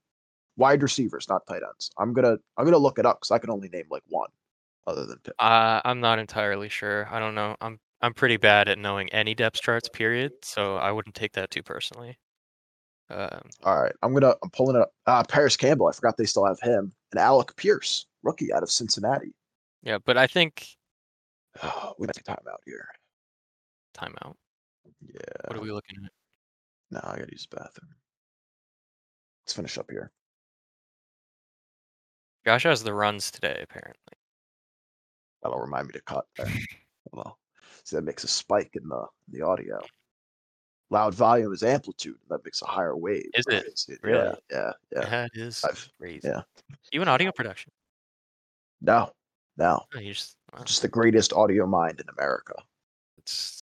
Wide 0.57 0.83
receivers, 0.83 1.27
not 1.29 1.47
tight 1.47 1.63
ends. 1.67 1.89
I'm 1.97 2.13
gonna 2.13 2.37
I'm 2.57 2.65
gonna 2.65 2.77
look 2.77 2.99
it 2.99 3.05
up 3.05 3.17
because 3.19 3.31
I 3.31 3.39
can 3.39 3.49
only 3.49 3.69
name 3.69 3.85
like 3.89 4.03
one, 4.07 4.29
other 4.85 5.05
than 5.05 5.17
Pittman. 5.17 5.35
uh, 5.39 5.81
I'm 5.85 6.01
not 6.01 6.19
entirely 6.19 6.69
sure. 6.69 7.07
I 7.09 7.19
don't 7.19 7.33
know. 7.35 7.55
I'm 7.61 7.79
I'm 8.01 8.13
pretty 8.13 8.37
bad 8.37 8.67
at 8.67 8.77
knowing 8.77 9.09
any 9.09 9.33
depth 9.33 9.61
charts. 9.61 9.89
Period. 9.89 10.33
So 10.43 10.75
I 10.75 10.91
wouldn't 10.91 11.15
take 11.15 11.33
that 11.33 11.49
too 11.49 11.63
personally. 11.63 12.17
Um, 13.11 13.41
All 13.63 13.81
right, 13.81 13.93
I'm 14.03 14.13
gonna 14.13 14.35
I'm 14.43 14.49
pulling 14.51 14.75
up. 14.79 14.91
Uh, 15.07 15.23
Parris 15.27 15.57
Campbell. 15.57 15.87
I 15.87 15.91
forgot 15.93 16.15
they 16.17 16.25
still 16.25 16.45
have 16.45 16.59
him 16.59 16.91
and 17.11 17.19
Alec 17.19 17.55
Pierce, 17.55 18.05
rookie 18.23 18.53
out 18.53 18.61
of 18.63 18.69
Cincinnati. 18.71 19.33
yeah, 19.81 19.97
but 20.05 20.17
I 20.17 20.27
think 20.27 20.67
Oh, 21.63 21.93
we 21.99 22.05
to 22.07 22.23
time 22.23 22.37
out 22.51 22.61
here. 22.65 22.87
timeout. 23.97 24.35
Yeah. 25.01 25.19
What 25.47 25.57
are 25.57 25.61
we 25.61 25.71
looking 25.71 25.97
at? 26.05 26.11
No, 26.91 26.99
I 27.03 27.17
gotta 27.17 27.31
use 27.31 27.47
the 27.49 27.57
bathroom. 27.57 27.89
Let's 29.45 29.53
finish 29.55 29.77
up 29.77 29.89
here. 29.89 30.11
Josh 32.45 32.63
has 32.63 32.83
the 32.83 32.93
runs 32.93 33.31
today, 33.31 33.59
apparently. 33.63 34.13
That'll 35.41 35.59
remind 35.59 35.87
me 35.87 35.93
to 35.93 36.01
cut 36.01 36.25
well, 37.11 37.37
see 37.83 37.95
that 37.95 38.03
makes 38.03 38.23
a 38.23 38.27
spike 38.27 38.71
in 38.75 38.87
the 38.87 39.05
the 39.29 39.41
audio. 39.41 39.79
Loud 40.91 41.13
volume 41.13 41.53
is 41.53 41.61
amplitude. 41.63 42.17
That 42.29 42.43
makes 42.43 42.61
a 42.61 42.65
higher 42.65 42.97
wave. 42.97 43.29
Is 43.35 43.45
it? 43.47 43.63
right? 43.89 43.99
Really? 44.01 44.23
Yeah, 44.23 44.33
yeah, 44.51 44.71
yeah. 44.91 45.09
That 45.09 45.29
is 45.33 45.63
I've- 45.63 45.79
crazy. 45.99 46.27
yeah. 46.27 46.41
You 46.91 47.01
in 47.01 47.07
audio 47.07 47.31
production? 47.31 47.71
No, 48.81 49.11
no. 49.57 49.81
Oh, 49.95 49.99
just, 49.99 50.35
wow, 50.53 50.63
Just 50.63 50.81
the 50.81 50.87
greatest 50.87 51.33
audio 51.33 51.67
mind 51.67 51.99
in 51.99 52.07
America. 52.17 52.53
it's 53.17 53.61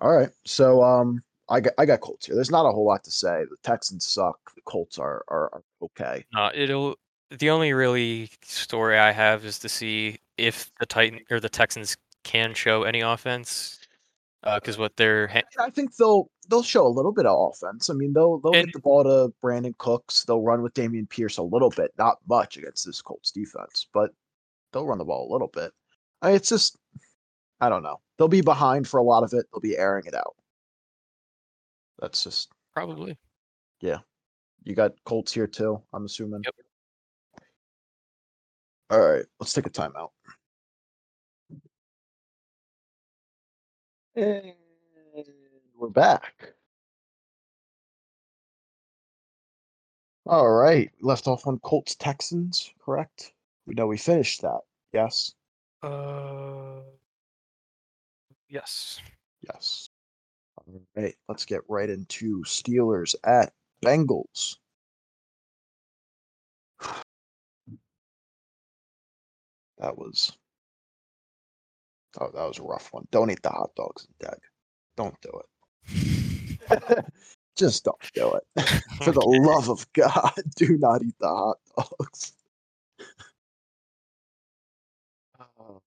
All 0.00 0.16
right. 0.16 0.30
So 0.44 0.82
um 0.82 1.22
I 1.48 1.60
got 1.60 1.74
I 1.78 1.84
got 1.86 2.00
Colts 2.00 2.26
here. 2.26 2.34
There's 2.34 2.50
not 2.50 2.66
a 2.66 2.72
whole 2.72 2.86
lot 2.86 3.04
to 3.04 3.10
say. 3.10 3.44
The 3.48 3.56
Texans 3.62 4.06
suck. 4.06 4.38
The 4.54 4.62
Colts 4.62 4.98
are 4.98 5.22
are, 5.28 5.50
are 5.52 5.62
okay. 5.82 6.24
Uh, 6.34 6.50
it'll. 6.54 6.96
The 7.30 7.50
only 7.50 7.72
really 7.72 8.30
story 8.42 8.98
I 8.98 9.10
have 9.12 9.44
is 9.44 9.58
to 9.60 9.68
see 9.68 10.18
if 10.38 10.70
the 10.80 10.86
Titan 10.86 11.20
or 11.30 11.40
the 11.40 11.48
Texans 11.48 11.96
can 12.22 12.54
show 12.54 12.84
any 12.84 13.00
offense 13.00 13.80
Uh, 14.44 14.60
because 14.60 14.76
what 14.76 14.94
they're 14.96 15.26
ha- 15.28 15.40
I 15.58 15.70
think 15.70 15.96
they'll 15.96 16.30
they'll 16.48 16.62
show 16.62 16.86
a 16.86 16.88
little 16.88 17.12
bit 17.12 17.24
of 17.26 17.50
offense. 17.52 17.88
I 17.88 17.94
mean, 17.94 18.12
they'll 18.12 18.38
they'll 18.40 18.54
And- 18.54 18.66
get 18.66 18.72
the 18.74 18.78
ball 18.80 19.02
to 19.04 19.32
Brandin 19.42 19.76
Cooks. 19.78 20.24
They'll 20.24 20.42
run 20.42 20.62
with 20.62 20.74
Dameon 20.74 21.08
Pierce 21.08 21.38
a 21.38 21.42
little 21.42 21.70
bit, 21.70 21.90
not 21.98 22.18
much 22.28 22.56
against 22.58 22.84
this 22.84 23.00
Colts 23.00 23.30
defense, 23.30 23.86
but 23.94 24.10
they'll 24.72 24.86
run 24.86 24.98
the 24.98 25.04
ball 25.04 25.30
a 25.30 25.32
little 25.32 25.48
bit. 25.48 25.72
I, 26.20 26.32
it's 26.32 26.48
just, 26.50 26.76
I 27.60 27.68
don't 27.70 27.82
know. 27.82 28.00
They'll 28.18 28.28
be 28.28 28.42
behind 28.42 28.86
for 28.86 28.98
a 28.98 29.02
lot 29.02 29.22
of 29.22 29.32
it. 29.32 29.46
They'll 29.52 29.60
be 29.60 29.78
airing 29.78 30.04
it 30.06 30.14
out. 30.14 30.36
That's 32.00 32.22
just 32.24 32.50
probably 32.74 33.16
Yeah, 33.80 33.98
you 34.64 34.74
got 34.74 34.92
Colts 35.04 35.32
here 35.32 35.46
too. 35.46 35.80
I'm 35.94 36.04
assuming. 36.04 36.42
Yep. 36.44 36.54
All 38.90 39.00
right, 39.00 39.24
let's 39.40 39.52
take 39.54 39.66
a 39.66 39.70
timeout. 39.70 40.10
And 44.16 44.54
we're 45.76 45.88
back. 45.88 46.54
All 50.26 50.50
right, 50.50 50.90
left 51.00 51.26
off 51.26 51.46
on 51.46 51.58
Colts 51.60 51.94
Texans, 51.96 52.72
correct? 52.84 53.32
We 53.66 53.74
know 53.74 53.86
we 53.86 53.98
finished 53.98 54.42
that. 54.42 54.60
Yes. 54.92 55.34
uh 55.82 56.80
yes. 58.48 59.00
Yes. 59.42 59.90
All 60.58 60.80
right, 60.96 61.16
let's 61.28 61.44
get 61.44 61.62
right 61.68 61.90
into 61.90 62.42
Steelers 62.44 63.14
at 63.24 63.52
Bengals. 63.84 64.56
That 69.78 69.98
was 69.98 70.32
oh, 72.20 72.30
that 72.34 72.48
was 72.48 72.58
a 72.58 72.62
rough 72.62 72.92
one. 72.92 73.06
Don't 73.10 73.30
eat 73.30 73.42
the 73.42 73.50
hot 73.50 73.74
dogs 73.74 74.06
and 74.06 74.30
Doug. 74.30 74.38
Don't 74.96 75.20
do 75.20 75.40
it. 75.40 77.04
Just 77.56 77.84
don't 77.84 77.96
do 78.14 78.34
it. 78.34 78.68
For 79.02 79.12
the 79.12 79.20
love 79.20 79.68
of 79.68 79.90
God, 79.92 80.32
do 80.56 80.76
not 80.78 81.02
eat 81.02 81.14
the 81.20 81.28
hot 81.28 81.58
dogs. 81.76 82.32
Uh, 85.38 85.78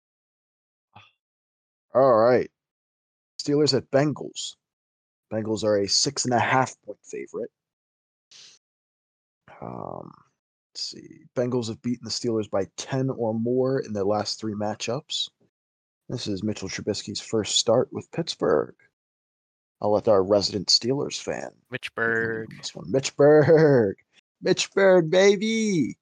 All 1.93 2.13
right. 2.13 2.49
Steelers 3.41 3.75
at 3.75 3.89
Bengals. 3.91 4.55
Bengals 5.31 5.63
are 5.63 5.77
a 5.77 5.87
six 5.87 6.25
and 6.25 6.33
a 6.33 6.39
half 6.39 6.73
point 6.85 6.99
favorite. 7.03 7.51
Um, 9.61 10.13
let's 10.73 10.89
see. 10.91 11.23
Bengals 11.35 11.67
have 11.67 11.81
beaten 11.81 12.05
the 12.05 12.11
Steelers 12.11 12.49
by 12.49 12.67
10 12.77 13.09
or 13.09 13.33
more 13.33 13.79
in 13.79 13.93
their 13.93 14.05
last 14.05 14.39
three 14.39 14.53
matchups. 14.53 15.29
This 16.09 16.27
is 16.27 16.41
Mitchell 16.41 16.69
Trubisky's 16.69 17.19
first 17.19 17.55
start 17.57 17.89
with 17.91 18.11
Pittsburgh. 18.11 18.75
I'll 19.81 19.91
let 19.91 20.07
our 20.07 20.23
resident 20.23 20.67
Steelers 20.67 21.21
fan 21.21 21.51
Mitch 21.69 21.93
Berg. 21.95 22.47
This 22.57 22.73
one, 22.73 22.89
Mitch 22.89 23.15
Berg, 23.15 23.97
Mitch 24.41 24.71
Berg, 24.73 25.09
baby. 25.09 25.97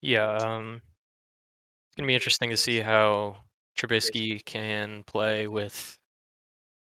Yeah, 0.00 0.36
um, 0.36 0.82
it's 1.88 1.96
gonna 1.96 2.08
be 2.08 2.14
interesting 2.14 2.50
to 2.50 2.56
see 2.56 2.80
how 2.80 3.36
Trubisky 3.78 4.44
can 4.44 5.04
play 5.04 5.46
with 5.46 5.96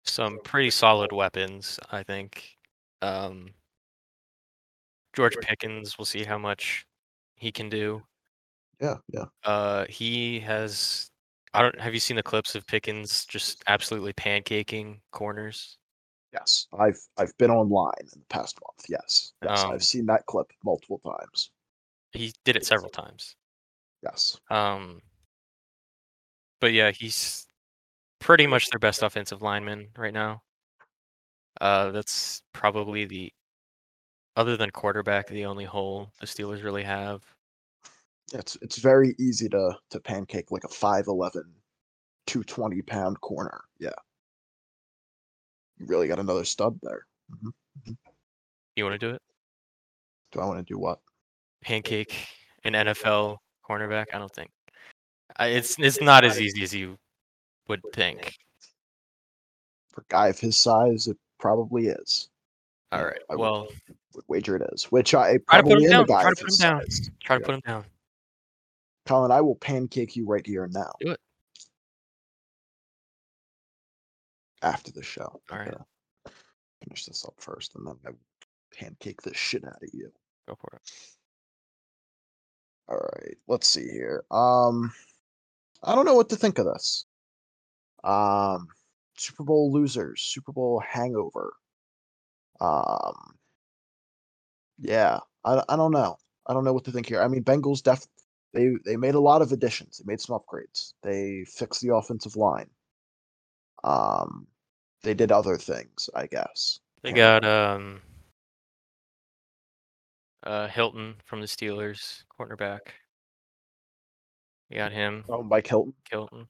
some 0.05 0.39
pretty 0.43 0.69
solid 0.69 1.11
weapons. 1.11 1.77
I 1.91 2.03
think 2.03 2.57
um, 3.01 3.49
George 5.13 5.35
Pickens. 5.41 5.97
We'll 5.97 6.05
see 6.05 6.23
how 6.23 6.37
much 6.37 6.85
he 7.35 7.51
can 7.51 7.69
do. 7.69 8.01
Yeah, 8.81 8.95
yeah. 9.13 9.25
Uh, 9.43 9.85
he 9.89 10.39
has. 10.41 11.09
I 11.53 11.61
don't. 11.61 11.79
Have 11.79 11.93
you 11.93 11.99
seen 11.99 12.15
the 12.15 12.23
clips 12.23 12.55
of 12.55 12.65
Pickens 12.67 13.25
just 13.25 13.63
absolutely 13.67 14.13
pancaking 14.13 14.99
corners? 15.11 15.77
Yes, 16.33 16.67
I've 16.77 16.99
I've 17.17 17.35
been 17.37 17.49
online 17.51 17.93
in 17.99 18.19
the 18.19 18.25
past 18.29 18.59
month. 18.61 18.85
Yes, 18.87 19.33
yes, 19.43 19.63
Um, 19.63 19.71
I've 19.71 19.83
seen 19.83 20.05
that 20.05 20.25
clip 20.27 20.51
multiple 20.63 20.99
times. 20.99 21.51
He 22.11 22.33
did 22.45 22.55
it 22.55 22.65
several 22.65 22.89
times. 22.89 23.35
Yes, 24.03 24.39
Um, 24.49 25.01
but 26.61 26.71
yeah, 26.73 26.91
he's 26.91 27.45
pretty 28.19 28.47
much 28.47 28.69
their 28.69 28.79
best 28.79 29.03
offensive 29.03 29.41
lineman 29.41 29.89
right 29.97 30.13
now. 30.13 30.41
Uh, 31.59 31.91
that's 31.91 32.41
probably 32.53 33.05
the, 33.05 33.31
other 34.35 34.55
than 34.55 34.69
quarterback, 34.69 35.27
the 35.27 35.45
only 35.45 35.65
hole 35.65 36.09
the 36.19 36.25
Steelers 36.25 36.63
really 36.63 36.83
have. 36.83 37.21
It's 38.33 38.57
it's 38.61 38.77
very 38.77 39.15
easy 39.19 39.49
to 39.49 39.75
to 39.89 39.99
pancake 39.99 40.51
like 40.51 40.63
a 40.63 40.67
5'11", 40.67 41.43
220 42.27 42.81
pound 42.83 43.19
corner. 43.21 43.61
Yeah, 43.79 43.89
you 45.77 45.85
really 45.85 46.07
got 46.07 46.19
another 46.19 46.45
stud 46.45 46.79
there. 46.81 47.05
Mhm. 47.31 47.97
You 48.75 48.83
want 48.83 48.99
to 48.99 49.07
do 49.07 49.13
it? 49.13 49.21
Do 50.31 50.39
I 50.39 50.45
want 50.45 50.59
to 50.59 50.73
do 50.73 50.79
what? 50.79 50.99
Pancake 51.61 52.15
an 52.63 52.73
NFL 52.73 53.37
cornerback? 53.67 54.05
I 54.13 54.19
don't 54.19 54.33
think. 54.33 54.49
I, 55.37 55.47
it's 55.47 55.77
it's 55.79 56.01
not 56.01 56.23
as 56.23 56.39
easy 56.39 56.63
as 56.63 56.73
you 56.73 56.97
would 57.67 57.81
think. 57.93 58.35
For 59.89 60.01
a 60.01 60.05
guy 60.09 60.27
of 60.27 60.39
his 60.39 60.57
size, 60.57 61.07
it 61.07 61.17
probably 61.39 61.87
is. 61.87 62.29
All 62.91 63.05
right. 63.05 63.19
I 63.29 63.35
Well, 63.35 63.67
Would 64.15 64.25
wager 64.27 64.55
it 64.55 64.63
is. 64.73 64.85
Which 64.85 65.13
I 65.13 65.23
try 65.23 65.33
to 65.33 65.39
put 65.39 65.45
probably 65.47 65.83
him 65.83 65.91
down. 65.91 66.07
Try 66.07 66.29
to 66.33 66.35
put 66.35 66.53
him 66.53 66.57
down. 66.57 66.81
Try 67.23 67.37
to 67.37 67.45
put 67.45 67.55
him 67.55 67.61
down. 67.65 67.85
Colin, 69.09 69.31
I 69.31 69.41
will 69.41 69.55
pancake 69.55 70.15
you 70.15 70.27
right 70.27 70.45
here 70.45 70.65
and 70.65 70.73
now. 70.73 70.91
Do 71.01 71.09
it. 71.09 71.19
After 74.61 74.91
the 74.91 75.01
show. 75.01 75.41
All 75.51 75.57
right. 75.57 75.73
Finish 76.83 77.05
this 77.05 77.25
up 77.25 77.33
first, 77.39 77.73
and 77.73 77.87
then 77.87 77.95
I 78.05 78.11
will 78.11 78.19
pancake 78.71 79.23
the 79.23 79.33
shit 79.33 79.65
out 79.65 79.81
of 79.81 79.89
you. 79.93 80.11
Go 80.47 80.55
for 80.61 80.75
it. 80.75 80.81
All 82.87 82.97
right, 82.97 83.35
let's 83.47 83.67
see 83.67 83.89
here. 83.89 84.23
Um, 84.29 84.93
I 85.83 85.95
don't 85.95 86.05
know 86.05 86.15
what 86.15 86.29
to 86.29 86.35
think 86.35 86.59
of 86.59 86.67
this. 86.67 87.05
Um, 88.03 88.67
Super 89.17 89.43
Bowl 89.43 89.71
losers, 89.73 90.21
Super 90.21 90.51
Bowl 90.51 90.83
hangover. 90.87 91.53
Um, 92.61 93.15
yeah, 94.77 95.19
I, 95.43 95.63
I 95.67 95.75
don't 95.75 95.91
know. 95.91 96.17
I 96.45 96.53
don't 96.53 96.63
know 96.63 96.73
what 96.73 96.85
to 96.85 96.91
think 96.91 97.07
here. 97.07 97.23
I 97.23 97.27
mean, 97.27 97.43
Bengals 97.43 97.81
def 97.81 98.05
they 98.53 98.71
they 98.85 98.95
made 98.97 99.15
a 99.15 99.19
lot 99.19 99.41
of 99.41 99.51
additions. 99.51 99.97
They 99.97 100.11
made 100.11 100.19
some 100.21 100.37
upgrades. 100.39 100.93
They 101.03 101.45
fixed 101.45 101.81
the 101.81 101.93
offensive 101.93 102.35
line. 102.35 102.69
Um, 103.83 104.47
they 105.03 105.13
did 105.13 105.31
other 105.31 105.57
things, 105.57 106.09
I 106.15 106.27
guess. 106.27 106.79
They 107.03 107.13
got 107.13 107.45
um 107.45 108.01
uh 110.43 110.67
Hilton 110.67 111.15
from 111.25 111.41
the 111.41 111.47
Steelers, 111.47 112.23
cornerback. 112.39 112.79
You 114.69 114.77
got 114.77 114.91
him, 114.91 115.23
Oh, 115.29 115.41
Mike 115.43 115.67
Hilton 115.67 115.93
Hilton. 116.09 116.47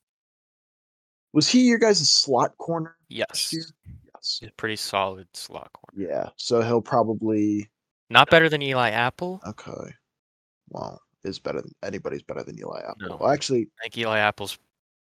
was 1.33 1.47
he 1.47 1.61
your 1.67 1.77
guys' 1.79 2.07
slot 2.09 2.57
corner? 2.57 2.97
Yes. 3.07 3.53
Yes. 3.53 4.37
he's 4.39 4.49
a 4.49 4.53
pretty 4.53 4.75
solid 4.75 5.27
slot 5.33 5.71
corner. 5.73 6.09
Yeah. 6.09 6.29
So 6.35 6.61
he'll 6.61 6.81
probably 6.81 7.69
Not 8.09 8.29
better 8.29 8.49
than 8.49 8.61
Eli 8.61 8.89
Apple. 8.89 9.39
Okay. 9.47 9.93
Well, 10.69 11.01
is 11.23 11.39
better 11.39 11.61
than 11.61 11.71
anybody's 11.83 12.23
better 12.23 12.43
than 12.43 12.57
Eli 12.59 12.79
Apple. 12.79 13.09
No. 13.09 13.17
Well, 13.17 13.29
actually, 13.29 13.67
I 13.79 13.83
think 13.83 13.97
Eli 13.97 14.19
Apple's 14.19 14.57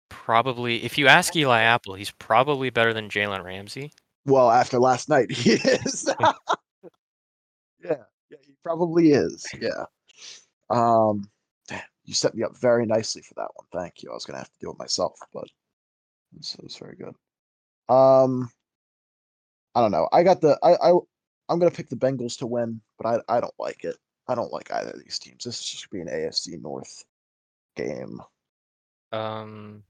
probably. 0.09 0.83
If 0.83 0.97
you 0.97 1.07
ask 1.07 1.35
Eli 1.35 1.61
Apple, 1.61 1.95
he's 1.95 2.11
probably 2.11 2.69
better 2.69 2.93
than 2.93 3.09
Jalen 3.09 3.43
Ramsey. 3.43 3.91
well, 4.25 4.49
after 4.51 4.79
last 4.79 5.09
night, 5.09 5.31
he 5.31 5.51
is. 5.51 6.09
yeah, 6.19 8.03
yeah, 8.29 8.37
he 8.41 8.55
probably 8.63 9.11
is. 9.11 9.45
Yeah. 9.59 9.85
Um, 10.69 11.29
damn, 11.67 11.81
you 12.05 12.13
set 12.13 12.35
me 12.35 12.43
up 12.43 12.57
very 12.57 12.85
nicely 12.85 13.21
for 13.21 13.33
that 13.35 13.49
one. 13.53 13.67
Thank 13.71 14.03
you. 14.03 14.11
I 14.11 14.13
was 14.13 14.25
gonna 14.25 14.39
have 14.39 14.51
to 14.51 14.59
do 14.59 14.71
it 14.71 14.79
myself, 14.79 15.17
but 15.33 15.47
this 16.33 16.57
was 16.61 16.75
very 16.75 16.95
good. 16.95 17.15
Um, 17.93 18.51
I 19.75 19.81
don't 19.81 19.91
know. 19.91 20.09
I 20.11 20.23
got 20.23 20.41
the. 20.41 20.57
I. 20.63 20.73
I 20.89 20.93
I'm 21.49 21.59
gonna 21.59 21.71
pick 21.71 21.87
the 21.87 21.95
Bengals 21.95 22.37
to 22.39 22.47
win, 22.47 22.81
but 22.97 23.23
I. 23.29 23.37
I 23.37 23.39
don't 23.39 23.53
like 23.57 23.83
it. 23.83 23.95
I 24.27 24.35
don't 24.35 24.51
like 24.51 24.71
either 24.71 24.91
of 24.91 25.03
these 25.03 25.19
teams. 25.19 25.43
This 25.43 25.85
gonna 25.91 26.05
be 26.05 26.11
an 26.11 26.15
AFC 26.17 26.61
North 26.61 27.03
game. 27.75 28.19
Um, 29.11 29.83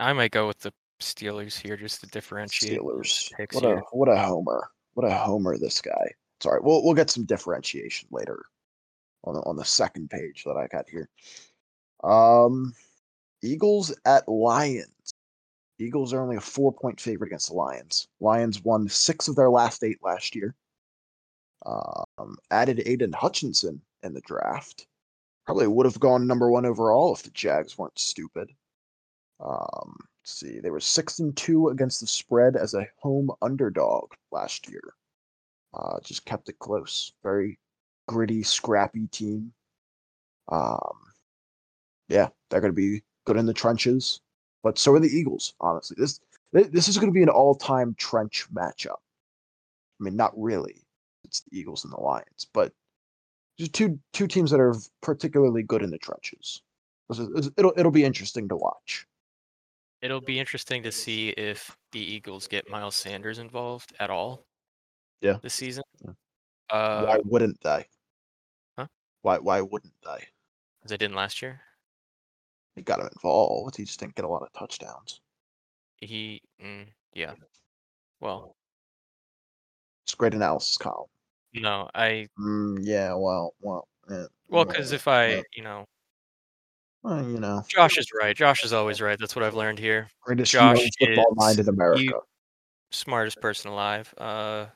I 0.00 0.12
might 0.12 0.30
go 0.30 0.46
with 0.46 0.60
the 0.60 0.72
Steelers 1.00 1.60
here 1.60 1.76
just 1.76 2.00
to 2.00 2.06
differentiate. 2.06 2.80
Steelers. 2.80 3.30
What 3.52 3.64
a 3.64 3.68
here. 3.68 3.82
what 3.92 4.08
a 4.08 4.16
homer. 4.16 4.68
What 4.94 5.06
a 5.06 5.14
homer 5.14 5.58
this 5.58 5.80
guy. 5.80 6.12
It's 6.38 6.46
all 6.46 6.52
right. 6.52 6.62
We'll 6.62 6.82
we'll 6.82 6.94
get 6.94 7.10
some 7.10 7.24
differentiation 7.24 8.08
later 8.10 8.44
on 9.24 9.34
the 9.34 9.40
on 9.40 9.56
the 9.56 9.64
second 9.64 10.10
page 10.10 10.44
that 10.44 10.56
I 10.56 10.66
got 10.68 10.88
here. 10.88 11.08
Um 12.02 12.74
Eagles 13.42 13.94
at 14.06 14.26
Lions. 14.28 15.14
Eagles 15.78 16.12
are 16.14 16.22
only 16.22 16.36
a 16.36 16.40
four 16.40 16.72
point 16.72 17.00
favorite 17.00 17.28
against 17.28 17.48
the 17.48 17.54
Lions. 17.54 18.08
Lions 18.20 18.62
won 18.62 18.88
six 18.88 19.28
of 19.28 19.36
their 19.36 19.50
last 19.50 19.84
eight 19.84 19.98
last 20.02 20.34
year. 20.34 20.54
Um, 21.66 22.36
added 22.50 22.82
Aidan 22.84 23.12
Hutchinson 23.12 23.80
in 24.02 24.12
the 24.12 24.20
draft. 24.20 24.86
Probably 25.46 25.66
would 25.66 25.86
have 25.86 26.00
gone 26.00 26.26
number 26.26 26.50
one 26.50 26.66
overall 26.66 27.14
if 27.14 27.22
the 27.22 27.30
Jags 27.30 27.78
weren't 27.78 27.98
stupid. 27.98 28.50
Um, 29.40 29.96
let's 30.20 30.38
see, 30.38 30.60
they 30.60 30.70
were 30.70 30.80
six 30.80 31.18
and 31.18 31.36
two 31.36 31.68
against 31.68 32.00
the 32.00 32.06
spread 32.06 32.56
as 32.56 32.74
a 32.74 32.88
home 32.98 33.30
underdog 33.42 34.12
last 34.30 34.70
year. 34.70 34.94
Uh, 35.72 35.98
just 36.02 36.24
kept 36.24 36.48
it 36.48 36.58
close. 36.58 37.12
Very 37.22 37.58
gritty, 38.08 38.42
scrappy 38.42 39.06
team. 39.08 39.52
Um, 40.48 40.96
yeah, 42.08 42.28
they're 42.48 42.60
going 42.60 42.72
to 42.72 42.76
be 42.76 43.02
good 43.24 43.36
in 43.36 43.46
the 43.46 43.54
trenches, 43.54 44.20
but 44.62 44.78
so 44.78 44.92
are 44.92 45.00
the 45.00 45.08
Eagles. 45.08 45.54
Honestly, 45.60 45.96
this 45.98 46.20
this 46.52 46.88
is 46.88 46.96
going 46.96 47.08
to 47.08 47.14
be 47.14 47.22
an 47.22 47.28
all-time 47.28 47.94
trench 47.98 48.46
matchup. 48.54 49.00
I 50.00 50.04
mean, 50.04 50.14
not 50.14 50.32
really. 50.36 50.83
It's 51.24 51.40
the 51.40 51.58
Eagles 51.58 51.84
and 51.84 51.92
the 51.92 52.00
Lions, 52.00 52.46
but 52.52 52.72
just 53.58 53.72
two 53.72 53.98
two 54.12 54.26
teams 54.26 54.50
that 54.50 54.60
are 54.60 54.74
particularly 55.00 55.62
good 55.62 55.82
in 55.82 55.90
the 55.90 55.98
trenches. 55.98 56.62
It'll 57.10 57.72
it'll 57.76 57.92
be 57.92 58.04
interesting 58.04 58.48
to 58.48 58.56
watch. 58.56 59.06
It'll 60.02 60.20
be 60.20 60.38
interesting 60.38 60.82
to 60.82 60.92
see 60.92 61.30
if 61.30 61.76
the 61.92 62.00
Eagles 62.00 62.46
get 62.46 62.68
Miles 62.68 62.94
Sanders 62.94 63.38
involved 63.38 63.94
at 64.00 64.10
all. 64.10 64.44
Yeah. 65.20 65.38
This 65.42 65.54
season. 65.54 65.84
Yeah. 66.04 66.12
Uh, 66.70 67.06
why 67.06 67.18
wouldn't 67.24 67.60
they? 67.62 67.86
Huh? 68.78 68.86
Why 69.22 69.38
why 69.38 69.60
wouldn't 69.60 69.94
they? 70.04 70.26
As 70.84 70.90
they 70.90 70.96
didn't 70.96 71.16
last 71.16 71.40
year. 71.40 71.60
They 72.76 72.82
got 72.82 73.00
him 73.00 73.08
involved. 73.12 73.76
He 73.76 73.84
just 73.84 74.00
didn't 74.00 74.16
get 74.16 74.24
a 74.24 74.28
lot 74.28 74.42
of 74.42 74.52
touchdowns. 74.52 75.20
He, 76.00 76.42
mm, 76.62 76.86
yeah. 77.14 77.34
Well, 78.20 78.56
it's 80.04 80.14
great 80.14 80.34
analysis, 80.34 80.76
Kyle. 80.76 81.08
No, 81.54 81.88
I. 81.94 82.28
Mm, 82.38 82.78
yeah, 82.82 83.14
well, 83.14 83.54
well. 83.60 83.86
Yeah, 84.10 84.26
well, 84.48 84.64
because 84.64 84.92
if 84.92 85.06
I, 85.08 85.42
you 85.54 85.62
know. 85.62 85.86
Well, 87.02 87.22
you 87.22 87.38
know. 87.38 87.62
Josh 87.68 87.96
is 87.96 88.06
right. 88.18 88.36
Josh 88.36 88.64
is 88.64 88.72
always 88.72 89.00
right. 89.00 89.18
That's 89.18 89.36
what 89.36 89.44
I've 89.44 89.54
learned 89.54 89.78
here. 89.78 90.08
Greatest 90.22 90.52
Josh 90.52 90.80
football 90.98 91.34
mind 91.36 91.58
in 91.58 91.68
America. 91.68 92.20
smartest 92.90 93.40
person 93.40 93.70
alive. 93.70 94.12
Uh. 94.18 94.66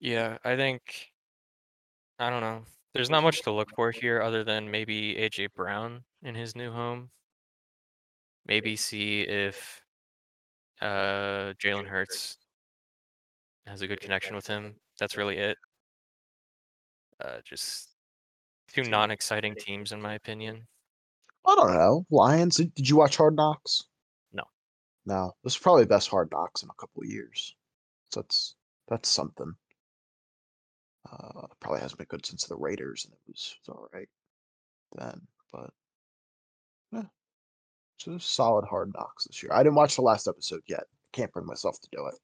Yeah, 0.00 0.38
I 0.44 0.56
think. 0.56 1.10
I 2.20 2.30
don't 2.30 2.40
know. 2.40 2.62
There's 2.94 3.10
not 3.10 3.22
much 3.22 3.42
to 3.42 3.52
look 3.52 3.70
for 3.74 3.90
here 3.90 4.22
other 4.22 4.44
than 4.44 4.70
maybe 4.70 5.14
AJ 5.14 5.48
Brown 5.54 6.02
in 6.22 6.34
his 6.34 6.56
new 6.56 6.70
home. 6.70 7.10
Maybe 8.46 8.76
see 8.76 9.22
if 9.22 9.82
uh, 10.80 11.52
Jalen 11.62 11.86
Hurts 11.86 12.38
has 13.68 13.82
a 13.82 13.86
good 13.86 14.00
connection 14.00 14.34
with 14.34 14.46
him. 14.46 14.74
That's 14.98 15.16
really 15.16 15.36
it. 15.36 15.56
Uh, 17.24 17.38
just 17.44 17.90
two 18.72 18.84
non-exciting 18.84 19.56
teams, 19.56 19.92
in 19.92 20.00
my 20.00 20.14
opinion. 20.14 20.66
I 21.46 21.54
don't 21.54 21.72
know. 21.72 22.06
Lions. 22.10 22.56
Did 22.56 22.88
you 22.88 22.96
watch 22.96 23.16
Hard 23.16 23.34
Knocks? 23.34 23.84
No. 24.32 24.44
No. 25.06 25.32
This 25.42 25.54
is 25.54 25.58
probably 25.58 25.84
the 25.84 25.88
best 25.88 26.08
Hard 26.08 26.28
Knocks 26.30 26.62
in 26.62 26.68
a 26.68 26.80
couple 26.80 27.02
of 27.02 27.08
years. 27.08 27.54
So 28.10 28.20
that's 28.20 28.54
that's 28.88 29.08
something. 29.08 29.54
Uh, 31.10 31.46
probably 31.60 31.80
hasn't 31.80 31.98
been 31.98 32.06
good 32.10 32.26
since 32.26 32.44
the 32.44 32.56
Raiders, 32.56 33.04
and 33.04 33.14
it 33.14 33.20
was, 33.26 33.56
it 33.56 33.70
was 33.70 33.76
all 33.76 33.88
right 33.94 34.08
then. 34.96 35.20
But 35.52 35.70
yeah, 36.92 37.02
so 37.96 38.18
solid 38.18 38.66
Hard 38.66 38.92
Knocks 38.94 39.24
this 39.24 39.42
year. 39.42 39.52
I 39.52 39.62
didn't 39.62 39.76
watch 39.76 39.96
the 39.96 40.02
last 40.02 40.28
episode 40.28 40.62
yet. 40.66 40.80
I 40.82 41.16
can't 41.16 41.32
bring 41.32 41.46
myself 41.46 41.80
to 41.80 41.88
do 41.90 42.06
it. 42.06 42.14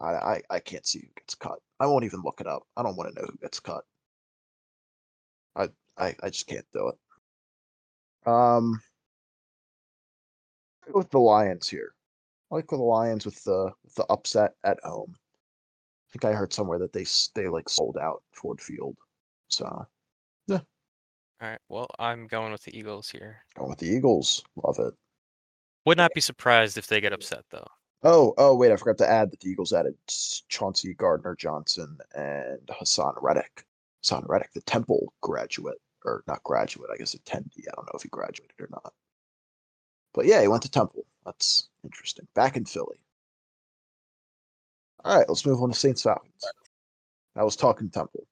I, 0.00 0.10
I, 0.10 0.42
I 0.50 0.58
can't 0.58 0.86
see 0.86 1.00
who 1.00 1.08
gets 1.16 1.34
cut. 1.34 1.58
I 1.80 1.86
won't 1.86 2.04
even 2.04 2.22
look 2.22 2.40
it 2.40 2.46
up. 2.46 2.62
I 2.76 2.82
don't 2.82 2.96
want 2.96 3.14
to 3.14 3.20
know 3.20 3.26
who 3.26 3.38
gets 3.38 3.60
cut. 3.60 3.84
I, 5.56 5.68
I 5.98 6.14
I 6.22 6.30
just 6.30 6.46
can't 6.46 6.66
do 6.72 6.88
it. 6.88 8.28
Um, 8.28 8.80
with 10.94 11.10
the 11.10 11.18
Lions 11.18 11.68
here. 11.68 11.94
I 12.50 12.56
like 12.56 12.70
with 12.70 12.80
the 12.80 12.84
Lions 12.84 13.24
with 13.24 13.42
the 13.44 13.72
with 13.84 13.94
the 13.94 14.04
upset 14.10 14.52
at 14.64 14.78
home. 14.82 15.14
I 15.14 16.08
think 16.12 16.24
I 16.24 16.36
heard 16.36 16.52
somewhere 16.52 16.78
that 16.78 16.92
they 16.92 17.06
they 17.34 17.48
like 17.48 17.68
sold 17.68 17.96
out 17.96 18.22
Ford 18.32 18.60
Field. 18.60 18.96
So, 19.48 19.86
yeah. 20.46 20.60
All 21.40 21.48
right. 21.48 21.58
Well, 21.68 21.88
I'm 21.98 22.26
going 22.26 22.52
with 22.52 22.62
the 22.62 22.76
Eagles 22.76 23.10
here. 23.10 23.44
Going 23.56 23.70
with 23.70 23.78
the 23.78 23.88
Eagles. 23.88 24.42
Love 24.62 24.78
it. 24.78 24.94
Would 25.84 25.98
not 25.98 26.14
be 26.14 26.20
surprised 26.20 26.78
if 26.78 26.86
they 26.86 27.00
get 27.00 27.12
upset 27.12 27.44
though. 27.50 27.66
Oh, 28.04 28.34
oh, 28.36 28.56
wait! 28.56 28.72
I 28.72 28.76
forgot 28.76 28.98
to 28.98 29.08
add 29.08 29.30
that 29.30 29.40
the 29.40 29.48
Eagles 29.48 29.72
added 29.72 29.94
Chauncey 30.48 30.94
Gardner-Johnson 30.94 31.98
and 32.14 32.66
Haason 32.66 33.14
Reddick. 33.22 33.64
Haason 34.02 34.28
Reddick, 34.28 34.52
the 34.54 34.60
Temple 34.62 35.12
graduate, 35.20 35.80
or 36.04 36.24
not 36.26 36.42
graduate, 36.42 36.90
I 36.92 36.96
guess 36.96 37.14
attendee. 37.14 37.68
I 37.68 37.74
don't 37.76 37.86
know 37.86 37.92
if 37.94 38.02
he 38.02 38.08
graduated 38.08 38.60
or 38.60 38.68
not. 38.70 38.92
But 40.14 40.26
yeah, 40.26 40.42
he 40.42 40.48
went 40.48 40.62
to 40.64 40.70
Temple. 40.70 41.04
That's 41.24 41.68
interesting. 41.84 42.26
Back 42.34 42.56
in 42.56 42.64
Philly. 42.64 42.98
All 45.04 45.16
right, 45.16 45.28
let's 45.28 45.46
move 45.46 45.62
on 45.62 45.70
to 45.70 45.78
Saints 45.78 46.02
Falcons. 46.02 46.44
I 47.36 47.44
was 47.44 47.56
talking 47.56 47.88
Temple. 47.88 48.26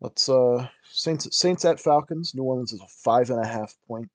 Let's 0.00 0.28
uh 0.28 0.66
Saints 0.90 1.28
Saints 1.36 1.64
at 1.64 1.78
Falcons. 1.78 2.34
New 2.34 2.42
Orleans 2.42 2.72
is 2.72 2.80
a 2.80 2.88
five 2.88 3.30
and 3.30 3.40
a 3.40 3.46
half 3.46 3.74
point 3.86 4.10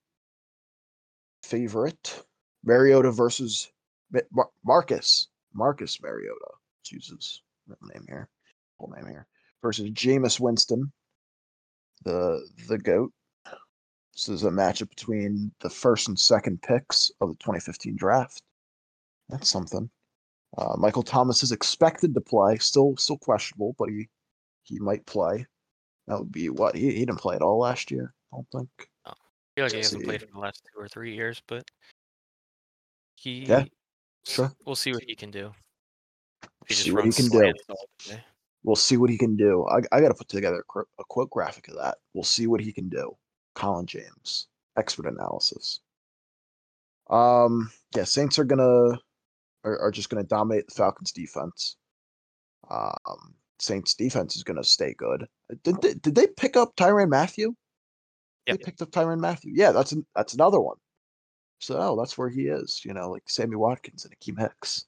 favorite. 1.43 2.23
Mariota 2.65 3.11
versus 3.11 3.71
Mar- 4.31 4.49
Marcus 4.65 5.27
Marcus 5.53 6.01
Mariota. 6.01 6.51
Chooses 6.83 7.41
name 7.93 8.05
here, 8.07 8.29
full 8.77 8.93
name 8.95 9.07
here 9.07 9.27
versus 9.61 9.89
Jameis 9.91 10.39
Winston, 10.39 10.91
the 12.03 12.47
the 12.67 12.77
goat. 12.77 13.11
This 14.13 14.29
is 14.29 14.43
a 14.43 14.49
matchup 14.49 14.89
between 14.89 15.51
the 15.59 15.69
first 15.69 16.07
and 16.07 16.19
second 16.19 16.61
picks 16.61 17.11
of 17.21 17.29
the 17.29 17.35
2015 17.35 17.95
draft. 17.95 18.41
That's 19.29 19.49
something. 19.49 19.89
Uh, 20.57 20.75
Michael 20.77 21.03
Thomas 21.03 21.43
is 21.43 21.51
expected 21.51 22.15
to 22.15 22.21
play, 22.21 22.57
still 22.57 22.95
still 22.97 23.17
questionable, 23.17 23.75
but 23.77 23.89
he 23.89 24.07
he 24.63 24.79
might 24.79 25.05
play. 25.05 25.45
That 26.07 26.19
would 26.19 26.31
be 26.31 26.49
what 26.49 26.75
he, 26.75 26.91
he 26.93 27.05
didn't 27.05 27.19
play 27.19 27.35
at 27.35 27.41
all 27.41 27.59
last 27.59 27.91
year. 27.91 28.13
I 28.33 28.37
don't 28.37 28.47
think. 28.51 28.89
I 29.05 29.13
feel 29.55 29.65
like 29.65 29.71
he 29.73 29.77
hasn't 29.79 30.03
played 30.05 30.21
for 30.21 30.31
the 30.33 30.39
last 30.39 30.63
two 30.63 30.79
or 30.79 30.87
three 30.87 31.13
years, 31.13 31.41
but 31.47 31.69
he 33.15 33.45
yeah, 33.45 33.65
sure. 34.27 34.51
We'll 34.65 34.75
see 34.75 34.93
what 34.93 35.03
he 35.03 35.15
can 35.15 35.31
do. 35.31 35.51
He 36.67 36.73
see 36.73 36.91
what 36.91 37.05
he 37.05 37.11
can 37.11 37.29
do. 37.29 37.53
We'll 38.63 38.75
see 38.75 38.97
what 38.97 39.09
he 39.09 39.17
can 39.17 39.35
do. 39.35 39.65
I, 39.69 39.77
I 39.95 40.01
got 40.01 40.09
to 40.09 40.13
put 40.13 40.27
together 40.27 40.63
a, 40.75 40.79
a 40.79 41.03
quote 41.07 41.29
graphic 41.29 41.69
of 41.69 41.75
that. 41.75 41.97
We'll 42.13 42.23
see 42.23 42.47
what 42.47 42.59
he 42.59 42.73
can 42.73 42.89
do. 42.89 43.15
Colin 43.55 43.85
James, 43.85 44.47
expert 44.77 45.07
analysis. 45.07 45.79
Um, 47.09 47.71
yeah, 47.95 48.03
Saints 48.03 48.37
are 48.37 48.43
gonna 48.43 48.99
are, 49.63 49.79
are 49.79 49.91
just 49.91 50.09
gonna 50.09 50.23
dominate 50.23 50.67
the 50.67 50.75
Falcons 50.75 51.11
defense. 51.11 51.77
Um, 52.69 53.35
Saints 53.59 53.95
defense 53.95 54.35
is 54.35 54.43
gonna 54.43 54.63
stay 54.63 54.93
good. 54.97 55.25
Did 55.63 55.81
they, 55.81 55.93
did 55.93 56.15
they 56.15 56.27
pick 56.27 56.57
up 56.57 56.75
Tyrann 56.75 57.09
Mathieu? 57.09 57.53
Yep. 58.47 58.57
They 58.57 58.63
picked 58.63 58.81
up 58.81 58.91
Tyrann 58.91 59.19
Mathieu. 59.19 59.53
Yeah, 59.55 59.71
that's 59.71 59.93
an, 59.93 60.05
that's 60.15 60.33
another 60.33 60.59
one. 60.59 60.77
So 61.59 61.77
oh, 61.79 61.97
that's 61.97 62.17
where 62.17 62.29
he 62.29 62.47
is. 62.47 62.81
You 62.85 62.93
know, 62.93 63.11
like 63.11 63.29
Sammy 63.29 63.55
Watkins 63.55 64.05
and 64.05 64.13
Akiem 64.19 64.39
Hicks 64.39 64.85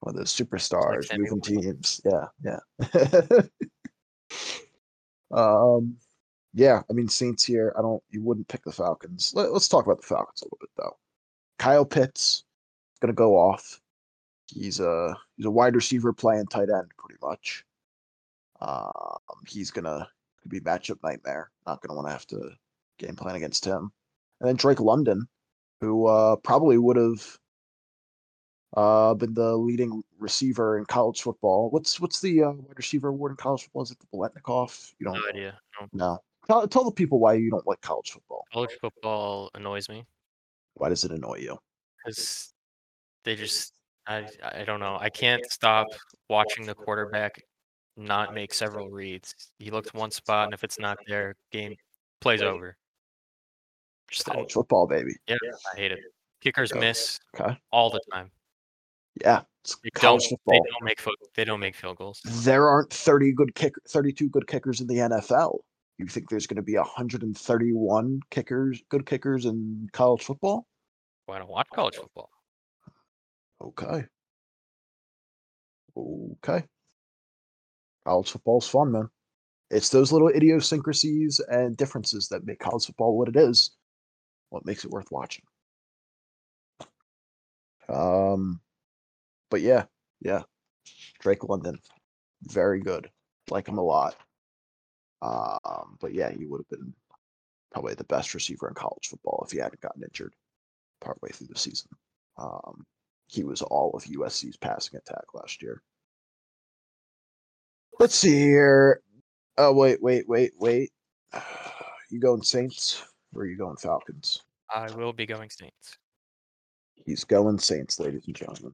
one 0.00 0.14
of 0.14 0.18
those 0.18 0.34
superstars 0.34 1.10
like 1.10 1.20
moving 1.20 1.40
teams. 1.40 2.00
Yeah, 2.04 2.26
yeah. 2.44 2.60
um, 5.32 5.96
yeah. 6.54 6.82
I 6.88 6.92
mean, 6.92 7.08
Saints 7.08 7.44
here. 7.44 7.74
I 7.76 7.82
don't. 7.82 8.02
You 8.10 8.22
wouldn't 8.22 8.48
pick 8.48 8.64
the 8.64 8.72
Falcons. 8.72 9.32
Let, 9.34 9.50
us 9.50 9.68
talk 9.68 9.86
about 9.86 10.00
the 10.00 10.06
Falcons 10.06 10.42
a 10.42 10.44
little 10.46 10.58
bit 10.60 10.70
though. 10.76 10.96
Kyle 11.58 11.84
Pitts 11.84 12.44
is 12.94 12.98
going 13.00 13.12
to 13.12 13.16
go 13.16 13.36
off. 13.36 13.80
He's 14.46 14.80
a 14.80 15.16
he's 15.36 15.46
a 15.46 15.50
wide 15.50 15.74
receiver 15.74 16.12
playing 16.12 16.46
tight 16.46 16.70
end 16.70 16.90
pretty 16.96 17.18
much. 17.20 17.64
Um, 18.60 19.18
he's 19.46 19.70
gonna 19.70 20.08
could 20.42 20.50
be 20.50 20.60
matchup 20.60 20.98
nightmare. 21.02 21.50
Not 21.66 21.82
gonna 21.82 21.94
want 21.94 22.08
to 22.08 22.12
have 22.12 22.26
to 22.28 22.52
game 22.98 23.14
plan 23.14 23.36
against 23.36 23.64
him. 23.64 23.92
And 24.40 24.48
then 24.48 24.56
Drake 24.56 24.80
London, 24.80 25.28
who 25.80 26.06
uh, 26.06 26.36
probably 26.36 26.78
would 26.78 26.96
have 26.96 27.38
uh, 28.76 29.14
been 29.14 29.34
the 29.34 29.56
leading 29.56 30.02
receiver 30.18 30.78
in 30.78 30.84
college 30.84 31.22
football. 31.22 31.70
What's 31.70 32.00
what's 32.00 32.20
the 32.20 32.42
uh, 32.42 32.50
wide 32.50 32.76
receiver 32.76 33.08
award 33.08 33.32
in 33.32 33.36
college 33.36 33.62
football? 33.62 33.82
Is 33.82 33.90
it 33.90 33.98
the 33.98 34.06
Biletnikoff? 34.16 34.92
You 34.98 35.06
don't 35.06 35.14
no 35.14 35.20
know. 35.20 35.28
idea. 35.28 35.58
No. 35.80 35.88
no. 35.92 36.18
Tell, 36.48 36.68
tell 36.68 36.84
the 36.84 36.92
people 36.92 37.18
why 37.18 37.34
you 37.34 37.50
don't 37.50 37.66
like 37.66 37.80
college 37.80 38.10
football. 38.10 38.44
College 38.52 38.76
football 38.80 39.50
annoys 39.54 39.88
me. 39.88 40.04
Why 40.74 40.88
does 40.88 41.04
it 41.04 41.12
annoy 41.12 41.38
you? 41.38 41.58
Because 42.04 42.52
they 43.24 43.36
just 43.36 43.74
I 44.06 44.26
I 44.42 44.64
don't 44.64 44.80
know. 44.80 44.96
I 45.00 45.10
can't 45.10 45.44
stop 45.46 45.86
watching 46.28 46.66
the 46.66 46.74
quarterback 46.74 47.42
not 47.96 48.32
make 48.32 48.54
several 48.54 48.88
reads. 48.88 49.34
He 49.58 49.70
looks 49.70 49.92
one 49.92 50.10
spot, 50.10 50.44
and 50.44 50.54
if 50.54 50.62
it's 50.64 50.78
not 50.78 50.98
there, 51.06 51.34
game 51.50 51.74
plays 52.20 52.42
over. 52.42 52.76
Just 54.10 54.26
college 54.26 54.52
football, 54.52 54.86
baby. 54.86 55.12
Yeah, 55.26 55.36
I 55.72 55.76
hate 55.76 55.92
it. 55.92 56.00
Kickers 56.40 56.72
miss 56.74 57.18
okay. 57.38 57.56
all 57.72 57.90
the 57.90 58.00
time. 58.12 58.30
Yeah, 59.20 59.40
they 59.82 59.90
don't, 60.00 60.22
football. 60.22 60.52
They 60.52 60.58
don't 60.58 60.84
make 60.84 61.00
they 61.34 61.44
don't 61.44 61.60
make 61.60 61.74
field 61.74 61.96
goals. 61.96 62.20
There 62.24 62.68
aren't 62.68 62.92
thirty 62.92 63.32
good 63.32 63.54
kick, 63.54 63.74
thirty-two 63.88 64.28
good 64.28 64.46
kickers 64.46 64.80
in 64.80 64.86
the 64.86 64.96
NFL. 64.96 65.58
You 65.98 66.06
think 66.06 66.30
there's 66.30 66.46
going 66.46 66.56
to 66.56 66.62
be 66.62 66.76
131 66.76 68.20
kickers, 68.30 68.80
good 68.88 69.04
kickers 69.04 69.46
in 69.46 69.88
college 69.92 70.22
football? 70.22 70.64
Why 71.26 71.38
don't 71.38 71.50
watch 71.50 71.66
college 71.74 71.96
football? 71.96 72.30
Okay. 73.60 74.04
Okay. 75.96 76.64
College 78.06 78.30
football's 78.30 78.68
fun, 78.68 78.92
man. 78.92 79.08
It's 79.70 79.88
those 79.88 80.12
little 80.12 80.28
idiosyncrasies 80.28 81.40
and 81.50 81.76
differences 81.76 82.28
that 82.28 82.46
make 82.46 82.60
college 82.60 82.86
football 82.86 83.18
what 83.18 83.28
it 83.28 83.36
is, 83.36 83.72
what 84.50 84.66
makes 84.66 84.84
it 84.84 84.90
worth 84.90 85.10
watching. 85.10 85.44
Um, 87.88 88.60
but 89.50 89.60
yeah, 89.60 89.84
yeah, 90.20 90.42
Drake 91.20 91.44
London, 91.44 91.78
very 92.42 92.80
good. 92.80 93.10
Like 93.50 93.68
him 93.68 93.78
a 93.78 93.82
lot. 93.82 94.16
Um, 95.22 95.96
but 96.00 96.12
yeah, 96.12 96.30
he 96.30 96.46
would 96.46 96.60
have 96.60 96.78
been 96.78 96.92
probably 97.72 97.94
the 97.94 98.04
best 98.04 98.34
receiver 98.34 98.68
in 98.68 98.74
college 98.74 99.08
football 99.08 99.42
if 99.44 99.52
he 99.52 99.58
hadn't 99.58 99.80
gotten 99.80 100.02
injured 100.02 100.34
partway 101.00 101.30
through 101.30 101.48
the 101.48 101.58
season. 101.58 101.88
Um, 102.36 102.84
he 103.26 103.44
was 103.44 103.62
all 103.62 103.90
of 103.94 104.04
USC's 104.04 104.56
passing 104.56 104.98
attack 104.98 105.34
last 105.34 105.62
year. 105.62 105.82
Let's 107.98 108.14
see 108.14 108.38
here. 108.38 109.02
Oh 109.56 109.72
wait, 109.72 110.02
wait, 110.02 110.28
wait, 110.28 110.52
wait. 110.58 110.90
You 112.10 112.20
going 112.20 112.40
Saints 112.40 113.02
or 113.34 113.42
are 113.42 113.46
you 113.46 113.56
going 113.56 113.76
Falcons? 113.76 114.42
I 114.74 114.90
will 114.92 115.12
be 115.12 115.26
going 115.26 115.50
Saints. 115.50 115.98
He's 117.06 117.24
going 117.24 117.58
Saints, 117.58 117.98
ladies 117.98 118.26
and 118.26 118.36
gentlemen. 118.36 118.72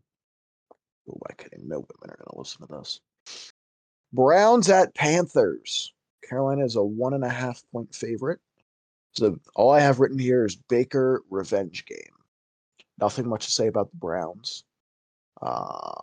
Who 1.06 1.12
am 1.12 1.20
I 1.30 1.34
kidding? 1.34 1.68
No 1.68 1.76
women 1.78 2.10
are 2.10 2.16
going 2.16 2.30
to 2.32 2.38
listen 2.38 2.66
to 2.66 2.72
this. 2.72 3.00
Browns 4.12 4.70
at 4.70 4.94
Panthers. 4.94 5.92
Carolina 6.28 6.64
is 6.64 6.76
a 6.76 6.82
one 6.82 7.14
and 7.14 7.24
a 7.24 7.28
half 7.28 7.62
point 7.72 7.94
favorite. 7.94 8.40
So 9.12 9.38
all 9.54 9.70
I 9.70 9.80
have 9.80 10.00
written 10.00 10.18
here 10.18 10.44
is 10.44 10.56
Baker 10.56 11.22
revenge 11.30 11.84
game. 11.86 11.98
Nothing 13.00 13.28
much 13.28 13.44
to 13.46 13.52
say 13.52 13.66
about 13.66 13.90
the 13.90 13.96
Browns. 13.98 14.64
Uh, 15.42 16.02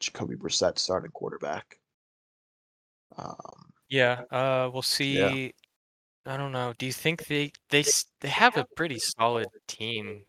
Jacoby 0.00 0.36
Brissett 0.36 0.78
starting 0.78 1.10
quarterback. 1.10 1.78
Um, 3.16 3.72
Yeah, 3.88 4.22
uh, 4.30 4.70
we'll 4.72 4.82
see. 4.82 5.54
I 6.28 6.36
don't 6.36 6.52
know. 6.52 6.74
Do 6.78 6.86
you 6.86 6.92
think 6.92 7.26
they 7.26 7.52
they 7.70 7.80
s- 7.80 8.06
they 8.20 8.28
have 8.28 8.56
a 8.56 8.66
pretty 8.76 8.98
solid 8.98 9.46
team 9.66 10.24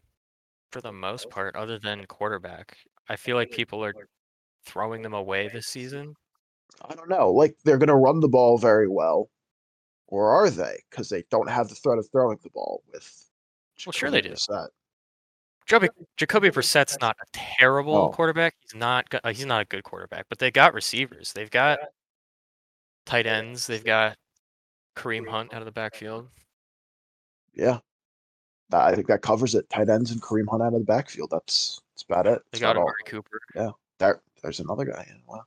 for 0.72 0.82
the 0.82 0.92
most 0.92 1.30
part, 1.30 1.56
other 1.56 1.78
than 1.80 2.06
quarterback? 2.06 2.78
I 3.10 3.16
feel 3.16 3.36
like 3.36 3.52
people 3.52 3.84
are 3.84 3.94
throwing 4.66 5.02
them 5.02 5.14
away 5.14 5.48
this 5.50 5.68
season. 5.68 6.16
I 6.88 6.96
don't 6.96 7.10
know. 7.10 7.32
Like 7.32 7.56
they're 7.64 7.78
going 7.78 7.88
to 7.90 7.96
run 7.96 8.20
the 8.22 8.30
ball 8.30 8.58
very 8.58 8.88
well, 8.88 9.30
or 10.08 10.30
are 10.32 10.50
they? 10.50 10.78
Because 10.90 11.10
they 11.10 11.24
don't 11.30 11.50
have 11.50 11.68
the 11.70 11.76
threat 11.76 11.98
of 11.98 12.08
throwing 12.12 12.40
the 12.44 12.50
ball 12.52 12.82
with. 12.94 13.30
Well, 13.86 13.94
sure 13.94 14.10
they 14.12 14.22
do. 14.22 14.30
Brissett. 14.32 14.68
Jacoby, 15.66 15.90
Jacoby 16.18 16.50
Brissett's 16.50 16.98
not 17.02 17.16
a 17.22 17.26
terrible 17.34 17.96
Oh. 17.96 18.10
quarterback. 18.10 18.56
He's 18.62 18.76
not. 18.76 19.10
go- 19.10 19.20
uh, 19.24 19.34
He's 19.34 19.46
not 19.46 19.62
a 19.62 19.66
good 19.66 19.84
quarterback, 19.84 20.26
but 20.30 20.40
they 20.40 20.50
got 20.52 20.74
receivers. 20.74 21.34
They've 21.34 21.52
got 21.52 21.80
tight 23.06 23.26
ends. 23.28 23.68
They've 23.68 23.84
got 23.84 24.18
Kareem 24.96 25.28
Hunt 25.28 25.54
out 25.54 25.62
of 25.62 25.66
the 25.66 25.72
backfield. 25.72 26.28
Yeah, 27.54 27.80
That- 28.70 28.82
I 28.84 28.96
think 28.96 29.08
that 29.08 29.22
covers 29.22 29.56
it. 29.56 29.70
Tight 29.70 29.90
ends 29.90 30.12
and 30.12 30.22
Kareem 30.22 30.48
Hunt 30.50 30.62
out 30.64 30.74
of 30.74 30.80
the 30.80 30.86
backfield. 30.86 31.30
That's 31.32 31.82
that's 31.94 32.04
about 32.04 32.28
it. 32.28 32.42
They 32.52 32.60
got. 32.60 32.78
Amari 32.78 33.04
Cooper. 33.06 33.40
Yeah, 33.56 33.72
there, 33.98 34.22
there's 34.42 34.60
another 34.60 34.86
guy. 34.86 35.06
Yeah, 35.08 35.16
wow. 35.28 35.44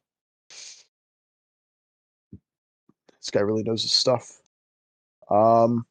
This 2.30 3.30
guy 3.30 3.40
really 3.40 3.62
knows 3.62 3.82
his 3.82 3.92
stuff. 3.92 4.40
Um, 5.30 5.86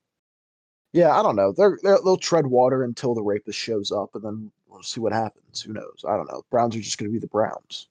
yeah, 0.94 1.18
I 1.18 1.24
don't 1.24 1.38
know. 1.38 1.54
They're, 1.54 1.80
they're 1.82 2.00
they'll 2.04 2.18
tread 2.18 2.46
water 2.46 2.84
until 2.84 3.16
the 3.16 3.24
rapist 3.24 3.58
shows 3.58 3.92
up, 3.92 4.14
and 4.16 4.24
then 4.24 4.52
we'll 4.68 4.84
see 4.84 5.00
what 5.00 5.14
happens. 5.14 5.62
Who 5.62 5.72
knows? 5.74 6.04
I 6.08 6.18
don't 6.18 6.30
know. 6.30 6.44
Browns 6.52 6.76
are 6.76 6.82
just 6.82 6.98
going 6.98 7.10
to 7.10 7.14
be 7.14 7.20
the 7.20 7.28
Browns. 7.28 7.88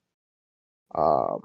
Um, 0.94 1.40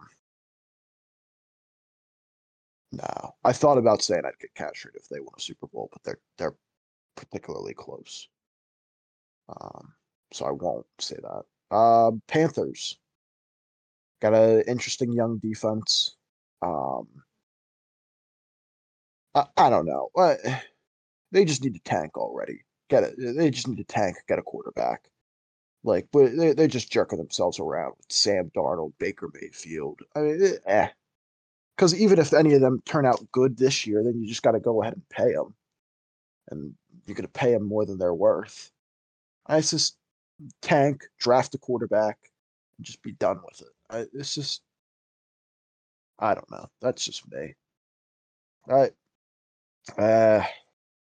no, 2.98 3.36
I 3.43 3.52
thought 3.54 3.78
about 3.78 4.02
saying 4.02 4.24
I'd 4.26 4.39
get 4.39 4.54
captured 4.56 4.93
if 4.96 5.08
they 5.10 5.20
won 5.20 5.34
a 5.38 5.41
Super 5.41 5.68
Bowl, 5.68 5.89
but 5.91 6.04
they're 6.04 6.20
they're 6.38 6.56
particularly 7.16 7.74
close. 7.74 8.28
Um, 9.50 9.93
so 10.32 10.46
I 10.46 10.52
won't 10.52 10.86
say 11.00 11.18
that. 11.22 11.43
Uh, 11.72 12.12
Panthers 12.28 12.98
got 14.22 14.34
an 14.34 14.62
interesting 14.68 15.12
young 15.14 15.38
defense. 15.38 16.16
Um, 16.62 17.08
I, 19.36 19.46
I 19.58 19.70
don't 19.70 19.86
know. 19.86 20.10
Uh, 20.16 20.36
They 21.32 21.43
just 21.43 21.64
need 21.64 21.74
to 21.74 21.82
tank 21.82 22.18
already. 22.18 22.62
Get 22.89 23.04
it? 23.04 23.16
They 23.18 23.50
just 23.50 23.68
need 23.68 23.78
to 23.78 23.84
tank. 23.84 24.16
Get 24.28 24.39
a 24.39 24.43
quarterback. 24.43 25.10
Like, 25.84 26.08
but 26.12 26.36
they 26.38 26.54
they're 26.54 26.68
just 26.68 26.91
jerking 26.91 27.18
themselves 27.18 27.60
around 27.60 27.93
with 27.98 28.12
Sam 28.12 28.52
Darnold, 28.56 28.93
Baker 29.00 29.30
Mayfield. 29.34 30.00
I 30.16 30.22
mean, 30.22 30.41
eh, 30.43 30.58
eh. 30.66 30.89
Because 31.76 31.94
even 31.94 32.20
if 32.20 32.34
any 32.34 32.54
of 32.54 32.62
them 32.62 32.82
turn 32.86 33.06
out 33.06 33.32
good 33.32 33.58
this 33.58 33.86
year, 33.86 34.02
then 34.04 34.20
you 34.20 34.28
just 34.28 34.44
got 34.44 34.52
to 34.52 34.60
go 34.60 34.82
ahead 34.82 34.94
and 34.94 35.10
pay 35.10 35.34
them, 35.34 35.54
and 36.50 36.74
you're 37.06 37.16
going 37.16 37.28
to 37.28 37.32
pay 37.32 37.52
them 37.52 37.68
more 37.68 37.86
than 37.86 37.98
they're 37.98 38.14
worth. 38.14 38.72
I 39.46 39.60
just 39.62 39.98
tank, 40.62 41.04
draft 41.20 41.54
a 41.56 41.58
quarterback, 41.58 42.18
and 42.78 42.86
just 42.86 43.02
be 43.02 43.12
done 43.14 43.40
with 43.46 43.62
it. 43.62 43.68
I, 43.90 44.06
it's 44.14 44.34
just, 44.34 44.62
I 46.20 46.34
don't 46.34 46.50
know. 46.50 46.68
That's 46.82 47.04
just 47.04 47.30
me. 47.32 47.54
All 48.70 48.78
right. 48.78 48.92
Uh, 49.98 50.44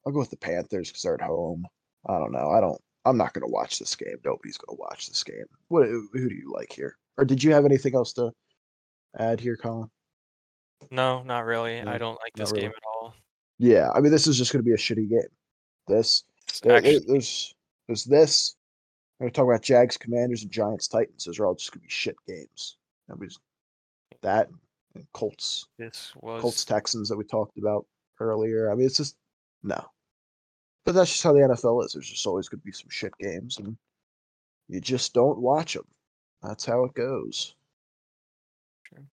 I'll 0.05 0.11
go 0.11 0.19
with 0.19 0.31
the 0.31 0.37
Panthers 0.37 0.89
because 0.89 1.03
they're 1.03 1.13
at 1.13 1.21
home. 1.21 1.67
I 2.07 2.17
don't 2.17 2.31
know. 2.31 2.49
I 2.49 2.59
don't. 2.61 2.81
I'm 3.05 3.17
not 3.17 3.33
going 3.33 3.47
to 3.47 3.53
watch 3.53 3.79
this 3.79 3.95
game. 3.95 4.17
Nobody's 4.25 4.57
going 4.57 4.75
to 4.75 4.81
watch 4.81 5.07
this 5.07 5.23
game. 5.23 5.45
What? 5.69 5.87
Who 5.87 6.09
do 6.11 6.35
you 6.35 6.51
like 6.53 6.73
here? 6.73 6.97
Or 7.17 7.25
did 7.25 7.43
you 7.43 7.53
have 7.53 7.63
anything 7.63 7.95
else 7.95 8.11
to 8.13 8.31
add 9.17 9.39
here, 9.39 9.55
Colin? 9.55 9.89
No, 10.91 11.23
not 11.23 11.45
really. 11.45 11.81
No, 11.81 11.91
I 11.91 11.97
don't 11.97 12.19
like 12.21 12.33
this 12.35 12.51
really. 12.51 12.61
game 12.61 12.71
at 12.71 12.83
all. 13.01 13.15
Yeah, 13.59 13.89
I 13.93 13.99
mean, 13.99 14.11
this 14.11 14.27
is 14.27 14.37
just 14.37 14.51
going 14.51 14.63
to 14.63 14.67
be 14.67 14.73
a 14.73 14.77
shitty 14.77 15.09
game. 15.09 15.21
This 15.87 16.23
there, 16.61 16.77
actually- 16.77 16.99
there's 17.07 17.53
there's 17.87 18.03
this. 18.03 18.55
We're 19.19 19.25
going 19.25 19.33
to 19.33 19.35
talk 19.37 19.45
about 19.47 19.63
Jags, 19.63 19.97
Commanders, 19.97 20.43
and 20.43 20.51
Giants, 20.51 20.87
Titans. 20.87 21.25
Those 21.25 21.39
are 21.39 21.47
all 21.47 21.55
just 21.55 21.71
going 21.71 21.79
to 21.79 21.87
be 21.87 21.89
shit 21.89 22.15
games. 22.27 22.77
Nobody's 23.09 23.39
that 24.21 24.49
and 24.97 25.07
Colts, 25.13 25.67
this 25.77 26.11
was 26.21 26.41
Colts, 26.41 26.65
Texans 26.65 27.07
that 27.09 27.17
we 27.17 27.23
talked 27.23 27.57
about 27.57 27.85
earlier. 28.19 28.71
I 28.71 28.75
mean, 28.75 28.87
it's 28.87 28.97
just 28.97 29.15
no. 29.63 29.83
But 30.85 30.93
that's 30.93 31.11
just 31.11 31.23
how 31.23 31.33
the 31.33 31.39
NFL 31.39 31.85
is. 31.85 31.93
There's 31.93 32.09
just 32.09 32.25
always 32.25 32.47
going 32.49 32.61
to 32.61 32.65
be 32.65 32.71
some 32.71 32.89
shit 32.89 33.13
games, 33.19 33.57
and 33.57 33.77
you 34.67 34.79
just 34.81 35.13
don't 35.13 35.39
watch 35.39 35.73
them. 35.73 35.85
That's 36.41 36.65
how 36.65 36.85
it 36.85 36.93
goes. 36.93 37.55
Sure. 38.83 39.03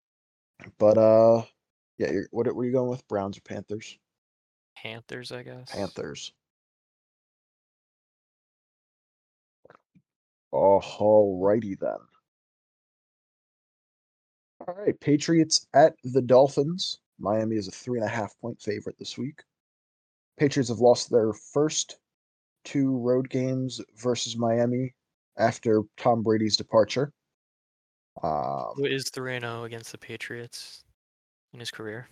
But 0.78 0.98
uh, 0.98 1.42
yeah. 1.98 2.10
You're, 2.10 2.28
what 2.30 2.52
were 2.54 2.64
you 2.64 2.72
going 2.72 2.90
with? 2.90 3.06
Browns 3.08 3.38
or 3.38 3.42
Panthers? 3.42 3.98
Panthers, 4.76 5.32
I 5.32 5.42
guess. 5.42 5.70
Panthers. 5.70 6.32
Oh, 10.52 10.80
alrighty 10.80 11.78
then. 11.78 11.98
All 14.66 14.74
right, 14.74 14.98
Patriots 15.00 15.66
at 15.74 15.94
the 16.04 16.22
Dolphins. 16.22 17.00
Miami 17.18 17.56
is 17.56 17.68
a 17.68 17.72
three 17.72 17.98
and 17.98 18.06
a 18.06 18.10
half 18.10 18.38
point 18.40 18.60
favorite 18.60 18.96
this 18.98 19.18
week. 19.18 19.42
Patriots 20.38 20.68
have 20.68 20.78
lost 20.78 21.10
their 21.10 21.32
first 21.32 21.98
two 22.64 22.96
road 22.98 23.28
games 23.28 23.80
versus 23.96 24.36
Miami 24.36 24.94
after 25.38 25.82
Tom 25.96 26.22
Brady's 26.22 26.56
departure. 26.56 27.12
Um, 28.22 28.72
Who 28.76 28.84
is 28.84 29.10
3 29.10 29.40
0 29.40 29.64
against 29.64 29.90
the 29.90 29.98
Patriots 29.98 30.83
in 31.54 31.60
his 31.60 31.70
career? 31.70 32.08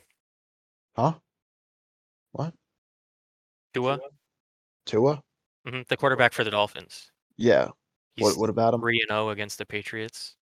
huh? 0.97 1.15
What? 2.31 2.55
Tua, 3.75 3.99
Tua? 4.87 5.23
hmm 5.67 5.81
the 5.89 5.97
quarterback 5.97 6.33
for 6.33 6.45
the 6.45 6.51
Dolphins. 6.51 7.11
Yeah. 7.37 7.69
He's 8.15 8.25
What? 8.25 8.39
What 8.39 8.51
about 8.51 8.75
him? 8.75 8.81
3 8.81 9.01
and 9.01 9.09
0 9.11 9.31
against 9.31 9.59
the 9.59 9.67
Patriots. 9.67 10.37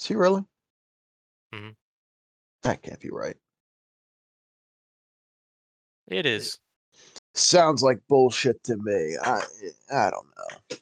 Is 0.00 0.06
he 0.06 0.14
really? 0.14 0.44
Mhm. 1.54 1.74
That 2.62 2.82
can't 2.82 3.00
be 3.00 3.10
right. 3.10 3.36
It 6.08 6.26
is. 6.26 6.58
Sounds 7.34 7.82
like 7.82 7.98
bullshit 8.08 8.62
to 8.64 8.76
me. 8.76 9.16
I 9.22 9.42
I 9.92 10.10
don't 10.10 10.26
know. 10.36 10.76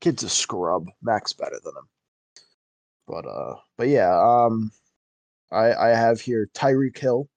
Kid's 0.00 0.22
a 0.22 0.28
scrub. 0.28 0.86
Mac's 1.02 1.32
better 1.32 1.58
than 1.62 1.76
him. 1.76 1.88
But 3.06 3.26
uh 3.26 3.56
but 3.76 3.88
yeah, 3.88 4.14
um 4.16 4.70
I 5.54 5.90
I 5.90 5.96
have 5.96 6.20
here 6.20 6.48
Tyreek 6.54 6.98
Hill. 6.98 7.28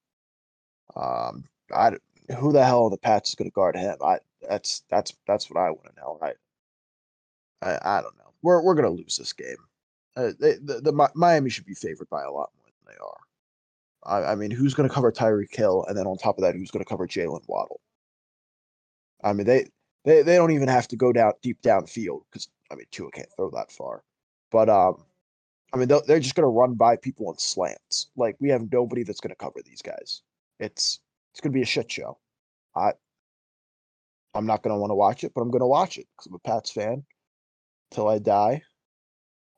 Um 0.96 1.46
I 1.74 1.92
who 2.38 2.52
the 2.52 2.66
hell 2.66 2.90
the 2.90 2.98
Pats 2.98 3.30
is 3.30 3.36
gonna 3.36 3.50
guard 3.52 3.76
him? 3.76 3.98
I 4.04 4.20
that's 4.42 4.84
that's 4.90 5.14
that's 5.28 5.50
what 5.50 5.62
I 5.62 5.70
want 5.72 5.86
to 5.96 6.02
know. 6.02 6.20
I 6.22 6.34
I 7.62 7.98
I 8.00 8.02
don't 8.02 8.18
know. 8.18 8.34
We're 8.42 8.62
we're 8.64 8.76
gonna 8.76 8.90
lose 8.90 9.18
this 9.18 9.34
game. 9.34 9.58
Uh, 10.18 10.32
they, 10.40 10.54
the, 10.56 10.82
the 10.82 10.92
Mi- 10.92 11.14
Miami 11.14 11.50
should 11.50 11.66
be 11.66 11.76
favored 11.76 12.10
by 12.10 12.24
a 12.24 12.32
lot 12.32 12.50
more 12.58 12.66
than 12.66 12.96
they 12.96 12.98
are. 13.06 13.18
I, 14.04 14.32
I 14.32 14.36
mean, 14.36 14.50
who's 14.50 14.74
going 14.74 14.90
to 14.90 14.94
cover 14.94 15.12
Tyreek 15.12 15.56
Hill, 15.56 15.86
and 15.88 15.96
then 15.98 16.08
on 16.08 16.18
top 16.18 16.40
of 16.40 16.44
that, 16.44 16.56
who's 16.56 16.72
going 16.72 16.84
to 16.84 16.90
cover 16.90 17.08
Jaylen 17.08 17.44
Waddle? 17.48 17.80
I 19.24 19.34
mean, 19.34 19.46
they 19.46 19.68
they 20.06 20.24
they 20.24 20.36
don't 20.36 20.52
even 20.52 20.70
have 20.70 20.88
to 20.90 20.96
go 20.96 21.14
down 21.14 21.34
deep 21.44 21.62
downfield 21.62 22.22
because 22.32 22.50
I 22.72 22.76
mean, 22.76 22.86
Tua 22.92 23.12
can't 23.12 23.30
throw 23.36 23.52
that 23.52 23.72
far. 23.72 24.04
But 24.52 24.70
um, 24.70 25.06
I 25.74 25.78
mean, 25.78 25.88
they're 25.88 26.20
just 26.20 26.36
going 26.36 26.46
to 26.46 26.48
run 26.48 26.76
by 26.76 26.96
people 26.96 27.32
in 27.32 27.38
slants. 27.38 28.08
Like 28.16 28.36
we 28.40 28.50
have 28.50 28.72
nobody 28.72 29.04
that's 29.04 29.20
going 29.20 29.32
to 29.32 29.36
cover 29.36 29.60
these 29.66 29.82
guys. 29.82 30.22
It's 30.60 31.00
it's 31.32 31.42
going 31.42 31.52
to 31.52 31.58
be 31.58 31.62
a 31.62 31.66
shit 31.66 31.92
show. 31.92 32.18
I 32.76 32.94
I'm 34.34 34.46
not 34.46 34.64
going 34.64 34.74
to 34.74 34.80
want 34.80 34.92
to 34.92 34.96
watch 34.96 35.24
it, 35.24 35.34
but 35.36 35.42
I'm 35.42 35.52
going 35.52 35.62
to 35.62 35.68
watch 35.68 35.98
it 35.98 36.08
because 36.16 36.28
I'm 36.28 36.36
a 36.36 36.40
Pats 36.40 36.72
fan 36.72 37.04
till 37.92 38.08
I 38.08 38.20
die. 38.20 38.62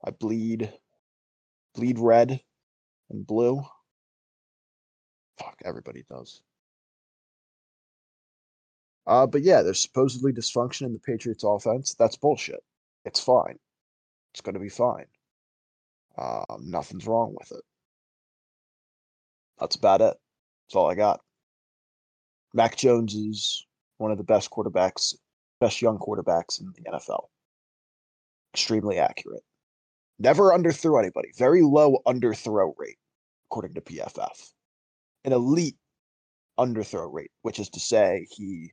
I 0.04 0.12
bleed 0.12 0.72
bleed 1.76 2.00
red 2.00 2.42
and 3.10 3.26
blue. 3.26 3.64
Fuck, 5.38 5.58
everybody 5.64 6.04
does. 6.10 6.42
Uh, 9.08 9.26
but 9.26 9.42
yeah, 9.42 9.62
there's 9.62 9.82
supposedly 9.82 10.32
dysfunction 10.32 10.84
in 10.84 10.94
the 10.94 11.00
Patriots 11.00 11.44
offense. 11.44 11.96
That's 11.98 12.18
bullshit. 12.18 12.64
It's 13.06 13.20
fine. 13.20 13.58
It's 14.34 14.42
going 14.42 14.54
to 14.54 14.60
be 14.60 14.70
fine. 14.70 15.06
Um, 16.20 16.70
nothing's 16.70 17.08
wrong 17.08 17.36
with 17.40 17.52
it. 17.52 17.64
That's 19.60 19.76
about 19.76 20.02
it. 20.02 20.16
That's 20.68 20.76
all 20.76 20.90
I 20.90 20.96
got. 20.96 21.22
Mac 22.54 22.76
Jones 22.76 23.14
is 23.14 23.66
one 23.98 24.12
of 24.12 24.18
the 24.18 24.24
best 24.24 24.50
quarterbacks, 24.52 25.14
best 25.60 25.82
young 25.82 25.98
quarterbacks 25.98 26.60
in 26.60 26.74
the 26.76 26.92
NFL. 26.92 27.28
Extremely 28.54 28.98
accurate. 28.98 29.44
Never 30.18 30.52
underthrew 30.52 31.00
anybody. 31.00 31.32
Very 31.38 31.62
low 31.62 32.00
underthrow 32.06 32.74
rate, 32.78 32.98
according 33.50 33.76
to 33.76 33.82
PFF. 33.82 34.52
An 35.24 35.34
elite 35.34 35.78
underthrow 36.60 37.12
rate, 37.12 37.32
which 37.44 37.60
is 37.60 37.70
to 37.70 37.80
say 37.80 38.28
he 38.30 38.72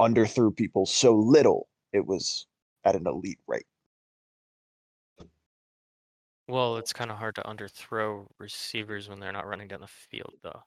underthrew 0.00 0.54
people 0.56 0.86
so 0.86 1.14
little 1.14 1.68
it 1.92 2.06
was 2.06 2.46
at 2.84 2.96
an 2.96 3.06
elite 3.06 3.38
rate. 3.46 3.66
Well, 6.46 6.76
it's 6.76 6.92
kind 6.92 7.10
of 7.10 7.16
hard 7.16 7.36
to 7.36 7.42
underthrow 7.42 8.26
receivers 8.38 9.08
when 9.08 9.18
they're 9.18 9.32
not 9.32 9.46
running 9.46 9.68
down 9.68 9.80
the 9.80 9.86
field, 9.86 10.34
though. 10.42 10.62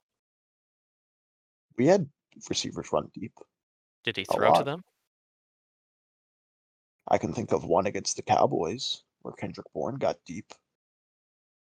We 1.77 1.85
had 1.85 2.07
receivers 2.49 2.91
run 2.91 3.09
deep. 3.13 3.33
Did 4.03 4.17
he 4.17 4.25
throw 4.25 4.53
to 4.55 4.63
them? 4.63 4.83
I 7.09 7.17
can 7.17 7.31
think 7.31 7.51
of 7.51 7.63
one 7.63 7.85
against 7.85 8.15
the 8.15 8.23
Cowboys 8.23 9.03
where 9.21 9.33
Kendrick 9.33 9.67
Bourne 9.73 9.97
got 9.97 10.17
deep. 10.25 10.51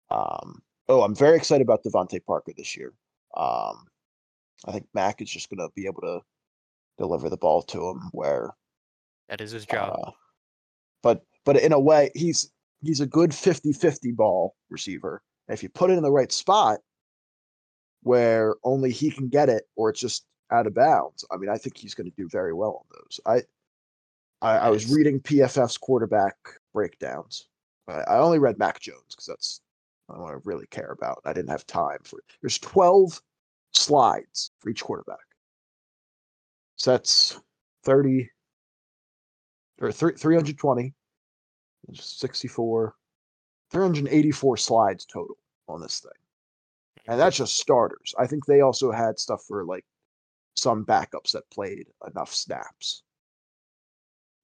Um, 0.09 0.61
oh, 0.89 1.03
I'm 1.03 1.15
very 1.15 1.37
excited 1.37 1.61
about 1.61 1.83
DeVante 1.83 2.23
Parker 2.25 2.53
this 2.57 2.75
year. 2.75 2.93
Um, 3.37 3.85
I 4.65 4.71
think 4.71 4.87
Mac 4.93 5.21
is 5.21 5.29
just 5.29 5.49
going 5.49 5.59
to 5.59 5.69
be 5.75 5.85
able 5.85 6.01
to 6.01 6.21
deliver 6.97 7.29
the 7.29 7.37
ball 7.37 7.61
to 7.63 7.89
him 7.89 8.09
where 8.11 8.51
that 9.29 9.41
is 9.41 9.51
his 9.51 9.65
job. 9.65 9.97
Uh, 10.03 10.11
but 11.01 11.23
but 11.45 11.57
in 11.57 11.71
a 11.71 11.79
way, 11.79 12.11
he's 12.13 12.51
he's 12.81 13.01
a 13.01 13.05
good 13.05 13.31
50-50 13.31 14.15
ball 14.15 14.55
receiver. 14.69 15.21
And 15.47 15.53
if 15.53 15.63
you 15.63 15.69
put 15.69 15.91
it 15.91 15.97
in 15.97 16.03
the 16.03 16.11
right 16.11 16.31
spot 16.31 16.79
where 18.03 18.55
only 18.63 18.91
he 18.91 19.11
can 19.11 19.29
get 19.29 19.49
it 19.49 19.63
or 19.75 19.89
it's 19.89 19.99
just 19.99 20.25
out 20.51 20.67
of 20.67 20.73
bounds, 20.73 21.25
I 21.31 21.37
mean, 21.37 21.49
I 21.49 21.57
think 21.57 21.77
he's 21.77 21.93
going 21.93 22.09
to 22.09 22.15
do 22.17 22.27
very 22.29 22.53
well 22.53 22.85
on 22.85 22.97
those. 22.97 23.19
I 23.25 23.43
I, 24.41 24.57
I 24.57 24.69
was 24.69 24.91
reading 24.91 25.19
PFF's 25.19 25.77
quarterback 25.77 26.35
breakdowns. 26.73 27.47
I, 27.87 28.01
I 28.01 28.17
only 28.17 28.39
read 28.39 28.57
Mac 28.57 28.79
Jones 28.79 29.03
because 29.09 29.25
that's 29.27 29.61
what 30.07 30.31
I 30.31 30.37
really 30.43 30.67
care 30.67 30.91
about. 30.91 31.21
I 31.25 31.33
didn't 31.33 31.51
have 31.51 31.65
time 31.67 31.99
for 32.03 32.19
it. 32.19 32.25
There's 32.41 32.57
12 32.59 33.21
slides 33.73 34.51
for 34.59 34.69
each 34.69 34.83
quarterback. 34.83 35.19
So 36.75 36.91
that's 36.91 37.39
30 37.83 38.29
or 39.79 39.91
3, 39.91 40.13
320 40.15 40.93
64, 41.93 42.95
384 43.71 44.57
slides 44.57 45.05
total 45.05 45.37
on 45.67 45.81
this 45.81 45.99
thing. 45.99 46.11
And 47.07 47.19
that's 47.19 47.37
just 47.37 47.57
starters. 47.57 48.13
I 48.17 48.27
think 48.27 48.45
they 48.45 48.61
also 48.61 48.91
had 48.91 49.19
stuff 49.19 49.43
for 49.47 49.65
like 49.65 49.85
some 50.55 50.85
backups 50.85 51.31
that 51.31 51.49
played 51.49 51.87
enough 52.07 52.33
snaps. 52.33 53.03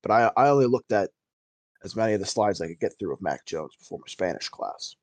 But 0.02 0.12
I, 0.12 0.32
I 0.36 0.50
only 0.50 0.66
looked 0.66 0.92
at 0.92 1.12
as 1.84 1.96
many 1.96 2.14
of 2.14 2.20
the 2.20 2.26
slides 2.26 2.62
I 2.62 2.68
could 2.68 2.80
get 2.80 2.94
through 2.98 3.14
of 3.14 3.22
Mac 3.22 3.46
Jones 3.46 3.76
before 3.78 4.00
my 4.00 4.08
Spanish 4.08 4.50
class. 4.50 4.96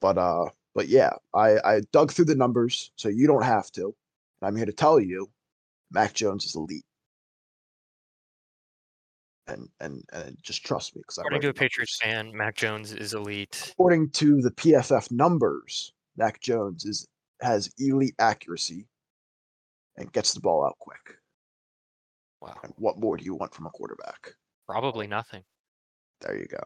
But 0.00 0.18
uh 0.18 0.46
but 0.74 0.88
yeah, 0.88 1.12
I, 1.34 1.58
I 1.64 1.80
dug 1.92 2.12
through 2.12 2.24
the 2.26 2.34
numbers 2.34 2.92
so 2.96 3.08
you 3.08 3.26
don't 3.26 3.44
have 3.44 3.70
to. 3.72 3.84
And 3.84 4.48
I'm 4.48 4.56
here 4.56 4.66
to 4.66 4.72
tell 4.72 4.98
you 4.98 5.30
Mac 5.90 6.14
Jones 6.14 6.44
is 6.44 6.56
elite 6.56 6.86
and 9.52 9.68
and 9.80 10.02
and 10.12 10.36
just 10.42 10.64
trust 10.64 10.96
me 10.96 11.02
because 11.02 11.18
according 11.18 11.42
to 11.42 11.48
a 11.48 11.54
Patriots 11.54 11.98
fan, 12.02 12.34
Mac 12.36 12.56
Jones 12.56 12.92
is 12.92 13.14
elite. 13.14 13.70
According 13.72 14.10
to 14.10 14.40
the 14.40 14.50
PFF 14.50 15.10
numbers, 15.10 15.92
Mac 16.16 16.40
Jones 16.40 16.84
is 16.84 17.06
has 17.40 17.70
elite 17.78 18.14
accuracy 18.18 18.86
and 19.96 20.12
gets 20.12 20.32
the 20.34 20.40
ball 20.40 20.64
out 20.64 20.78
quick. 20.78 21.18
Wow! 22.40 22.56
And 22.64 22.72
what 22.76 22.98
more 22.98 23.16
do 23.16 23.24
you 23.24 23.34
want 23.34 23.54
from 23.54 23.66
a 23.66 23.70
quarterback? 23.70 24.34
Probably 24.66 25.06
nothing. 25.06 25.42
There 26.20 26.36
you 26.36 26.46
go. 26.46 26.62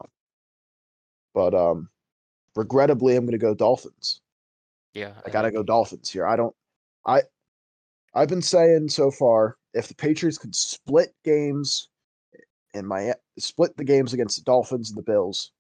But 1.35 1.55
um, 1.55 1.89
regrettably, 2.55 3.17
I'm 3.17 3.25
going 3.25 3.33
to 3.33 3.39
go 3.39 3.55
Dolphins. 3.55 4.21
Yeah, 4.95 5.13
I 5.27 5.31
got 5.31 5.43
to 5.43 5.51
go 5.51 5.63
Dolphins 5.63 6.09
here. 6.09 6.27
I 6.27 6.37
don't. 6.37 6.55
I 7.05 7.23
I've 8.15 8.29
been 8.29 8.43
saying 8.43 8.89
so 8.89 9.11
far, 9.11 9.59
if 9.75 9.89
the 9.89 9.95
Patriots 9.95 10.39
could 10.39 10.55
split 10.55 11.15
games 11.25 11.91
and 12.77 12.87
my 12.87 13.15
split 13.39 13.77
the 13.77 13.85
games 13.85 14.13
against 14.13 14.37
the 14.37 14.45
Dolphins 14.45 14.91
and 14.91 14.99
the 14.99 15.03
Bills. 15.03 15.53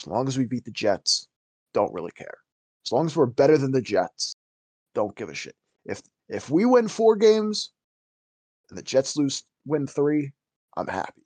As 0.00 0.06
long 0.06 0.28
as 0.28 0.36
we 0.38 0.44
beat 0.44 0.64
the 0.64 0.70
Jets, 0.70 1.28
don't 1.72 1.92
really 1.92 2.12
care. 2.12 2.38
As 2.84 2.92
long 2.92 3.06
as 3.06 3.16
we're 3.16 3.26
better 3.26 3.58
than 3.58 3.72
the 3.72 3.82
Jets, 3.82 4.36
don't 4.94 5.16
give 5.16 5.28
a 5.28 5.34
shit. 5.34 5.56
If 5.84 6.02
if 6.28 6.50
we 6.50 6.64
win 6.64 6.88
four 6.88 7.16
games 7.16 7.72
and 8.68 8.78
the 8.78 8.82
Jets 8.82 9.16
lose 9.16 9.44
win 9.64 9.86
three, 9.86 10.32
I'm 10.76 10.86
happy. 10.86 11.22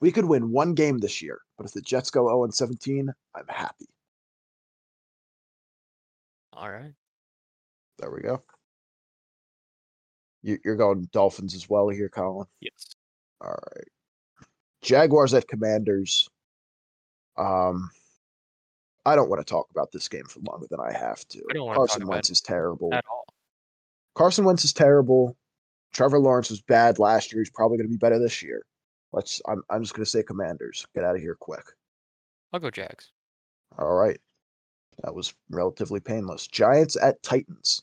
We 0.00 0.10
could 0.10 0.24
win 0.24 0.50
one 0.50 0.74
game 0.74 0.98
this 0.98 1.22
year, 1.22 1.40
but 1.56 1.66
if 1.66 1.72
the 1.72 1.80
Jets 1.80 2.10
go 2.10 2.26
0 2.26 2.44
and 2.44 2.52
17, 2.52 3.08
I'm 3.36 3.46
happy. 3.48 3.86
All 6.52 6.68
right. 6.68 6.92
There 7.98 8.10
we 8.10 8.20
go. 8.20 8.42
You, 10.42 10.58
are 10.66 10.76
going 10.76 11.08
Dolphins 11.12 11.54
as 11.54 11.68
well 11.68 11.88
here, 11.88 12.08
Colin. 12.08 12.46
Yes. 12.60 12.94
All 13.40 13.50
right. 13.50 13.88
Jaguars 14.82 15.34
at 15.34 15.46
Commanders. 15.48 16.28
Um, 17.36 17.90
I 19.06 19.16
don't 19.16 19.28
want 19.28 19.44
to 19.44 19.50
talk 19.50 19.68
about 19.70 19.92
this 19.92 20.08
game 20.08 20.24
for 20.24 20.40
longer 20.40 20.66
than 20.70 20.80
I 20.80 20.92
have 20.92 21.26
to. 21.28 21.42
I 21.50 21.74
Carson 21.74 22.06
Wentz 22.06 22.30
is 22.30 22.40
terrible. 22.40 22.92
At 22.92 23.04
all. 23.10 23.26
Carson 24.14 24.44
Wentz 24.44 24.64
is 24.64 24.72
terrible. 24.72 25.36
Trevor 25.92 26.18
Lawrence 26.18 26.50
was 26.50 26.60
bad 26.62 26.98
last 26.98 27.32
year. 27.32 27.42
He's 27.42 27.50
probably 27.50 27.78
going 27.78 27.88
to 27.88 27.92
be 27.92 27.98
better 27.98 28.18
this 28.18 28.42
year. 28.42 28.62
Let's. 29.12 29.40
I'm. 29.46 29.62
I'm 29.70 29.82
just 29.82 29.94
going 29.94 30.04
to 30.04 30.10
say 30.10 30.22
Commanders. 30.22 30.86
Get 30.94 31.04
out 31.04 31.16
of 31.16 31.20
here 31.20 31.36
quick. 31.38 31.64
I'll 32.52 32.60
go 32.60 32.70
Jags. 32.70 33.12
All 33.78 33.94
right. 33.94 34.18
That 35.02 35.14
was 35.14 35.34
relatively 35.50 36.00
painless. 36.00 36.46
Giants 36.46 36.96
at 37.00 37.22
Titans. 37.22 37.82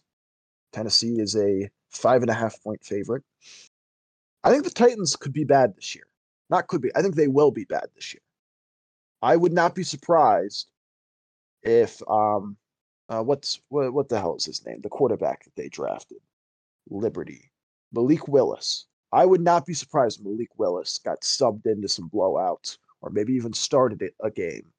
Tennessee 0.72 1.20
is 1.20 1.36
a 1.36 1.70
five 1.90 2.22
and 2.22 2.30
a 2.30 2.34
half 2.34 2.62
point 2.64 2.84
favorite. 2.84 3.24
I 4.44 4.52
think 4.52 4.64
the 4.64 4.70
Titans 4.70 5.16
could 5.16 5.34
be 5.34 5.44
bad 5.44 5.76
this 5.76 5.96
year. 5.96 6.06
Not 6.50 6.68
could 6.68 6.82
be. 6.82 6.92
I 6.96 7.02
think 7.02 7.16
they 7.16 7.28
will 7.28 7.52
be 7.52 7.66
bad 7.66 7.88
this 7.96 8.14
year. 8.14 8.22
I 9.22 9.36
would 9.36 9.54
not 9.54 9.76
be 9.76 9.84
surprised 9.84 10.70
if 11.64 12.02
um 12.10 12.58
uh, 13.10 13.24
what's 13.24 13.60
what, 13.70 13.94
what 13.94 14.10
the 14.10 14.20
hell 14.20 14.36
is 14.36 14.46
his 14.46 14.66
name? 14.66 14.80
The 14.82 14.90
quarterback 14.90 15.44
that 15.44 15.56
they 15.56 15.68
drafted, 15.70 16.20
Liberty, 16.90 17.52
Malik 17.92 18.28
Willis. 18.28 18.86
I 19.12 19.26
would 19.26 19.42
not 19.42 19.66
be 19.66 19.74
surprised 19.74 20.24
Malik 20.24 20.50
Willis 20.58 21.00
got 21.00 21.22
subbed 21.22 21.66
into 21.66 21.88
some 21.88 22.10
blowouts 22.10 22.78
or 23.02 23.10
maybe 23.10 23.34
even 23.34 23.54
started 23.54 24.12
a 24.24 24.30
game. 24.30 24.72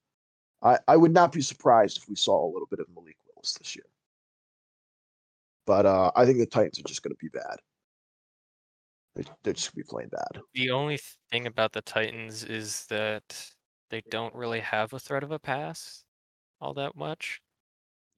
I, 0.63 0.79
I 0.87 0.97
would 0.97 1.13
not 1.13 1.33
be 1.33 1.41
surprised 1.41 1.99
if 1.99 2.09
we 2.09 2.15
saw 2.15 2.45
a 2.45 2.53
little 2.53 2.69
bit 2.71 2.79
of 2.79 2.87
Malik 2.95 3.17
Willis 3.27 3.55
this 3.55 3.75
year. 3.75 3.87
But 5.67 5.87
uh, 5.87 6.11
I 6.17 6.25
think 6.25 6.39
the 6.39 6.47
Titans 6.47 6.79
are 6.79 6.89
just 6.89 7.03
going 7.03 7.15
to 7.15 7.19
be 7.21 7.29
bad. 7.29 7.57
They're, 9.15 9.25
they're 9.43 9.53
just 9.53 9.75
going 9.75 9.83
to 9.83 9.87
be 9.87 9.91
playing 9.91 10.09
bad. 10.11 10.43
The 10.55 10.71
only 10.71 10.99
thing 11.31 11.47
about 11.47 11.73
the 11.73 11.83
Titans 11.83 12.45
is 12.45 12.87
that 12.89 13.51
they 13.91 14.03
don't 14.11 14.35
really 14.35 14.61
have 14.61 14.93
a 14.93 14.99
threat 14.99 15.23
of 15.23 15.33
a 15.33 15.39
pass 15.39 16.05
all 16.61 16.75
that 16.75 16.97
much. 16.97 17.41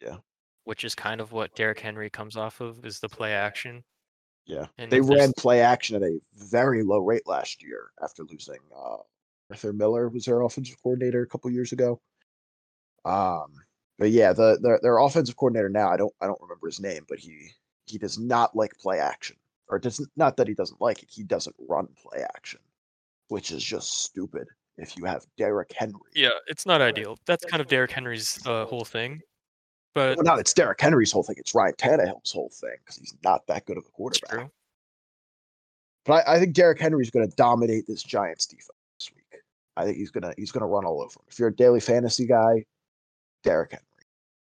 Yeah. 0.00 0.16
Which 0.64 0.84
is 0.84 0.94
kind 0.94 1.20
of 1.20 1.32
what 1.32 1.54
Derrick 1.54 1.80
Henry 1.80 2.10
comes 2.10 2.36
off 2.36 2.60
of 2.60 2.84
is 2.84 3.00
the 3.00 3.08
play 3.08 3.32
action. 3.32 3.82
Yeah. 4.46 4.66
And 4.78 4.90
they 4.90 5.00
ran 5.00 5.32
play 5.36 5.60
action 5.60 5.96
at 5.96 6.02
a 6.02 6.18
very 6.34 6.82
low 6.82 6.98
rate 6.98 7.26
last 7.26 7.62
year 7.62 7.90
after 8.02 8.24
losing 8.24 8.58
uh, 8.76 8.96
Arthur 9.50 9.72
Miller 9.72 10.08
was 10.08 10.24
their 10.24 10.42
offensive 10.42 10.76
coordinator 10.82 11.22
a 11.22 11.26
couple 11.26 11.50
years 11.50 11.72
ago. 11.72 12.00
Um, 13.04 13.52
but 13.98 14.10
yeah, 14.10 14.32
the 14.32 14.58
their, 14.60 14.80
their 14.82 14.98
offensive 14.98 15.36
coordinator 15.36 15.68
now, 15.68 15.88
I 15.88 15.96
don't 15.96 16.12
I 16.20 16.26
don't 16.26 16.40
remember 16.40 16.66
his 16.66 16.80
name, 16.80 17.04
but 17.08 17.18
he 17.18 17.50
he 17.86 17.98
does 17.98 18.18
not 18.18 18.56
like 18.56 18.72
play 18.78 18.98
action, 18.98 19.36
or 19.68 19.78
doesn't 19.78 20.08
not 20.16 20.36
that 20.36 20.48
he 20.48 20.54
doesn't 20.54 20.80
like 20.80 21.02
it, 21.02 21.08
he 21.10 21.22
doesn't 21.22 21.56
run 21.68 21.88
play 21.96 22.24
action, 22.34 22.60
which 23.28 23.50
is 23.50 23.62
just 23.62 24.04
stupid. 24.04 24.48
If 24.78 24.96
you 24.96 25.04
have 25.04 25.26
Derrick 25.36 25.70
Henry, 25.76 26.00
Yeah, 26.14 26.30
it's 26.46 26.64
not 26.64 26.80
ideal. 26.80 27.18
That's 27.26 27.44
kind 27.44 27.60
of 27.60 27.68
Derrick 27.68 27.90
Henry's 27.90 28.40
uh, 28.46 28.64
whole 28.64 28.84
thing. 28.84 29.20
But 29.94 30.16
well, 30.16 30.24
not 30.24 30.38
it's 30.38 30.54
Derrick 30.54 30.80
Henry's 30.80 31.12
whole 31.12 31.22
thing; 31.22 31.36
it's 31.38 31.54
Ryan 31.54 31.74
Tannehill's 31.74 32.32
whole 32.32 32.50
thing 32.54 32.76
because 32.78 32.96
he's 32.96 33.14
not 33.22 33.46
that 33.48 33.66
good 33.66 33.76
of 33.76 33.84
a 33.86 33.90
quarterback. 33.90 34.30
true. 34.30 34.50
But 36.04 36.26
I, 36.26 36.36
I 36.36 36.38
think 36.40 36.54
Derrick 36.54 36.80
Henry's 36.80 37.10
going 37.10 37.28
to 37.28 37.36
dominate 37.36 37.86
this 37.86 38.02
Giants 38.02 38.46
defense 38.46 38.70
this 38.98 39.10
week. 39.14 39.40
I 39.76 39.84
think 39.84 39.98
he's 39.98 40.10
gonna 40.10 40.32
he's 40.36 40.50
gonna 40.50 40.66
run 40.66 40.84
all 40.86 41.02
over 41.02 41.20
him. 41.20 41.24
If 41.28 41.38
you're 41.38 41.48
a 41.48 41.54
daily 41.54 41.80
fantasy 41.80 42.26
guy, 42.26 42.64
Derrick 43.42 43.72
Henry, 43.72 43.84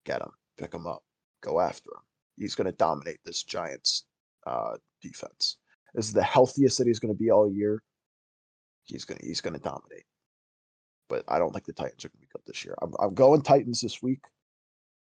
get 0.05 0.23
him, 0.23 0.31
pick 0.59 0.73
him 0.73 0.87
up, 0.87 1.03
go 1.43 1.61
after 1.61 1.91
him. 1.91 2.03
He's 2.37 2.55
going 2.55 2.67
to 2.67 2.77
dominate 2.77 3.19
this 3.25 3.43
Giants 3.43 4.05
uh, 4.47 4.77
defense. 5.03 5.57
This 5.95 6.07
is 6.07 6.13
the 6.13 6.23
healthiest 6.23 6.79
that 6.79 6.87
he's 6.87 6.99
going 6.99 7.15
to 7.15 7.19
be 7.19 7.31
all 7.31 7.51
year. 7.51 7.83
He's 8.85 9.05
gonna 9.05 9.21
he's 9.23 9.41
gonna 9.41 9.59
dominate. 9.59 10.05
But 11.09 11.25
I 11.29 11.39
don't 11.39 11.53
think 11.53 11.65
the 11.65 11.73
Titans 11.73 12.05
are 12.05 12.09
going 12.09 12.21
to 12.21 12.27
be 12.27 12.33
good 12.33 12.43
this 12.47 12.65
year. 12.65 12.75
I'm 12.83 12.93
I'm 13.01 13.15
going 13.15 13.43
Titans 13.43 13.81
this 13.81 14.03
week, 14.03 14.21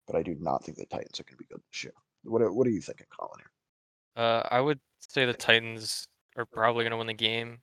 but 0.05 0.15
I 0.15 0.21
do 0.21 0.35
not 0.39 0.63
think 0.63 0.77
the 0.77 0.85
Titans 0.85 1.19
are 1.19 1.23
going 1.23 1.37
to 1.37 1.43
be 1.43 1.47
good 1.49 1.61
this 1.71 1.83
year. 1.83 1.93
What 2.23 2.41
are, 2.41 2.51
what 2.51 2.67
are 2.67 2.71
you 2.71 2.81
thinking, 2.81 3.07
Colin? 3.17 3.39
Here? 3.39 4.23
Uh, 4.23 4.47
I 4.51 4.59
would 4.59 4.79
say 4.99 5.25
the 5.25 5.33
Titans 5.33 6.05
are 6.37 6.45
probably 6.45 6.83
going 6.83 6.91
to 6.91 6.97
win 6.97 7.07
the 7.07 7.13
game. 7.13 7.59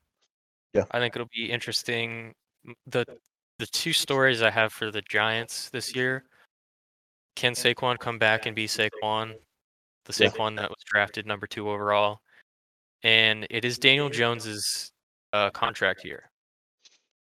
Yeah. 0.73 0.85
I 0.91 0.99
think 0.99 1.15
it'll 1.15 1.29
be 1.33 1.49
interesting. 1.49 2.33
The 2.87 3.05
the 3.59 3.67
two 3.67 3.93
stories 3.93 4.41
I 4.41 4.49
have 4.49 4.73
for 4.73 4.89
the 4.89 5.01
Giants 5.03 5.69
this 5.69 5.95
year: 5.95 6.23
Can 7.35 7.53
Saquon 7.53 7.99
come 7.99 8.17
back 8.17 8.45
and 8.45 8.55
be 8.55 8.65
Saquon, 8.67 9.35
the 10.05 10.15
Yeah. 10.17 10.29
Saquon 10.29 10.55
that 10.55 10.69
was 10.69 10.83
drafted 10.85 11.27
number 11.27 11.45
two 11.45 11.69
overall? 11.69 12.19
And 13.03 13.45
it 13.49 13.65
is 13.65 13.77
Daniel 13.77 14.09
Jones's 14.09 14.91
uh, 15.33 15.49
contract 15.51 16.03
year. 16.03 16.31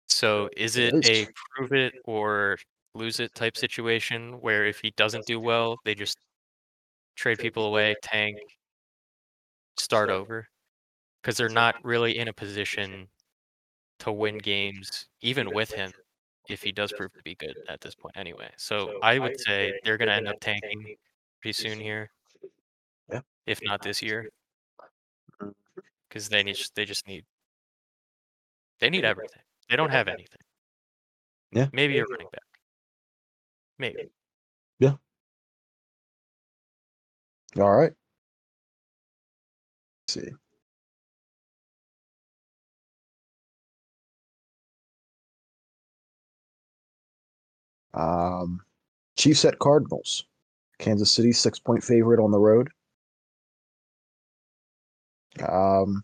So 0.09 0.51
is 0.57 0.77
It 0.77 0.95
a 1.09 1.27
prove 1.57 1.73
it 1.73 1.95
or 2.05 2.59
lose 2.95 3.19
it 3.21 3.35
type 3.35 3.57
situation 3.57 4.35
where 4.41 4.67
if 4.67 4.81
he 4.81 4.93
doesn't 4.97 5.27
do 5.27 5.41
well, 5.41 5.77
they 5.85 5.95
just 5.95 6.19
trade 7.17 7.39
people 7.39 7.67
away, 7.67 7.97
tank, 8.03 8.37
start 9.79 10.11
over? 10.11 10.47
Because 11.23 11.37
they're 11.37 11.49
not 11.49 11.77
really 11.85 12.19
in 12.19 12.29
a 12.29 12.33
position 12.33 13.09
to 14.01 14.13
win 14.13 14.39
games, 14.39 15.07
even 15.23 15.53
with 15.53 15.73
him, 15.73 15.93
if 16.49 16.63
he 16.63 16.73
does 16.73 16.93
prove 16.93 17.13
to 17.15 17.23
be 17.23 17.35
good 17.35 17.57
at 17.69 17.81
this 17.81 17.95
point 17.95 18.17
anyway. 18.17 18.51
So 18.57 18.99
I 19.03 19.19
would 19.19 19.41
say 19.41 19.73
they're 19.85 19.97
going 19.97 20.09
to 20.09 20.15
end 20.15 20.29
up 20.29 20.41
tanking 20.41 20.97
pretty 21.41 21.53
soon 21.53 21.81
here. 21.81 22.11
Yeah. 23.11 23.21
If 23.47 23.61
not 23.63 23.83
this 23.83 24.03
year, 24.03 24.29
because 26.09 26.29
they 26.29 26.43
need 26.43 26.59
they 26.75 26.85
just 26.85 27.07
need 27.07 27.25
they 28.81 28.91
need 28.91 29.05
everything. 29.05 29.43
They 29.69 29.77
don't 29.77 29.91
have 29.91 30.09
anything. 30.09 30.41
Yeah. 31.53 31.69
Maybe 31.73 31.99
a 31.99 32.05
running 32.05 32.29
back. 32.33 32.43
Maybe. 33.79 34.11
Yeah. 34.79 34.95
All 37.57 37.71
right. 37.71 37.93
Let's 40.09 40.15
see. 40.15 40.33
Um, 47.95 48.61
Chiefs 49.17 49.45
at 49.45 49.59
Cardinals. 49.59 50.27
Kansas 50.79 51.11
City 51.13 51.33
six 51.33 51.59
point 51.59 51.85
favorite 51.85 52.23
on 52.23 52.33
the 52.33 52.39
road. 52.39 52.69
Um, 55.49 56.03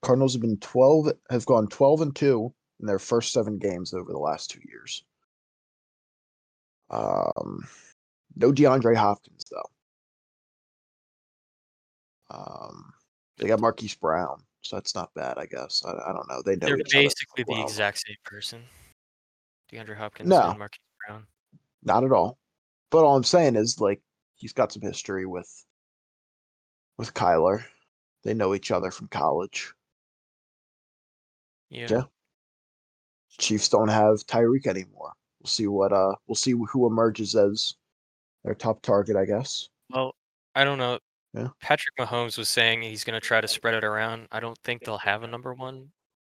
Cardinals 0.00 0.32
have 0.32 0.42
been 0.42 0.58
twelve 0.58 1.12
have 1.30 1.44
gone 1.46 1.68
twelve 1.68 2.00
and 2.00 2.16
two 2.16 2.52
in 2.80 2.86
their 2.86 2.98
first 2.98 3.32
seven 3.32 3.58
games 3.58 3.92
over 3.92 4.10
the 4.10 4.18
last 4.18 4.50
two 4.50 4.60
years. 4.66 5.04
Um, 6.90 7.66
no 8.36 8.52
DeAndre 8.52 8.96
Hopkins 8.96 9.44
though. 9.50 9.70
Um, 12.34 12.92
they 13.36 13.48
got 13.48 13.60
Marquise 13.60 13.94
Brown, 13.94 14.42
so 14.62 14.76
that's 14.76 14.94
not 14.94 15.12
bad, 15.14 15.36
I 15.36 15.44
guess. 15.44 15.82
I, 15.86 15.90
I 15.90 16.12
don't 16.12 16.28
know. 16.28 16.40
They 16.42 16.56
know 16.56 16.68
They're 16.68 16.78
basically 16.90 17.44
the 17.44 17.52
well. 17.52 17.62
exact 17.62 17.98
same 18.06 18.16
person. 18.24 18.62
DeAndre 19.72 19.96
Hopkins 19.96 20.28
No. 20.28 20.50
and 20.50 20.58
Marquise 20.58 20.80
Brown. 21.06 21.26
Not 21.82 22.04
at 22.04 22.12
all. 22.12 22.38
But 22.90 23.04
all 23.04 23.16
I'm 23.16 23.24
saying 23.24 23.56
is 23.56 23.80
like 23.80 24.00
he's 24.34 24.52
got 24.52 24.72
some 24.72 24.82
history 24.82 25.26
with 25.26 25.64
with 26.98 27.14
Kyler. 27.14 27.64
They 28.22 28.34
know 28.34 28.54
each 28.54 28.70
other 28.70 28.90
from 28.90 29.08
college. 29.08 29.72
Yeah. 31.70 31.88
Yeah. 31.90 32.02
Chiefs 33.38 33.68
don't 33.68 33.88
have 33.88 34.26
Tyreek 34.26 34.66
anymore. 34.66 35.12
We'll 35.40 35.48
see 35.48 35.66
what 35.66 35.92
uh 35.92 36.14
we'll 36.26 36.34
see 36.36 36.52
who 36.52 36.86
emerges 36.86 37.34
as 37.34 37.74
their 38.44 38.54
top 38.54 38.82
target, 38.82 39.16
I 39.16 39.24
guess. 39.24 39.68
Well, 39.90 40.14
I 40.54 40.64
don't 40.64 40.78
know. 40.78 40.98
Yeah. 41.32 41.48
Patrick 41.62 41.96
Mahomes 41.98 42.36
was 42.36 42.50
saying 42.50 42.82
he's 42.82 43.04
going 43.04 43.18
to 43.18 43.26
try 43.26 43.40
to 43.40 43.48
spread 43.48 43.74
it 43.74 43.84
around. 43.84 44.28
I 44.30 44.38
don't 44.40 44.58
think 44.64 44.84
they'll 44.84 44.98
have 44.98 45.22
a 45.22 45.26
number 45.26 45.54
one. 45.54 45.88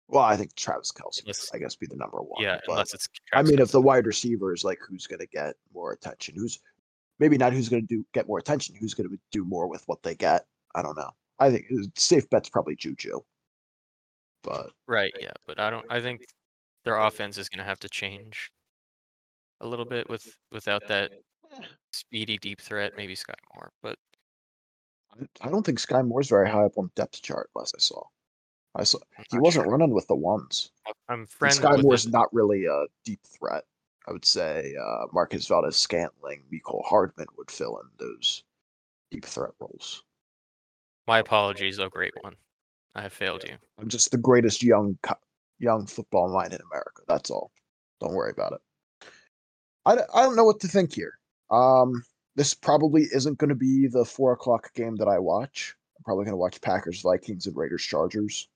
Well, 0.10 0.24
I 0.24 0.38
think 0.38 0.56
Travis 0.56 0.92
Kelce, 0.92 1.22
Unless- 1.22 1.52
I 1.54 1.58
guess, 1.58 1.76
be 1.76 1.86
the 1.88 1.98
number 1.98 2.20
one. 2.22 2.42
Yeah, 2.42 2.60
but 2.66 2.74
unless 2.74 2.94
it's. 2.94 3.08
I 3.34 3.38
Travis 3.38 3.52
mean, 3.52 3.60
if 3.60 3.72
the 3.72 3.82
wide 3.82 4.06
receiver 4.06 4.54
is 4.54 4.64
like 4.64 4.80
who's 4.88 5.06
going 5.08 5.20
to 5.20 5.28
get 5.28 5.56
more 5.74 5.92
attention, 5.92 6.36
who's 6.38 6.60
maybe 7.20 7.38
not 7.38 7.52
who's 7.54 7.68
going 7.70 7.86
to 7.86 7.96
do 7.96 8.06
get 8.14 8.28
more 8.28 8.40
attention, 8.40 8.76
who's 8.80 8.94
going 8.94 9.10
to 9.10 9.18
do 9.32 9.44
more 9.44 9.68
with 9.68 9.84
what 9.88 10.02
they 10.04 10.16
get. 10.16 10.46
I 10.76 10.82
don't 10.82 10.96
know. 10.98 11.10
I 11.40 11.52
think 11.52 11.66
uh, 11.72 11.84
safe 11.96 12.30
bet's 12.30 12.50
probably 12.50 12.76
Juju. 12.76 13.20
But 14.44 14.72
Right. 14.88 15.14
Yeah, 15.20 15.32
but 15.46 15.60
I 15.60 15.70
don't. 15.70 15.86
I 15.90 16.00
think 16.00 16.22
their 16.86 16.98
offense 16.98 17.38
is 17.38 17.50
going 17.50 17.60
to 17.60 17.66
have 17.66 17.80
to 17.80 17.90
change 17.90 18.50
a 19.60 19.68
little 19.68 19.86
bit 19.86 20.10
with 20.10 20.26
without 20.52 20.88
that 20.88 21.12
speedy 21.92 22.38
deep 22.38 22.62
threat. 22.62 22.94
Maybe 22.96 23.16
Skyy 23.16 23.34
Moore, 23.56 23.72
but 23.84 23.98
I- 25.20 25.48
I 25.48 25.50
don't 25.50 25.66
think 25.66 25.80
Skyy 25.80 26.08
Moore's 26.08 26.30
very 26.30 26.50
high 26.50 26.64
up 26.64 26.78
on 26.78 26.92
depth 26.96 27.22
chart. 27.22 27.50
Last 27.56 27.74
I 27.76 27.80
saw, 27.82 28.04
I 28.78 28.84
saw 28.84 29.00
he 29.32 29.40
wasn't 29.40 29.66
sure. 29.66 29.72
running 29.72 29.92
with 29.94 30.08
the 30.08 30.16
ones. 30.16 30.72
I'm 31.10 31.26
friends 31.26 31.60
Skyy 31.60 31.82
Moore's 31.82 32.04
the- 32.04 32.12
not 32.12 32.32
really 32.32 32.66
a 32.66 32.86
deep 33.04 33.20
threat. 33.26 33.64
I 34.08 34.14
would 34.14 34.24
say 34.24 34.74
uh, 34.82 35.08
Marcus 35.12 35.48
Valdez 35.48 35.76
Scantling, 35.76 36.44
Mecole 36.54 36.86
Hardman 36.86 37.28
would 37.38 37.52
fill 37.52 37.80
in 37.80 37.90
those 37.98 38.44
deep 39.12 39.26
threat 39.26 39.52
roles. 39.60 40.04
My 41.08 41.20
apologies. 41.20 41.80
Oh, 41.80 41.90
great 41.90 42.14
one. 42.22 42.36
I 42.96 43.02
have 43.02 43.14
failed 43.14 43.44
you. 43.44 43.56
I'm 43.80 43.90
just 43.90 44.12
the 44.12 44.18
greatest 44.18 44.64
young 44.64 44.98
young 45.60 45.88
football 45.88 46.32
mind 46.32 46.54
in 46.54 46.62
America. 46.72 47.02
That's 47.08 47.32
all. 47.32 47.52
Don't 48.00 48.14
worry 48.14 48.32
about 48.32 48.54
it. 48.54 49.10
I, 49.86 49.94
I 50.14 50.24
don't 50.24 50.36
know 50.36 50.46
what 50.46 50.60
to 50.62 50.68
think 50.68 50.94
here. 50.94 51.18
Um, 51.50 52.04
this 52.36 52.54
probably 52.54 53.04
isn't 53.12 53.40
going 53.40 53.50
to 53.50 53.56
be 53.56 53.88
the 53.88 54.06
four 54.06 54.34
o'clock 54.34 54.74
game 54.74 54.96
that 54.98 55.08
I 55.08 55.18
watch. 55.18 55.76
I'm 55.98 56.04
probably 56.04 56.26
going 56.26 56.34
to 56.34 56.38
watch 56.38 56.62
Packers, 56.62 57.02
Vikings, 57.02 57.48
and 57.48 57.58
Raiders, 57.58 57.84
Chargers. 57.84 58.48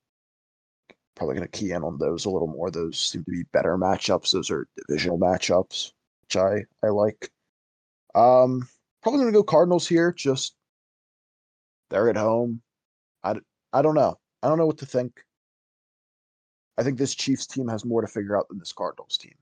Probably 1.15 1.35
going 1.35 1.47
to 1.47 1.59
key 1.59 1.71
in 1.71 1.83
on 1.83 1.97
those 1.97 2.25
a 2.25 2.29
little 2.29 2.47
more. 2.47 2.71
Those 2.71 2.99
seem 2.99 3.23
to 3.23 3.31
be 3.31 3.43
better 3.51 3.77
matchups. 3.77 4.31
Those 4.31 4.49
are 4.49 4.67
divisional 4.87 5.19
matchups, 5.19 5.91
which 6.21 6.37
I 6.37 6.63
I 6.83 6.89
like. 6.89 7.29
Um, 8.15 8.67
probably 9.03 9.21
going 9.21 9.33
to 9.33 9.37
go 9.37 9.43
Cardinals 9.43 9.87
here. 9.87 10.11
Just 10.11 10.55
they're 11.89 12.09
at 12.09 12.17
home. 12.17 12.61
I 13.23 13.35
I 13.73 13.81
don't 13.81 13.95
know. 13.95 14.17
I 14.41 14.47
don't 14.47 14.57
know 14.57 14.65
what 14.65 14.79
to 14.79 14.85
think. 14.85 15.23
I 16.77 16.83
think 16.83 16.97
this 16.97 17.13
Chiefs 17.13 17.45
team 17.45 17.67
has 17.67 17.85
more 17.85 18.01
to 18.01 18.07
figure 18.07 18.37
out 18.37 18.47
than 18.47 18.57
this 18.57 18.73
Cardinals 18.73 19.17
team, 19.17 19.35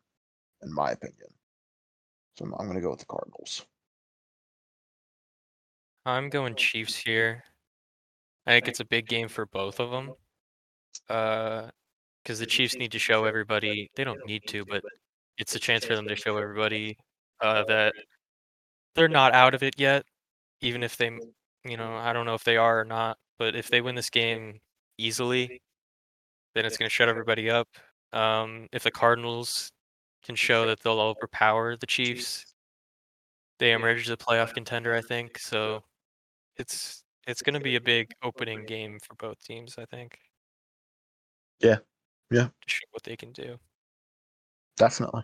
in 0.64 0.74
my 0.74 0.92
opinion. 0.92 1.30
So 2.38 2.46
I'm, 2.46 2.54
I'm 2.56 2.66
going 2.66 2.76
to 2.76 2.82
go 2.82 2.90
with 2.90 3.00
the 3.00 3.06
Cardinals. 3.06 3.66
I'm 6.06 6.30
going 6.30 6.56
Chiefs 6.56 6.96
here. 6.96 7.44
I 8.46 8.52
think 8.52 8.68
it's 8.68 8.80
a 8.80 8.86
big 8.86 9.08
game 9.08 9.28
for 9.28 9.46
both 9.46 9.80
of 9.80 9.92
them. 9.92 10.14
Uh, 11.10 11.70
because 12.24 12.40
the 12.40 12.46
Chiefs 12.46 12.76
need 12.78 12.92
to 12.92 13.00
show 13.00 13.26
everybody. 13.26 13.90
They 13.96 14.04
don't 14.04 14.26
need 14.28 14.44
to, 14.50 14.66
but 14.66 14.84
it's 15.38 15.56
a 15.56 15.60
chance 15.60 15.86
for 15.86 15.96
them 15.96 16.08
to 16.08 16.16
show 16.16 16.38
everybody 16.38 16.98
uh, 17.42 17.64
that 17.66 17.94
they're 18.96 19.08
not 19.08 19.34
out 19.34 19.54
of 19.56 19.64
it 19.64 19.76
yet. 19.80 20.04
Even 20.62 20.84
if 20.84 20.98
they, 20.98 21.12
you 21.66 21.78
know, 21.78 21.96
I 21.96 22.14
don't 22.14 22.26
know 22.26 22.36
if 22.36 22.44
they 22.44 22.58
are 22.58 22.82
or 22.82 22.86
not, 22.86 23.18
but 23.40 23.56
if 23.56 23.70
they 23.70 23.82
win 23.82 23.96
this 23.96 24.10
game 24.10 24.60
easily, 24.98 25.62
then 26.56 26.66
it's 26.66 26.78
going 26.78 26.90
to 26.90 26.94
shut 26.94 27.10
everybody 27.10 27.50
up. 27.50 27.68
Um, 28.14 28.68
if 28.74 28.84
the 28.84 28.92
Cardinals 28.92 29.72
can 30.24 30.36
show 30.36 30.66
that 30.68 30.82
they'll 30.82 31.00
overpower 31.02 31.78
the 31.78 31.88
Chiefs, 31.88 32.46
they 33.60 33.74
emerge 33.74 34.02
as 34.04 34.10
a 34.10 34.18
playoff 34.18 34.54
contender. 34.54 34.96
I 34.96 35.02
think 35.02 35.38
so. 35.40 35.84
It's 36.58 37.04
it's 37.28 37.42
going 37.42 37.56
to 37.56 37.60
be 37.62 37.76
a 37.78 37.82
big 37.82 38.12
opening 38.24 38.66
game 38.66 39.00
for 39.04 39.16
both 39.16 39.44
teams. 39.44 39.78
I 39.80 39.86
think. 39.86 40.18
Yeah. 41.62 41.78
Yeah. 42.32 42.46
To 42.46 42.52
show 42.68 42.86
what 42.92 43.04
they 43.04 43.16
can 43.16 43.32
do. 43.32 43.58
Definitely. 44.78 45.24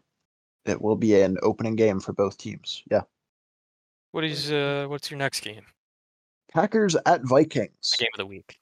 It 0.65 0.81
will 0.81 0.95
be 0.95 1.21
an 1.21 1.37
opening 1.43 1.75
game 1.75 1.99
for 1.99 2.13
both 2.13 2.37
teams. 2.37 2.83
Yeah. 2.89 3.01
What 4.11 4.23
is 4.23 4.51
uh 4.51 4.85
what's 4.89 5.11
your 5.11 5.17
next 5.17 5.41
game? 5.41 5.65
Packers 6.51 6.95
at 7.05 7.21
Vikings. 7.23 7.95
My 7.99 8.05
game 8.05 8.11
of 8.13 8.17
the 8.17 8.25
week. 8.25 8.57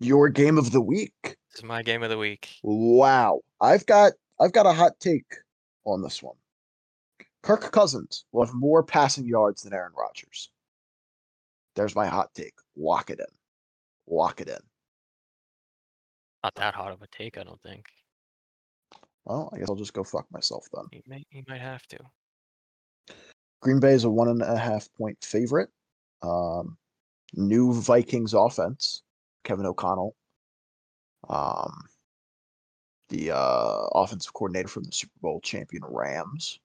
Your 0.00 0.28
game 0.28 0.58
of 0.58 0.72
the 0.72 0.80
week. 0.80 1.12
This 1.22 1.58
is 1.58 1.64
my 1.64 1.82
game 1.82 2.02
of 2.02 2.10
the 2.10 2.18
week. 2.18 2.48
Wow. 2.62 3.40
I've 3.60 3.86
got 3.86 4.12
I've 4.40 4.52
got 4.52 4.66
a 4.66 4.72
hot 4.72 4.92
take 4.98 5.36
on 5.84 6.02
this 6.02 6.22
one. 6.22 6.36
Kirk 7.42 7.72
Cousins 7.72 8.24
will 8.32 8.44
have 8.44 8.54
more 8.54 8.82
passing 8.82 9.26
yards 9.26 9.62
than 9.62 9.72
Aaron 9.72 9.92
Rodgers. 9.96 10.50
There's 11.74 11.96
my 11.96 12.06
hot 12.06 12.34
take. 12.34 12.54
Lock 12.76 13.10
it 13.10 13.18
in. 13.18 13.26
Lock 14.06 14.40
it 14.40 14.48
in. 14.48 14.58
Not 16.42 16.54
that 16.56 16.74
hot 16.74 16.92
of 16.92 17.02
a 17.02 17.06
take, 17.08 17.38
I 17.38 17.44
don't 17.44 17.60
think. 17.62 17.86
Well, 19.24 19.50
I 19.52 19.58
guess 19.58 19.68
I'll 19.68 19.76
just 19.76 19.92
go 19.92 20.02
fuck 20.02 20.26
myself 20.32 20.66
then. 20.72 20.84
You 20.90 21.02
may 21.06 21.24
you 21.30 21.44
might 21.48 21.60
have 21.60 21.86
to. 21.88 21.98
Green 23.60 23.78
Bay 23.78 23.92
is 23.92 24.04
a 24.04 24.10
one 24.10 24.28
and 24.28 24.42
a 24.42 24.58
half 24.58 24.88
point 24.98 25.16
favorite. 25.22 25.68
Um, 26.22 26.76
new 27.34 27.72
Vikings 27.72 28.34
offense, 28.34 29.02
Kevin 29.44 29.66
O'Connell. 29.66 30.16
Um, 31.28 31.72
the 33.08 33.30
uh, 33.30 33.86
offensive 33.94 34.32
coordinator 34.32 34.68
from 34.68 34.84
the 34.84 34.92
Super 34.92 35.12
Bowl 35.20 35.40
champion 35.40 35.82
Rams. 35.86 36.58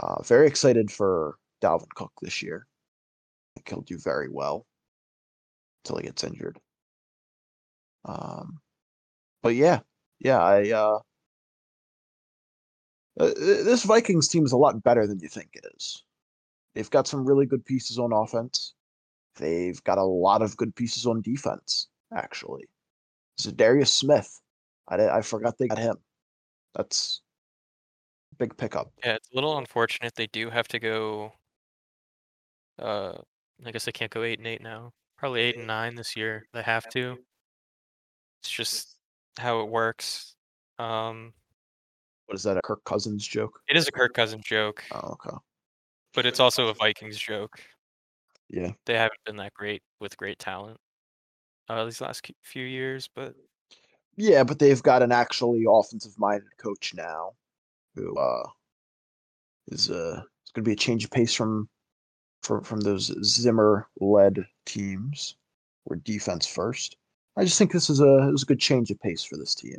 Uh, 0.00 0.22
very 0.22 0.48
excited 0.48 0.90
for 0.90 1.36
Dalvin 1.62 1.90
Cook 1.94 2.12
this 2.22 2.42
year. 2.42 2.66
I 2.66 3.60
think 3.60 3.68
he'll 3.68 3.82
do 3.82 3.98
very 3.98 4.28
well 4.28 4.66
until 5.84 5.98
he 5.98 6.04
gets 6.04 6.24
injured. 6.24 6.58
Um, 8.04 8.60
but 9.42 9.54
yeah, 9.54 9.80
yeah, 10.18 10.38
I 10.38 10.70
uh, 10.70 10.98
uh, 13.18 13.30
this 13.36 13.84
Vikings 13.84 14.28
team 14.28 14.44
is 14.44 14.52
a 14.52 14.56
lot 14.56 14.82
better 14.82 15.06
than 15.06 15.20
you 15.20 15.28
think 15.28 15.50
it 15.54 15.66
is. 15.76 16.04
They've 16.74 16.90
got 16.90 17.08
some 17.08 17.26
really 17.26 17.46
good 17.46 17.64
pieces 17.64 17.98
on 17.98 18.12
offense. 18.12 18.74
They've 19.36 19.82
got 19.84 19.98
a 19.98 20.04
lot 20.04 20.42
of 20.42 20.56
good 20.56 20.74
pieces 20.74 21.06
on 21.06 21.22
defense, 21.22 21.88
actually. 22.14 22.68
Darius 23.56 23.92
Smith. 23.92 24.40
I, 24.88 25.08
I 25.08 25.22
forgot 25.22 25.56
they 25.58 25.68
got 25.68 25.78
him. 25.78 25.96
That's 26.74 27.22
big 28.38 28.56
pickup. 28.56 28.92
Yeah, 29.04 29.14
it's 29.14 29.30
a 29.30 29.34
little 29.34 29.58
unfortunate. 29.58 30.14
They 30.14 30.26
do 30.26 30.50
have 30.50 30.68
to 30.68 30.78
go. 30.78 31.32
Uh, 32.78 33.12
I 33.64 33.70
guess 33.70 33.84
they 33.84 33.92
can't 33.92 34.10
go 34.10 34.22
eight 34.22 34.38
and 34.38 34.46
eight 34.46 34.62
now. 34.62 34.92
Probably 35.16 35.40
eight 35.40 35.56
and 35.56 35.66
nine 35.66 35.94
this 35.94 36.16
year. 36.16 36.46
They 36.52 36.62
have 36.62 36.88
to. 36.90 37.18
It's 38.40 38.50
just 38.50 38.96
how 39.38 39.60
it 39.60 39.68
works. 39.68 40.34
Um, 40.78 41.32
What 42.26 42.36
is 42.36 42.42
that? 42.44 42.56
A 42.56 42.62
Kirk 42.62 42.82
Cousins 42.84 43.26
joke? 43.26 43.60
it 43.68 43.76
is 43.76 43.86
a 43.88 43.92
Kirk 43.92 44.14
Cousins 44.14 44.44
joke, 44.44 44.82
Oh, 44.92 45.16
okay. 45.24 45.36
but 46.14 46.26
it's 46.26 46.40
also 46.40 46.68
a 46.68 46.74
Vikings 46.74 47.18
joke. 47.18 47.60
Yeah. 48.48 48.72
They 48.86 48.94
haven't 48.94 49.20
been 49.26 49.36
that 49.36 49.52
great 49.54 49.82
with 50.00 50.16
great 50.16 50.38
talent 50.38 50.78
uh, 51.68 51.84
these 51.84 52.00
last 52.00 52.28
few 52.42 52.64
years, 52.64 53.08
but 53.14 53.34
Yeah, 54.16 54.42
but 54.42 54.58
they've 54.58 54.82
got 54.82 55.02
an 55.02 55.12
actually 55.12 55.64
offensive 55.68 56.18
minded 56.18 56.48
coach 56.58 56.94
now 56.94 57.32
who 57.94 58.16
uh 58.16 58.48
is 59.68 59.90
uh 59.90 60.22
it's 60.42 60.50
gonna 60.52 60.64
be 60.64 60.72
a 60.72 60.76
change 60.76 61.04
of 61.04 61.10
pace 61.10 61.34
from 61.34 61.68
from 62.42 62.64
from 62.64 62.80
those 62.80 63.12
Zimmer 63.22 63.88
led 64.00 64.44
teams 64.66 65.36
where 65.84 65.98
defense 65.98 66.46
first. 66.46 66.96
I 67.40 67.44
just 67.44 67.56
think 67.56 67.72
this 67.72 67.88
is 67.88 68.00
a 68.00 68.28
it 68.28 68.32
was 68.32 68.42
a 68.42 68.46
good 68.46 68.60
change 68.60 68.90
of 68.90 69.00
pace 69.00 69.24
for 69.24 69.38
this 69.38 69.54
team. 69.54 69.78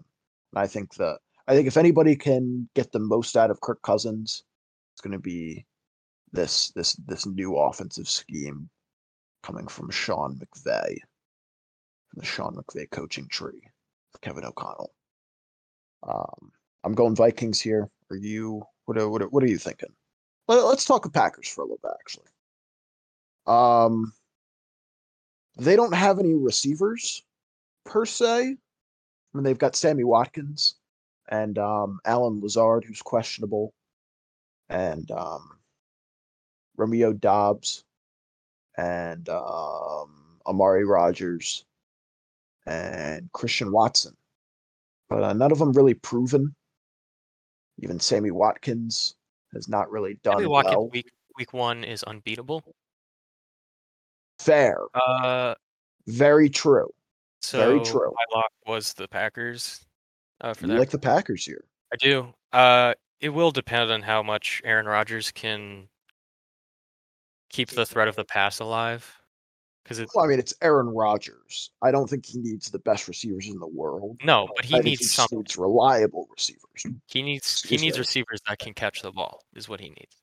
And 0.53 0.63
I 0.63 0.65
think 0.65 0.95
that 0.95 1.19
I 1.47 1.53
think 1.53 1.67
if 1.67 1.77
anybody 1.77 2.15
can 2.15 2.67
get 2.73 2.91
the 2.91 2.97
most 2.97 3.37
out 3.37 3.51
of 3.51 3.61
Kirk 3.61 3.79
Cousins, 3.83 4.43
it's 4.93 5.01
gonna 5.01 5.19
be 5.19 5.63
this 6.33 6.71
this 6.71 6.93
this 7.05 7.27
new 7.27 7.55
offensive 7.57 8.09
scheme 8.09 8.67
coming 9.43 9.67
from 9.67 9.91
Sean 9.91 10.39
McVay, 10.39 10.95
from 12.09 12.17
the 12.17 12.25
Sean 12.25 12.55
McVay 12.55 12.89
coaching 12.89 13.27
tree. 13.27 13.61
Kevin 14.21 14.45
O'Connell. 14.45 14.93
Um, 16.01 16.51
I'm 16.83 16.93
going 16.93 17.15
Vikings 17.15 17.61
here. 17.61 17.87
Are 18.09 18.17
you? 18.17 18.63
What 18.85 18.97
are, 18.97 19.07
what 19.07 19.21
are, 19.21 19.29
what 19.29 19.43
are 19.43 19.47
you 19.47 19.59
thinking? 19.59 19.89
Let, 20.47 20.57
us 20.57 20.85
talk 20.85 21.03
with 21.03 21.13
Packers 21.13 21.47
for 21.47 21.61
a 21.61 21.65
little 21.65 21.79
bit, 21.81 21.91
actually. 21.99 22.27
Um, 23.45 24.13
they 25.57 25.75
don't 25.75 25.93
have 25.93 26.19
any 26.19 26.33
receivers 26.33 27.23
per 27.85 28.05
se. 28.05 28.39
I 28.41 29.37
mean, 29.37 29.43
they've 29.43 29.57
got 29.57 29.75
Sammy 29.75 30.03
Watkins 30.03 30.75
and 31.29 31.57
um, 31.57 31.99
Allen 32.05 32.41
Lazard, 32.41 32.83
who's 32.85 33.01
questionable, 33.01 33.73
and 34.69 35.09
um, 35.11 35.57
Romeo 36.77 37.13
Doubs 37.13 37.83
and 38.77 39.27
um, 39.29 40.39
Amari 40.45 40.85
Rogers 40.85 41.65
and 42.65 43.31
Christian 43.31 43.71
Watson. 43.71 44.15
But 45.09 45.23
uh, 45.23 45.33
none 45.33 45.51
of 45.51 45.59
them 45.59 45.73
really 45.73 45.93
proven. 45.93 46.55
Even 47.79 47.99
Sammy 47.99 48.31
Watkins 48.31 49.15
has 49.53 49.67
not 49.67 49.91
really 49.91 50.17
done 50.23 50.37
Sammy 50.37 50.47
Watkins 50.47 50.75
well. 50.75 50.89
week 50.89 51.11
week 51.37 51.53
one 51.53 51.83
is 51.83 52.03
unbeatable. 52.03 52.63
Fair, 54.39 54.79
Uh, 54.95 55.53
very 56.07 56.49
true. 56.49 56.89
So 57.41 57.57
Very 57.59 57.83
true. 57.83 58.11
my 58.13 58.37
lock 58.39 58.51
was 58.67 58.93
the 58.93 59.07
Packers. 59.07 59.85
Uh, 60.41 60.53
for 60.53 60.65
You 60.65 60.73
that, 60.73 60.79
like 60.79 60.89
the 60.89 60.99
Packers 60.99 61.45
here? 61.45 61.63
I 61.93 61.97
do. 61.97 62.33
Uh, 62.51 62.93
it 63.19 63.29
will 63.29 63.51
depend 63.51 63.91
on 63.91 64.01
how 64.01 64.23
much 64.23 64.61
Aaron 64.65 64.85
Rodgers 64.87 65.31
can 65.31 65.87
keep 67.49 67.69
the 67.69 67.85
threat 67.85 68.07
of 68.07 68.15
the 68.15 68.25
pass 68.25 68.59
alive. 68.59 69.17
Because 69.83 69.99
it 69.99 70.09
Well, 70.13 70.23
I 70.25 70.27
mean, 70.27 70.39
it's 70.39 70.53
Aaron 70.61 70.87
Rodgers. 70.87 71.71
I 71.81 71.91
don't 71.91 72.07
think 72.09 72.25
he 72.25 72.37
needs 72.39 72.69
the 72.69 72.79
best 72.79 73.07
receivers 73.07 73.47
in 73.47 73.59
the 73.59 73.67
world. 73.67 74.19
no, 74.23 74.47
but 74.55 74.63
he 74.65 74.75
I 74.75 74.79
needs 74.79 75.01
he 75.01 75.05
some. 75.07 75.27
needs 75.31 75.57
reliable 75.57 76.27
receivers. 76.31 76.85
He 77.07 77.21
needs 77.23 77.61
he 77.63 77.77
needs 77.77 77.97
me. 77.97 77.99
receivers 78.01 78.39
that 78.47 78.59
can 78.59 78.73
catch 78.73 79.01
the 79.01 79.11
ball. 79.11 79.43
Is 79.55 79.67
what 79.67 79.79
he 79.79 79.89
needs. 79.89 80.15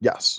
Yes. 0.00 0.38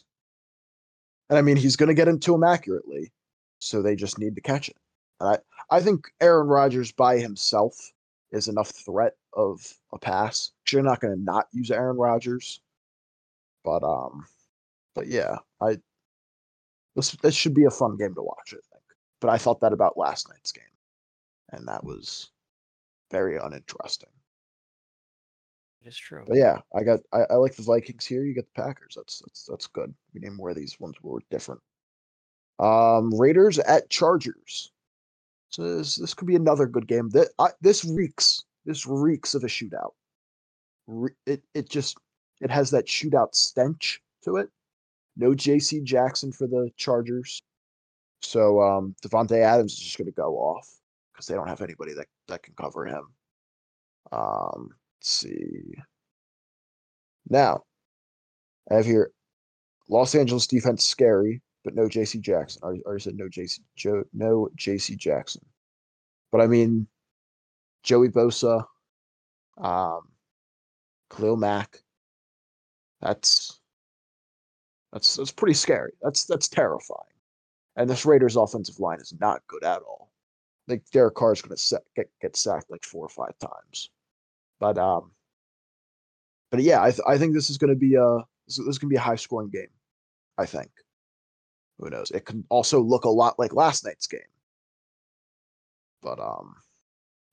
And 1.30 1.38
I 1.38 1.42
mean, 1.42 1.58
he's 1.58 1.76
going 1.76 1.88
to 1.88 1.94
get 1.96 2.08
into 2.08 2.32
them 2.32 2.44
accurately, 2.44 3.12
so 3.60 3.82
they 3.82 3.96
just 3.96 4.20
need 4.20 4.36
to 4.36 4.42
catch 4.42 4.70
it. 4.70 4.76
And 5.24 5.38
I, 5.70 5.78
I 5.78 5.80
think 5.80 6.12
Aaron 6.20 6.48
Rodgers 6.48 6.92
by 6.92 7.18
himself 7.18 7.94
is 8.32 8.50
enough 8.50 8.70
threat 8.70 9.14
of 9.34 9.74
a 9.94 9.98
pass. 9.98 10.52
You're 10.70 10.84
not 10.84 11.00
going 11.00 11.16
to 11.16 11.22
not 11.22 11.48
use 11.54 11.72
Aaron 11.72 11.98
Rodgers, 11.98 12.60
but 13.64 13.84
um, 13.84 14.26
but 14.94 15.08
yeah, 15.08 15.38
I 15.62 15.78
this 16.96 17.12
this 17.12 17.36
should 17.36 17.54
be 17.54 17.64
a 17.64 17.72
fun 17.72 17.96
game 17.96 18.14
to 18.16 18.22
watch. 18.22 18.54
I 18.54 18.60
think, 18.74 18.84
but 19.22 19.30
I 19.30 19.38
thought 19.38 19.62
that 19.62 19.72
about 19.72 19.98
last 19.98 20.28
night's 20.30 20.52
game, 20.52 20.64
and 21.52 21.68
that 21.70 21.86
was 21.86 22.32
very 23.10 23.38
uninteresting. 23.38 24.10
It 25.84 25.88
is 25.88 25.98
true. 25.98 26.26
But 26.28 26.38
yeah, 26.38 26.60
I 26.76 26.84
got 26.84 27.00
I, 27.14 27.22
I 27.30 27.36
like 27.36 27.56
the 27.56 27.64
Vikings 27.64 28.06
here. 28.06 28.26
You 28.26 28.34
get 28.34 28.48
the 28.54 28.62
Packers. 28.62 28.96
That's 28.98 29.20
that's 29.20 29.46
that's 29.46 29.68
good. 29.68 29.94
We 30.14 30.20
name 30.20 30.38
where 30.38 30.54
these 30.54 30.82
ones 30.82 30.96
We 31.02 31.12
were 31.12 31.22
different. 31.32 31.62
Um, 32.60 33.14
Raiders 33.18 33.58
at 33.60 33.90
Chargers. 33.90 34.72
So 35.54 35.78
this 35.78 35.98
this 35.98 36.16
could 36.16 36.28
be 36.28 36.36
another 36.36 36.66
good 36.66 36.88
game. 36.88 37.10
That 37.10 37.30
this 37.62 37.86
reeks 37.86 38.44
this 38.66 38.88
reeks 38.88 39.36
of 39.36 39.44
a 39.44 39.48
shootout. 39.48 39.92
It 41.28 41.44
it 41.54 41.70
just 41.70 41.96
it 42.42 42.50
has 42.50 42.72
that 42.72 42.88
shootout 42.88 43.36
stench 43.36 44.02
to 44.24 44.38
it. 44.38 44.50
No 45.16 45.36
J.C. 45.36 45.82
Jackson 45.82 46.32
for 46.32 46.48
the 46.48 46.72
Chargers. 46.76 47.44
So 48.24 48.64
um, 48.64 48.96
Davante 49.04 49.44
Adams 49.44 49.74
is 49.74 49.80
just 49.80 49.98
going 50.00 50.08
to 50.08 50.12
go 50.12 50.34
off 50.38 50.68
because 51.14 51.28
they 51.28 51.36
don't 51.36 51.48
have 51.48 51.62
anybody 51.62 51.94
that 51.94 52.08
that 52.30 52.42
can 52.42 52.56
cover 52.60 52.88
him. 52.88 53.04
Um, 54.12 54.70
let's 55.00 55.10
see. 55.10 55.76
Now, 57.30 57.62
I 58.72 58.76
have 58.78 58.86
here 58.86 59.12
Los 59.88 60.16
Angeles 60.16 60.48
defense 60.48 60.84
scary, 60.84 61.44
but 61.64 61.76
no 61.76 61.88
J.C. 61.88 62.20
Jackson. 62.20 62.62
I 62.64 62.82
already 62.86 63.04
said 63.04 63.16
no 63.16 63.30
J.C. 63.30 63.62
Joe, 63.76 64.04
no 64.14 64.50
J.C. 64.56 64.96
Jackson. 64.96 65.46
But 66.32 66.42
I 66.42 66.48
mean, 66.48 66.88
Joey 67.84 68.10
Bosa, 68.10 68.66
um, 69.58 70.02
Khalil 71.10 71.38
Mack. 71.38 71.78
That's 73.02 73.60
that's 74.92 75.16
that's 75.16 75.32
pretty 75.32 75.54
scary. 75.54 75.94
That's 76.02 76.26
that's 76.26 76.48
terrifying. 76.48 77.00
And 77.76 77.90
this 77.90 78.06
Raiders 78.06 78.36
offensive 78.36 78.80
line 78.80 79.00
is 79.00 79.14
not 79.20 79.42
good 79.48 79.64
at 79.64 79.82
all. 79.82 80.12
I 80.68 80.72
think 80.72 80.84
Derek 80.92 81.16
Carr 81.16 81.34
is 81.34 81.42
going 81.42 81.58
to 81.58 81.82
get 81.96 82.10
get 82.22 82.36
sacked 82.36 82.72
like 82.72 82.86
four 82.86 83.06
or 83.06 83.10
five 83.10 83.38
times. 83.40 83.90
But 84.60 84.78
um, 84.78 85.12
but 86.52 86.62
yeah, 86.62 86.82
I 86.82 86.92
th- 86.92 87.02
I 87.08 87.18
think 87.18 87.34
this 87.34 87.50
is 87.50 87.58
going 87.58 87.74
to 87.74 87.80
be 87.80 87.96
a 87.96 88.20
this 88.48 88.60
is 88.60 88.78
going 88.78 88.90
to 88.90 88.94
be 88.94 88.96
a 88.96 89.02
high 89.02 89.16
scoring 89.16 89.50
game. 89.50 89.68
I 90.38 90.46
think. 90.46 90.70
Who 91.84 91.90
knows? 91.90 92.12
It 92.12 92.26
can 92.26 92.46
also 92.50 92.80
look 92.82 93.06
a 93.06 93.10
lot 93.10 93.40
like 93.40 93.54
last 93.54 93.86
night's 93.86 94.08
game. 94.08 94.22
But 96.02 96.20
um, 96.20 96.56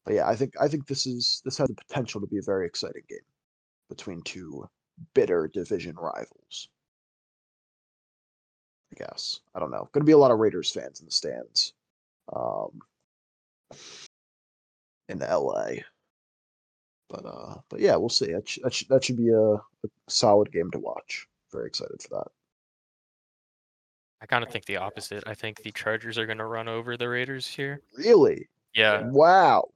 but 0.05 0.15
yeah, 0.15 0.29
I 0.29 0.37
think 0.37 0.55
I 0.61 0.69
think 0.69 0.87
this 0.87 1.07
is 1.07 1.43
this 1.45 1.59
has 1.59 1.69
the 1.69 1.75
potential 1.75 2.21
to 2.21 2.27
be 2.27 2.39
a 2.39 2.43
very 2.43 2.67
exciting 2.67 3.03
game. 3.09 3.19
between 3.89 4.23
two 4.23 4.69
bitter 5.15 5.49
division 5.53 5.97
rivals. 5.97 6.69
I 8.93 9.05
guess. 9.05 9.41
I 9.55 9.61
don't 9.61 9.71
know. 9.71 9.89
Going 9.93 10.03
to 10.03 10.07
be 10.07 10.13
a 10.13 10.19
lot 10.19 10.31
of 10.33 10.39
Raiders 10.39 10.71
fans 10.73 11.01
in 11.01 11.07
the 11.07 11.13
stands. 11.13 11.75
Um, 12.33 12.81
in 15.09 15.19
LA. 15.21 15.83
But 17.09 17.25
uh, 17.27 17.57
but 17.69 17.81
yeah, 17.81 17.97
we'll 17.97 18.09
see. 18.09 18.33
That, 18.33 18.49
sh- 18.49 18.59
that, 18.63 18.75
sh- 18.75 18.85
that 18.89 19.05
should 19.05 19.17
be 19.17 19.31
a, 19.31 19.55
a 19.55 19.61
solid 20.09 20.53
game 20.53 20.71
to 20.73 20.79
watch. 20.79 21.27
Very 21.53 21.67
excited 21.67 22.03
for 22.03 22.09
that. 22.11 22.29
I 24.23 24.27
kind 24.27 24.45
of 24.45 24.51
think 24.51 24.67
the 24.67 24.77
opposite. 24.77 25.25
I 25.27 25.35
think 25.35 25.63
the 25.63 25.73
Chargers 25.73 26.19
are 26.19 26.27
going 26.27 26.39
to 26.39 26.45
run 26.45 26.69
over 26.69 26.97
the 26.97 27.09
Raiders 27.09 27.47
here. 27.47 27.81
Really? 27.97 28.49
Yeah. 28.75 29.03
Wow. 29.11 29.69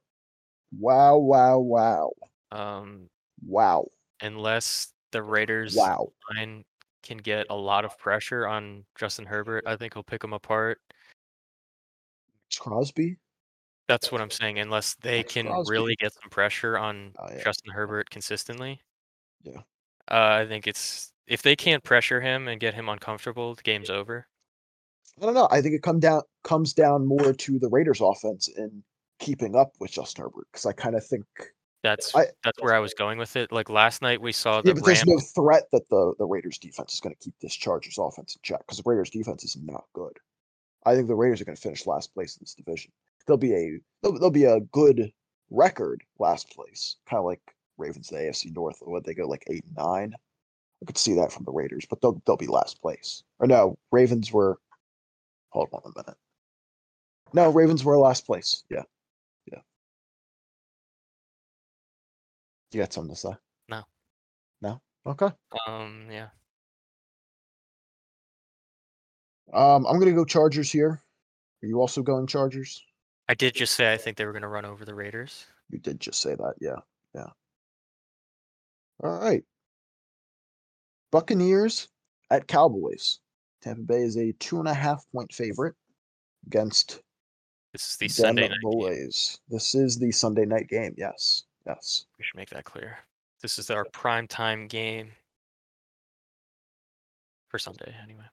Wow, 0.79 1.17
wow, 1.19 1.59
wow. 1.59 2.11
Um, 2.53 3.09
Wow. 3.47 3.89
unless 4.21 4.93
the 5.13 5.23
Raiders 5.23 5.75
Wow. 5.77 6.13
line 6.35 6.65
can 7.03 7.19
get 7.19 7.47
a 7.51 7.55
lot 7.55 7.85
of 7.85 7.99
pressure 7.99 8.47
on 8.47 8.85
Justin 8.97 9.25
Herbert, 9.27 9.65
I 9.67 9.77
think 9.77 9.95
he'll 9.95 10.03
pick 10.03 10.23
him 10.25 10.33
apart. 10.33 10.81
Crosby? 12.59 13.17
That's 13.89 14.11
what 14.13 14.21
I'm 14.21 14.31
saying. 14.31 14.59
Unless 14.59 14.95
they 14.97 15.23
can 15.23 15.47
Crosby. 15.47 15.73
really 15.73 15.97
get 15.97 16.13
some 16.15 16.31
pressure 16.31 16.79
on 16.79 17.13
Oh, 17.19 17.27
yeah. 17.31 17.43
Justin 17.45 17.73
Herbert 17.73 18.09
consistently. 18.11 18.81
Yeah. 19.43 19.59
Uh, 20.11 20.43
I 20.43 20.47
think 20.47 20.67
it's 20.67 21.13
if 21.27 21.43
they 21.43 21.57
can't 21.57 21.83
pressure 21.83 22.21
him 22.21 22.49
and 22.49 22.61
get 22.61 22.75
him 22.75 22.89
uncomfortable, 22.89 23.55
the 23.55 23.63
game's 23.63 23.91
over. 23.91 24.27
I 25.21 25.27
don't 25.27 25.35
know. 25.35 25.49
I 25.51 25.61
think 25.61 25.75
it 25.75 25.83
come 25.83 26.01
down 26.01 26.23
comes 26.43 26.73
down 26.73 27.07
more 27.07 27.33
to 27.33 27.59
the 27.59 27.69
Raiders 27.69 28.01
offense 28.01 28.49
and 28.57 28.83
keeping 29.21 29.55
up 29.55 29.73
with 29.81 29.93
Justin 29.93 30.25
Herbert 30.25 30.47
because 30.53 30.67
I 30.67 30.73
kind 30.73 30.97
of 30.97 31.07
think 31.07 31.25
That's 31.83 32.15
I- 32.15 32.27
that's 32.43 32.61
where 32.61 32.75
I 32.75 32.81
was 32.81 32.95
going 32.95 33.19
with 33.19 33.37
it. 33.37 33.53
Like 33.53 33.71
last 33.71 34.03
night, 34.03 34.21
we 34.21 34.33
saw 34.33 34.61
the 34.61 34.69
yeah, 34.69 34.75
but 34.75 34.87
Rams. 34.87 35.05
there's 35.05 35.07
no 35.07 35.21
threat 35.35 35.65
that 35.73 35.89
the 35.89 36.15
the 36.19 36.27
Raiders 36.27 36.59
defense 36.59 36.95
is 36.95 37.01
going 37.01 37.15
to 37.15 37.21
keep 37.21 37.35
this 37.41 37.55
Chargers 37.55 37.99
offense 37.99 38.35
in 38.35 38.41
check 38.43 38.61
because 38.61 38.79
the 38.79 38.89
Raiders 38.91 39.11
defense 39.11 39.45
is 39.45 39.57
not 39.62 39.85
good. 39.93 40.17
I 40.85 40.95
think 40.95 41.09
the 41.09 41.15
Raiders 41.15 41.41
are 41.41 41.45
going 41.45 41.57
to 41.57 41.62
finish 41.62 41.87
last 41.87 42.12
place 42.12 42.37
in 42.37 42.41
this 42.43 42.55
division. 42.55 42.91
They'll 43.27 43.37
be 43.37 43.55
a 43.55 43.79
they'll, 44.03 44.19
they'll 44.19 44.31
be 44.31 44.45
a 44.45 44.61
good 44.61 45.12
record 45.51 46.03
last 46.19 46.51
place, 46.51 46.97
kind 47.09 47.19
of 47.19 47.25
like 47.25 47.41
Ravens 47.79 48.09
the 48.09 48.17
AFC 48.17 48.55
North. 48.55 48.79
What 48.81 49.05
they 49.05 49.15
go 49.15 49.27
like 49.29 49.45
eight 49.49 49.65
and 49.65 49.77
nine. 49.77 50.15
I 50.83 50.87
could 50.87 50.99
see 50.99 51.15
that 51.15 51.33
from 51.33 51.45
the 51.45 51.53
Raiders, 51.53 51.87
but 51.89 52.01
they'll 52.03 52.21
they'll 52.27 52.37
be 52.37 52.49
last 52.49 52.83
place. 52.83 53.23
Or 53.39 53.47
no, 53.47 53.79
Ravens 53.93 54.33
were. 54.33 54.59
Hold 55.55 55.69
on 55.73 55.83
a 55.85 55.99
minute. 55.99 56.17
No, 57.33 57.51
Ravens 57.51 57.85
were 57.85 57.97
last 57.97 58.27
place. 58.27 58.65
Yeah, 58.71 58.83
yeah. 59.51 59.61
You 62.73 62.81
got 62.81 62.93
something 62.93 63.15
to 63.15 63.21
say? 63.21 63.31
No. 63.69 63.85
No. 64.61 64.81
Okay. 65.07 65.29
Um, 65.67 66.07
yeah. 66.11 66.29
Um, 69.53 69.87
I'm 69.87 69.99
gonna 69.99 70.13
go 70.13 70.25
Chargers 70.25 70.71
here. 70.71 71.01
Are 71.63 71.67
you 71.67 71.81
also 71.81 72.03
going 72.03 72.27
Chargers? 72.27 72.85
I 73.29 73.35
did 73.35 73.55
just 73.55 73.75
say 73.75 73.93
I 73.93 73.97
think 73.97 74.17
they 74.17 74.27
were 74.27 74.33
going 74.33 74.43
to 74.43 74.49
run 74.49 74.67
over 74.67 74.85
the 74.85 74.95
Raiders. 74.95 75.47
You 75.71 75.79
did 75.79 75.99
just 75.99 76.21
say 76.21 76.35
that, 76.35 76.55
yeah, 76.61 76.77
yeah. 77.15 77.31
All 79.03 79.19
right. 79.19 79.43
Buccaneers 81.11 81.89
at 82.31 82.47
Cowboys. 82.47 83.21
Tampa 83.65 83.81
Bay 83.81 84.03
is 84.03 84.19
a 84.19 84.33
two 84.33 84.59
and 84.59 84.69
a 84.69 84.75
half 84.75 85.07
point 85.11 85.33
favorite 85.33 85.75
against 86.47 87.01
This 87.73 87.93
is 87.93 87.97
the 87.97 88.09
them 88.09 88.12
Sunday 88.12 88.49
night 88.49 88.59
game. 88.62 88.71
Boys. 88.71 89.41
This 89.49 89.75
is 89.75 89.99
the 89.99 90.12
Sunday 90.12 90.45
night 90.45 90.69
game. 90.69 90.95
Yes, 90.99 91.45
yes. 91.67 92.05
We 92.19 92.25
should 92.25 92.37
make 92.37 92.51
that 92.51 92.65
clear. 92.65 92.99
This 93.41 93.59
is 93.59 93.71
our 93.71 93.87
prime 93.87 94.29
time 94.29 94.67
game 94.67 95.12
for 97.49 97.59
Sunday, 97.59 97.95
anyway. 98.03 98.25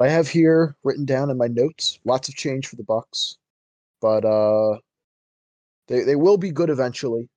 I 0.00 0.08
have 0.08 0.28
here 0.28 0.76
written 0.84 1.04
down 1.04 1.28
in 1.28 1.36
my 1.36 1.48
notes 1.48 1.98
lots 2.04 2.28
of 2.28 2.36
change 2.36 2.68
for 2.68 2.76
the 2.76 2.84
Bucs, 2.84 3.36
but 4.00 4.24
uh, 4.24 4.78
they 5.88 6.04
they 6.04 6.16
will 6.16 6.38
be 6.38 6.52
good 6.52 6.70
eventually. 6.70 7.28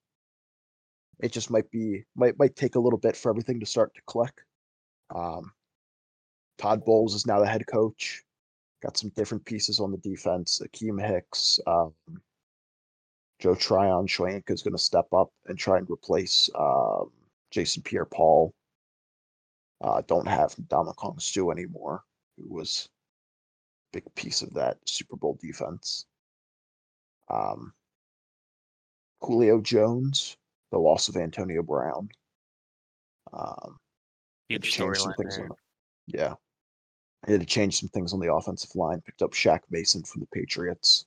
It 1.19 1.33
just 1.33 1.51
might 1.51 1.69
be 1.71 2.05
might 2.15 2.39
might 2.39 2.55
take 2.55 2.75
a 2.75 2.79
little 2.79 2.99
bit 2.99 3.17
for 3.17 3.29
everything 3.29 3.59
to 3.59 3.65
start 3.65 3.93
to 3.95 4.01
click. 4.05 4.31
Um, 5.13 5.51
Todd 6.57 6.85
Bowles 6.85 7.15
is 7.15 7.25
now 7.25 7.39
the 7.39 7.47
head 7.47 7.65
coach. 7.67 8.23
Got 8.81 8.97
some 8.97 9.11
different 9.15 9.45
pieces 9.45 9.79
on 9.79 9.91
the 9.91 9.97
defense. 9.97 10.61
Akiem 10.63 11.05
Hicks, 11.05 11.59
um, 11.67 11.93
Joe 13.39 13.55
Tryon-Shoyinka 13.55 14.51
is 14.51 14.61
going 14.61 14.73
to 14.73 14.81
step 14.81 15.07
up 15.13 15.29
and 15.47 15.57
try 15.57 15.77
and 15.77 15.89
replace 15.89 16.49
um, 16.57 17.11
Jason 17.51 17.83
Pierre-Paul. 17.83 18.53
Uh, 19.81 20.01
don't 20.07 20.27
have 20.27 20.55
Ndamukong 20.55 21.21
Suh 21.21 21.49
anymore 21.49 22.03
who 22.37 22.53
was 22.53 22.89
a 23.93 23.97
big 23.97 24.15
piece 24.15 24.41
of 24.41 24.53
that 24.53 24.77
Super 24.85 25.15
Bowl 25.15 25.37
defense. 25.41 26.05
Um, 27.29 27.73
Julio 29.21 29.61
Jones, 29.61 30.37
the 30.71 30.77
loss 30.77 31.07
of 31.07 31.17
Antonio 31.17 31.61
Brown. 31.61 32.09
Um, 33.33 33.77
Huge 34.53 34.73
storyline 34.75 35.15
things 35.17 35.35
there. 35.35 35.43
on 35.45 35.49
the- 35.49 36.17
yeah. 36.17 36.33
I 37.27 37.31
had 37.31 37.39
to 37.39 37.45
change 37.45 37.79
some 37.79 37.89
things 37.89 38.13
on 38.13 38.19
the 38.19 38.33
offensive 38.33 38.75
line. 38.75 39.01
Picked 39.01 39.21
up 39.21 39.31
Shaq 39.33 39.59
Mason 39.69 40.03
from 40.03 40.21
the 40.21 40.27
Patriots. 40.33 41.05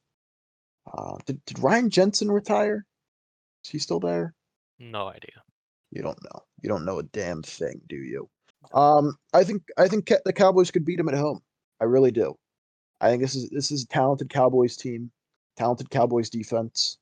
Uh, 0.92 1.16
did, 1.26 1.44
did 1.44 1.58
Ryan 1.58 1.90
Jensen 1.90 2.30
retire? 2.30 2.86
Is 3.64 3.70
he 3.70 3.78
still 3.78 3.98
there? 4.00 4.34
No 4.78 5.08
idea. 5.08 5.42
You 5.90 6.02
don't 6.02 6.22
know. 6.22 6.40
You 6.62 6.68
don't 6.68 6.84
know 6.84 6.98
a 6.98 7.02
damn 7.04 7.42
thing, 7.42 7.80
do 7.88 7.96
you? 7.96 8.28
Um, 8.72 9.16
I 9.32 9.44
think 9.44 9.62
I 9.76 9.88
think 9.88 10.10
the 10.24 10.32
Cowboys 10.32 10.70
could 10.70 10.84
beat 10.84 10.96
them 10.96 11.08
at 11.08 11.14
home. 11.14 11.40
I 11.80 11.84
really 11.84 12.10
do. 12.10 12.36
I 13.00 13.10
think 13.10 13.22
this 13.22 13.34
is 13.34 13.50
this 13.50 13.70
is 13.70 13.82
a 13.84 13.88
talented 13.88 14.30
Cowboys 14.30 14.76
team, 14.76 15.10
talented 15.56 15.90
Cowboys 15.90 16.30
defense. 16.30 16.98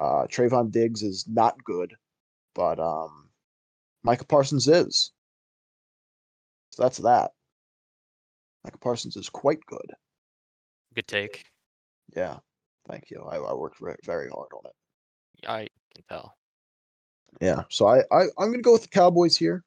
Uh, 0.00 0.26
Trevon 0.28 0.70
Diggs 0.70 1.02
is 1.02 1.26
not 1.28 1.62
good, 1.64 1.94
but 2.54 2.78
um, 2.78 3.28
Micah 4.04 4.24
Parsons 4.26 4.68
is. 4.68 5.12
So 6.76 6.82
that's 6.82 6.98
that. 6.98 7.30
Micah 8.62 8.76
Parsons 8.76 9.16
is 9.16 9.30
quite 9.30 9.64
good. 9.64 9.90
Good 10.94 11.06
take. 11.06 11.46
Yeah, 12.14 12.36
thank 12.86 13.10
you. 13.10 13.22
I, 13.22 13.36
I 13.36 13.54
worked 13.54 13.78
very, 13.80 13.96
very 14.04 14.28
hard 14.28 14.48
on 14.52 14.60
it. 14.66 15.48
I 15.48 15.68
can 15.94 16.04
tell. 16.06 16.36
Yeah, 17.40 17.62
so 17.70 17.86
I, 17.86 18.00
I 18.12 18.24
I'm 18.38 18.50
gonna 18.50 18.60
go 18.60 18.72
with 18.72 18.82
the 18.82 18.88
Cowboys 18.88 19.38
here. 19.38 19.64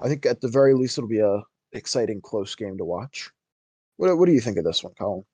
I 0.00 0.08
think 0.08 0.26
at 0.26 0.40
the 0.40 0.48
very 0.48 0.74
least 0.74 0.98
it'll 0.98 1.06
be 1.06 1.20
a 1.20 1.42
exciting 1.70 2.20
close 2.20 2.56
game 2.56 2.76
to 2.78 2.84
watch. 2.84 3.30
What 3.98 4.18
what 4.18 4.26
do 4.26 4.32
you 4.32 4.40
think 4.40 4.56
of 4.56 4.64
this 4.64 4.82
one, 4.82 4.94
Colin? 4.98 5.24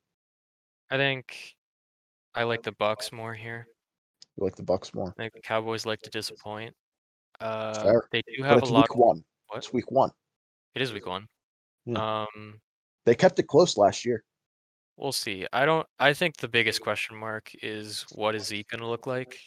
I 0.90 0.98
think 0.98 1.56
I 2.34 2.42
like 2.42 2.62
the 2.62 2.72
Bucs 2.72 3.12
more 3.12 3.32
here. 3.32 3.66
You 4.36 4.44
like 4.44 4.56
the 4.56 4.62
Bucs 4.62 4.94
more? 4.94 5.08
I 5.08 5.22
think 5.22 5.32
the 5.32 5.40
Cowboys 5.40 5.86
like 5.86 6.02
to 6.02 6.10
disappoint. 6.10 6.74
Uh, 7.40 7.82
fair, 7.82 8.02
they 8.12 8.22
do 8.36 8.42
have 8.42 8.60
a 8.60 8.66
lot. 8.66 8.82
week 8.82 8.90
Of, 8.90 8.96
one. 8.98 9.24
What? 9.48 9.58
It's 9.58 9.72
week 9.72 9.90
one. 9.90 10.10
It 10.74 10.82
is 10.82 10.92
week 10.92 11.06
one. 11.06 11.26
Yeah. 11.86 12.22
Um, 12.34 12.60
They 13.06 13.14
kept 13.14 13.38
it 13.38 13.44
close 13.44 13.76
last 13.76 14.04
year. 14.04 14.22
we'll 14.96 15.12
see. 15.12 15.46
I 15.52 15.64
don't. 15.64 15.86
I 15.98 16.12
think 16.12 16.36
the 16.36 16.48
biggest 16.48 16.80
question 16.82 17.16
mark 17.16 17.50
is 17.62 18.04
what 18.12 18.34
is 18.34 18.46
Zeke 18.46 18.68
going 18.68 18.80
to 18.80 18.86
look 18.86 19.06
like? 19.06 19.38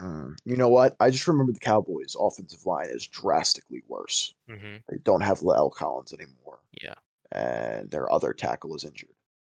Mm, 0.00 0.36
You 0.44 0.56
know 0.56 0.68
what? 0.68 0.94
I 1.00 1.10
just 1.10 1.26
remember 1.26 1.52
the 1.52 1.58
Cowboys' 1.58 2.14
offensive 2.18 2.64
line 2.64 2.88
is 2.90 3.08
drastically 3.08 3.82
worse. 3.88 4.34
hmm 4.48 4.76
They 4.88 4.98
don't 5.02 5.22
have 5.22 5.40
La'el 5.40 5.72
Collins 5.72 6.12
anymore, 6.12 6.60
Yeah. 6.80 6.94
and 7.32 7.90
their 7.90 8.10
other 8.12 8.32
tackle 8.32 8.76
is 8.76 8.84
injured. 8.84 9.10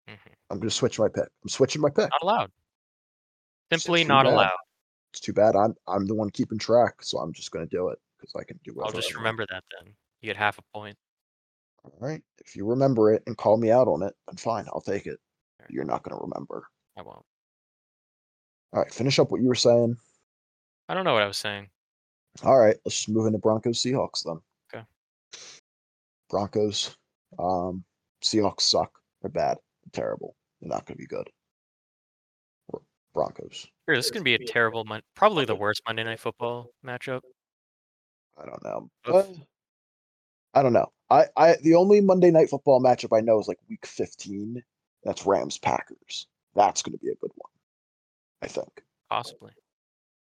hmm 0.08 0.16
I'm 0.50 0.60
gonna 0.60 0.70
switch 0.70 1.00
my 1.00 1.08
pick. 1.08 1.30
I'm 1.44 1.50
switching 1.50 1.82
my 1.82 1.90
pick. 1.90 2.10
Not 2.12 2.22
allowed. 2.22 2.52
Simply 3.72 4.04
not 4.04 4.26
bad. 4.26 4.34
allowed. 4.34 4.58
It's 5.14 5.22
too 5.22 5.34
bad. 5.34 5.56
I'm 5.56 5.76
I'm 5.88 6.06
the 6.06 6.14
one 6.16 6.30
keeping 6.30 6.60
track, 6.60 7.02
so 7.02 7.20
I'm 7.20 7.32
just 7.34 7.52
gonna 7.52 7.66
do 7.68 7.88
it 7.90 8.00
because 8.24 8.40
I 8.40 8.44
can 8.46 8.60
do. 8.64 8.82
I'll 8.82 8.92
just 8.92 9.16
remember 9.16 9.46
that 9.50 9.64
then. 9.72 9.94
You 10.22 10.28
get 10.28 10.38
half 10.38 10.58
a 10.58 10.62
point. 10.74 10.98
All 11.84 11.98
right. 12.00 12.22
If 12.46 12.56
you 12.56 12.66
remember 12.66 13.14
it 13.14 13.22
and 13.28 13.36
call 13.36 13.58
me 13.58 13.72
out 13.72 13.88
on 13.88 14.02
it, 14.02 14.14
then 14.28 14.38
fine, 14.38 14.66
I'll 14.74 14.82
take 14.82 15.06
it. 15.06 15.20
Alright. 15.60 15.70
You're 15.70 15.84
not 15.84 16.04
going 16.04 16.18
to 16.18 16.24
remember. 16.24 16.66
I 16.98 17.02
won't. 17.02 17.26
All 18.72 18.82
right, 18.82 18.94
finish 18.94 19.20
up 19.20 19.30
what 19.30 19.42
you 19.42 19.48
were 19.48 19.56
saying. 19.56 19.98
I 20.88 20.94
don't 20.94 21.04
know 21.04 21.14
what 21.14 21.22
I 21.22 21.28
was 21.28 21.38
saying. 21.38 21.68
All 22.44 22.58
right, 22.58 22.76
let's 22.86 22.96
just 22.96 23.10
move 23.10 23.28
into 23.28 23.38
Broncos 23.38 23.82
Seahawks 23.82 24.24
then. 24.24 24.40
Okay. 24.74 24.86
Broncos, 26.30 26.96
um, 27.38 27.84
Seahawks 28.24 28.62
suck. 28.62 28.92
They're 29.22 29.30
bad. 29.30 29.58
They're 29.84 30.02
terrible. 30.02 30.36
They're 30.60 30.70
not 30.70 30.86
going 30.86 30.98
to 30.98 31.02
be 31.02 31.08
good. 31.08 31.30
Broncos. 33.14 33.68
Sure, 33.88 33.96
this 33.96 34.06
is 34.06 34.12
gonna 34.12 34.24
be 34.24 34.34
a 34.34 34.40
terrible, 34.40 34.84
mon- 34.86 35.04
probably 35.16 35.46
the 35.46 35.54
worst 35.54 35.84
Monday 35.86 36.04
Night 36.04 36.20
Football 36.20 36.72
matchup. 36.84 37.22
I 38.38 38.46
don't 38.46 38.64
know. 38.64 38.90
Uh, 39.06 39.24
I 40.54 40.64
don't 40.64 40.74
know. 40.74 40.92
I, 41.10 41.26
I 41.38 41.56
the 41.62 41.76
only 41.76 42.02
Monday 42.02 42.32
night 42.32 42.50
football 42.50 42.82
matchup 42.82 43.16
I 43.16 43.22
know 43.22 43.40
is 43.40 43.48
like 43.48 43.60
week 43.70 43.86
15. 43.86 44.62
That's 45.04 45.26
Rams 45.26 45.58
Packers. 45.58 46.28
That's 46.56 46.82
going 46.82 46.94
to 46.94 47.04
be 47.04 47.12
a 47.12 47.16
good 47.16 47.32
one. 47.36 47.52
I 48.42 48.48
think. 48.48 48.84
Possibly. 49.10 49.52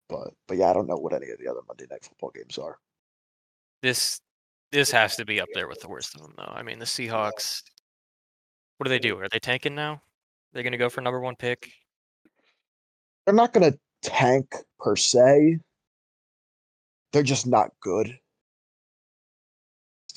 But 0.09 0.33
but 0.47 0.57
yeah, 0.57 0.69
I 0.69 0.73
don't 0.73 0.87
know 0.87 0.97
what 0.97 1.13
any 1.13 1.29
of 1.29 1.39
the 1.39 1.47
other 1.47 1.61
Monday 1.67 1.85
night 1.89 2.03
football 2.03 2.31
games 2.33 2.57
are. 2.57 2.77
This 3.81 4.21
this 4.71 4.91
has 4.91 5.15
to 5.15 5.25
be 5.25 5.39
up 5.39 5.49
there 5.53 5.67
with 5.67 5.79
the 5.79 5.89
worst 5.89 6.15
of 6.15 6.21
them, 6.21 6.33
though. 6.37 6.51
I 6.53 6.63
mean, 6.63 6.79
the 6.79 6.85
Seahawks. 6.85 7.63
What 8.77 8.85
do 8.85 8.89
they 8.89 8.99
do? 8.99 9.17
Are 9.19 9.29
they 9.29 9.39
tanking 9.39 9.73
now? 9.73 10.01
They're 10.53 10.63
going 10.63 10.73
to 10.73 10.77
go 10.77 10.89
for 10.89 11.01
number 11.01 11.19
one 11.19 11.35
pick. 11.35 11.71
They're 13.25 13.33
not 13.33 13.53
going 13.53 13.71
to 13.71 13.79
tank 14.01 14.53
per 14.79 14.95
se. 14.95 15.59
They're 17.15 17.23
just 17.23 17.47
not 17.47 17.71
good. 17.79 18.19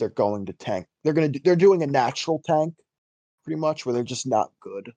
They're 0.00 0.08
going 0.08 0.46
to 0.46 0.52
tank. 0.52 0.88
They're 1.04 1.12
going 1.12 1.32
to. 1.32 1.40
They're 1.44 1.54
doing 1.54 1.84
a 1.84 1.86
natural 1.86 2.42
tank, 2.44 2.74
pretty 3.44 3.60
much, 3.60 3.86
where 3.86 3.92
they're 3.92 4.02
just 4.02 4.26
not 4.26 4.50
good. 4.58 4.90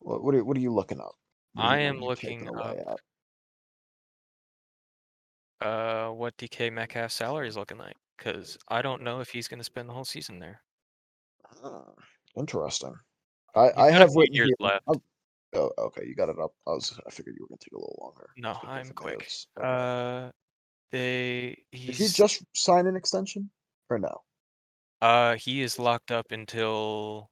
What 0.00 0.22
what 0.22 0.34
are, 0.34 0.44
what 0.44 0.54
are 0.58 0.60
you 0.60 0.70
looking 0.70 1.00
up? 1.00 1.14
What 1.54 1.64
I 1.64 1.78
am 1.78 1.98
what 1.98 2.22
are 2.22 2.28
you 2.28 2.36
taking 2.36 2.44
looking 2.44 2.84
up-? 2.86 3.00
Uh, 5.62 6.08
what 6.12 6.36
DK 6.36 6.70
Metcalf's 6.70 7.14
salary 7.14 7.48
is 7.48 7.56
looking 7.56 7.78
like? 7.78 7.96
Because 8.18 8.58
I 8.68 8.82
don't 8.82 9.00
know 9.00 9.20
if 9.20 9.30
he's 9.30 9.48
going 9.48 9.60
to 9.60 9.64
spend 9.64 9.88
the 9.88 9.94
whole 9.94 10.04
season 10.04 10.38
there. 10.38 10.60
Ah, 11.64 11.84
Interesting. 12.36 12.94
I 13.54 13.70
I 13.78 13.90
have 13.90 14.14
written 14.14 14.34
years 14.34 14.48
here. 14.48 14.56
left. 14.60 14.84
oh, 14.88 15.00
Oh, 15.54 15.70
okay, 15.78 16.06
you 16.06 16.14
got 16.14 16.28
it 16.30 16.38
up. 16.38 16.52
I 16.66 16.70
was. 16.70 16.98
I 17.06 17.10
figured 17.10 17.36
you 17.36 17.42
were 17.44 17.48
gonna 17.48 17.58
take 17.58 17.72
a 17.72 17.78
little 17.78 17.98
longer. 18.00 18.30
No, 18.36 18.58
I'm 18.62 18.92
quick. 18.92 19.34
Okay. 19.58 19.62
Uh, 19.62 20.30
they 20.92 21.66
Did 21.86 21.98
he 21.98 22.08
just 22.08 22.42
sign 22.56 22.88
an 22.88 22.96
extension 22.96 23.52
or 23.88 24.00
no? 24.00 24.24
uh 25.00 25.36
he 25.36 25.62
is 25.62 25.78
locked 25.78 26.10
up 26.10 26.30
until 26.30 27.30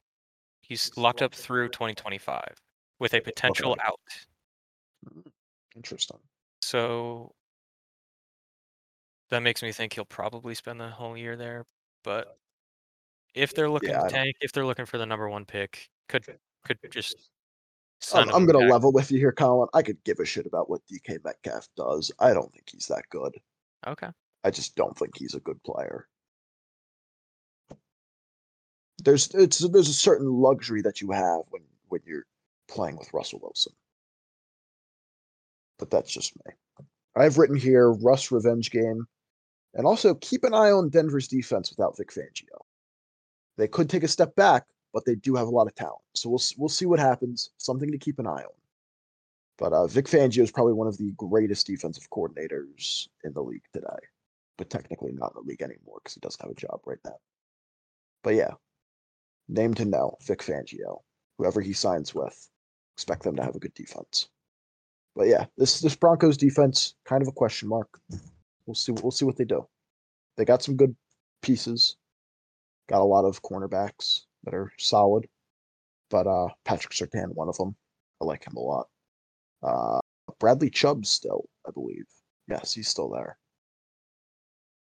he's 0.63 0.91
locked 0.97 1.23
up 1.23 1.35
through 1.35 1.69
2025 1.71 2.57
with 3.01 3.15
a 3.15 3.23
potential 3.23 3.77
Okay. 3.77 3.83
out. 3.85 4.01
Mm, 5.05 5.31
Interesting. 5.77 6.21
So 6.63 7.35
that 9.31 9.41
makes 9.41 9.63
me 9.63 9.73
think 9.73 9.93
he'll 9.95 10.05
probably 10.05 10.55
spend 10.55 10.81
the 10.81 10.91
whole 10.91 11.17
year 11.17 11.37
there. 11.37 11.65
But 12.05 12.37
if 13.35 13.55
they're 13.55 13.71
looking 13.71 13.93
Yeah, 13.93 13.99
to 13.99 14.05
tank, 14.05 14.37
if 14.41 14.53
they're 14.53 14.67
looking 14.67 14.87
for 14.87 14.99
the 14.99 15.07
number 15.07 15.29
one 15.29 15.45
pick, 15.47 15.89
could 16.09 16.27
could 16.65 16.79
just 16.91 17.31
I'm, 18.15 18.31
I'm 18.31 18.47
gonna 18.47 18.67
level 18.67 18.93
with 18.93 19.11
you 19.11 19.19
here, 19.19 19.33
Colin. 19.33 19.69
I 19.75 19.83
could 19.83 20.03
give 20.05 20.21
a 20.21 20.25
shit 20.25 20.47
about 20.47 20.71
what 20.71 20.81
DK 20.87 21.23
Metcalf 21.25 21.69
does. 21.77 22.11
I 22.19 22.33
don't 22.33 22.53
think 22.53 22.69
he's 22.71 22.87
that 22.87 23.05
good. 23.11 23.37
Okay. 23.87 24.09
I 24.43 24.51
just 24.51 24.75
don't 24.75 24.97
think 24.99 25.17
he's 25.17 25.35
a 25.35 25.41
good 25.41 25.63
player. 25.63 26.09
There's 29.05 29.29
it's 29.35 29.59
there's 29.59 29.89
a 29.89 29.95
certain 29.95 30.33
luxury 30.33 30.83
that 30.83 31.01
you 31.01 31.11
have 31.11 31.43
when 31.51 31.63
when 31.89 32.01
you're 32.07 32.27
playing 32.69 32.97
with 32.97 33.13
Russell 33.13 33.41
Wilson. 33.43 33.73
But 35.79 35.91
that's 35.91 36.11
just 36.11 36.35
me. 36.37 36.53
I've 37.17 37.39
written 37.39 37.57
here 37.57 37.93
Russ 37.93 38.31
revenge 38.31 38.71
game, 38.71 39.07
and 39.75 39.87
also 39.87 40.15
keep 40.15 40.45
an 40.45 40.55
eye 40.55 40.71
on 40.71 40.91
Denver's 40.91 41.29
defense 41.29 41.71
without 41.71 41.97
Vic 41.97 42.11
Fangio. 42.13 42.61
They 43.57 43.69
could 43.69 43.91
take 43.91 44.05
a 44.05 44.09
step 44.09 44.35
back, 44.37 44.65
but 44.93 45.05
they 45.05 45.15
do 45.15 45.35
have 45.35 45.49
a 45.49 45.51
lot 45.51 45.67
of 45.67 45.75
talent. 45.75 46.03
So 46.15 46.29
we'll 46.29 46.43
we'll 46.57 46.69
see 46.69 46.87
what 46.87 46.99
happens. 46.99 47.51
Something 47.59 47.91
to 47.93 47.99
keep 47.99 48.19
an 48.19 48.27
eye 48.27 48.43
on. 48.43 48.61
But 49.59 49.73
uh, 49.73 49.87
Vic 49.87 50.07
Fangio 50.07 50.43
is 50.43 50.51
probably 50.51 50.73
one 50.73 50.89
of 50.89 50.97
the 50.97 51.13
greatest 51.17 51.67
defensive 51.67 52.09
coordinators 52.11 53.09
in 53.25 53.33
the 53.35 53.43
league 53.43 53.65
today 53.75 53.99
but 54.61 54.69
technically 54.69 55.11
not 55.13 55.33
in 55.35 55.43
the 55.43 55.49
league 55.49 55.63
anymore 55.63 56.01
because 56.05 56.13
he 56.13 56.21
doesn't 56.21 56.43
have 56.43 56.51
a 56.51 56.55
job 56.55 56.83
right 56.85 56.99
now. 57.07 57.17
But 58.23 58.35
yeah, 58.35 58.51
name 59.49 59.73
to 59.73 59.87
know 59.87 60.19
Vic 60.21 60.41
Fangio. 60.41 60.99
Whoever 61.39 61.63
he 61.63 61.73
signs 61.73 62.15
with, 62.15 62.51
expect 62.95 63.23
them 63.23 63.37
to 63.37 63.43
have 63.43 63.57
a 63.57 63.59
good 63.59 63.73
defense. 63.73 64.29
But 65.17 65.29
yeah, 65.29 65.47
this 65.57 65.81
this 65.81 65.97
Broncos 65.97 66.37
defense 66.37 66.95
kind 67.07 67.23
of 67.23 67.29
a 67.29 67.33
question 67.33 67.71
mark. 67.71 67.89
We'll 68.67 68.75
see. 68.75 68.93
We'll 68.93 69.13
see 69.13 69.25
what 69.25 69.39
they 69.39 69.47
do. 69.47 69.67
They 70.37 70.45
got 70.45 70.63
some 70.63 70.77
good 70.77 70.95
pieces. 71.41 71.97
Got 72.87 73.01
a 73.01 73.05
lot 73.05 73.25
of 73.25 73.41
cornerbacks 73.43 74.27
that 74.45 74.55
are 74.55 74.73
solid. 74.79 75.27
But 76.11 76.27
uh 76.27 76.49
Patrick 76.65 76.93
Surtain, 76.93 77.35
one 77.35 77.49
of 77.49 77.57
them. 77.57 77.77
I 78.21 78.25
like 78.25 78.47
him 78.47 78.57
a 78.57 78.61
lot. 78.61 78.89
Uh 79.63 80.01
Bradley 80.39 80.71
Chubb 80.71 81.07
still, 81.07 81.49
I 81.67 81.71
believe. 81.73 82.07
Yes, 82.49 82.73
he's 82.73 82.89
still 82.89 83.11
there. 83.11 83.39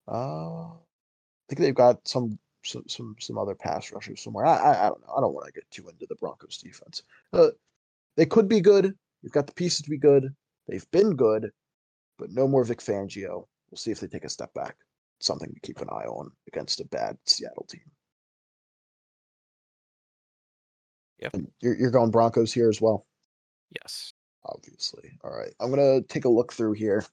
Uh, 0.08 0.66
I 0.68 1.48
think 1.48 1.60
they've 1.60 1.74
got 1.74 2.06
some 2.06 2.38
some 2.64 2.84
some, 2.88 3.16
some 3.18 3.38
other 3.38 3.54
pass 3.54 3.92
rushers 3.92 4.22
somewhere. 4.22 4.46
I, 4.46 4.56
I 4.56 4.86
I 4.86 4.88
don't 4.88 5.00
know. 5.00 5.14
I 5.16 5.20
don't 5.20 5.34
want 5.34 5.46
to 5.46 5.52
get 5.52 5.70
too 5.70 5.88
into 5.88 6.06
the 6.08 6.16
Broncos 6.16 6.58
defense. 6.58 7.02
Uh, 7.32 7.48
they 8.16 8.26
could 8.26 8.48
be 8.48 8.60
good. 8.60 8.94
You've 9.22 9.32
got 9.32 9.46
the 9.46 9.54
pieces 9.54 9.82
to 9.82 9.90
be 9.90 9.98
good. 9.98 10.34
They've 10.68 10.88
been 10.90 11.16
good, 11.16 11.50
but 12.18 12.30
no 12.30 12.46
more 12.46 12.64
Vic 12.64 12.80
Fangio. 12.80 13.46
We'll 13.70 13.78
see 13.78 13.90
if 13.90 14.00
they 14.00 14.06
take 14.06 14.24
a 14.24 14.28
step 14.28 14.52
back. 14.54 14.76
Something 15.18 15.52
to 15.52 15.60
keep 15.60 15.80
an 15.80 15.88
eye 15.90 16.06
on 16.06 16.30
against 16.46 16.80
a 16.80 16.84
bad 16.84 17.16
Seattle 17.24 17.66
team. 17.68 17.80
Yep. 21.20 21.34
And 21.34 21.50
you're 21.60 21.76
you're 21.76 21.90
going 21.90 22.10
Broncos 22.10 22.52
here 22.52 22.68
as 22.68 22.80
well 22.80 23.06
Yes. 23.80 24.12
obviously. 24.44 25.18
All 25.24 25.30
right. 25.36 25.52
I'm 25.60 25.70
going 25.70 26.02
to 26.02 26.06
take 26.08 26.24
a 26.24 26.28
look 26.28 26.52
through 26.52 26.72
here, 26.74 27.04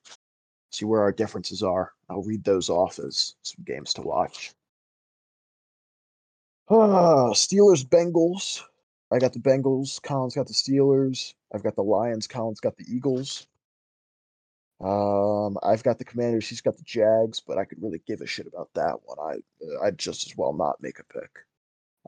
see 0.71 0.85
where 0.85 1.01
our 1.01 1.11
differences 1.11 1.63
are. 1.63 1.91
I'll 2.09 2.21
read 2.23 2.43
those 2.43 2.69
off 2.69 2.99
as 2.99 3.35
some 3.41 3.63
games 3.65 3.93
to 3.95 4.01
watch. 4.01 4.53
Ah, 6.69 7.29
Steelers, 7.33 7.85
Bengals. 7.85 8.61
I 9.11 9.19
got 9.19 9.33
the 9.33 9.39
Bengals. 9.39 10.01
Colin's 10.01 10.35
got 10.35 10.47
the 10.47 10.53
Steelers. 10.53 11.33
I've 11.53 11.63
got 11.63 11.75
the 11.75 11.83
Lions. 11.83 12.27
Colin's 12.27 12.59
got 12.59 12.77
the 12.77 12.85
Eagles. 12.87 13.47
Um, 14.81 15.57
I've 15.63 15.83
got 15.83 15.97
the 15.97 16.05
Commanders. 16.05 16.47
He's 16.49 16.61
got 16.61 16.77
the 16.77 16.83
Jags, 16.83 17.39
but 17.39 17.57
I 17.57 17.63
could 17.65 17.81
really 17.81 18.01
give 18.05 18.21
a 18.21 18.27
shit 18.27 18.47
about 18.47 18.69
that 18.73 18.97
one. 19.05 19.17
I 19.19 19.85
I'd 19.85 19.97
just 19.97 20.27
as 20.27 20.35
well 20.35 20.51
not 20.53 20.81
make 20.81 20.99
a 20.99 21.03
pick. 21.05 21.29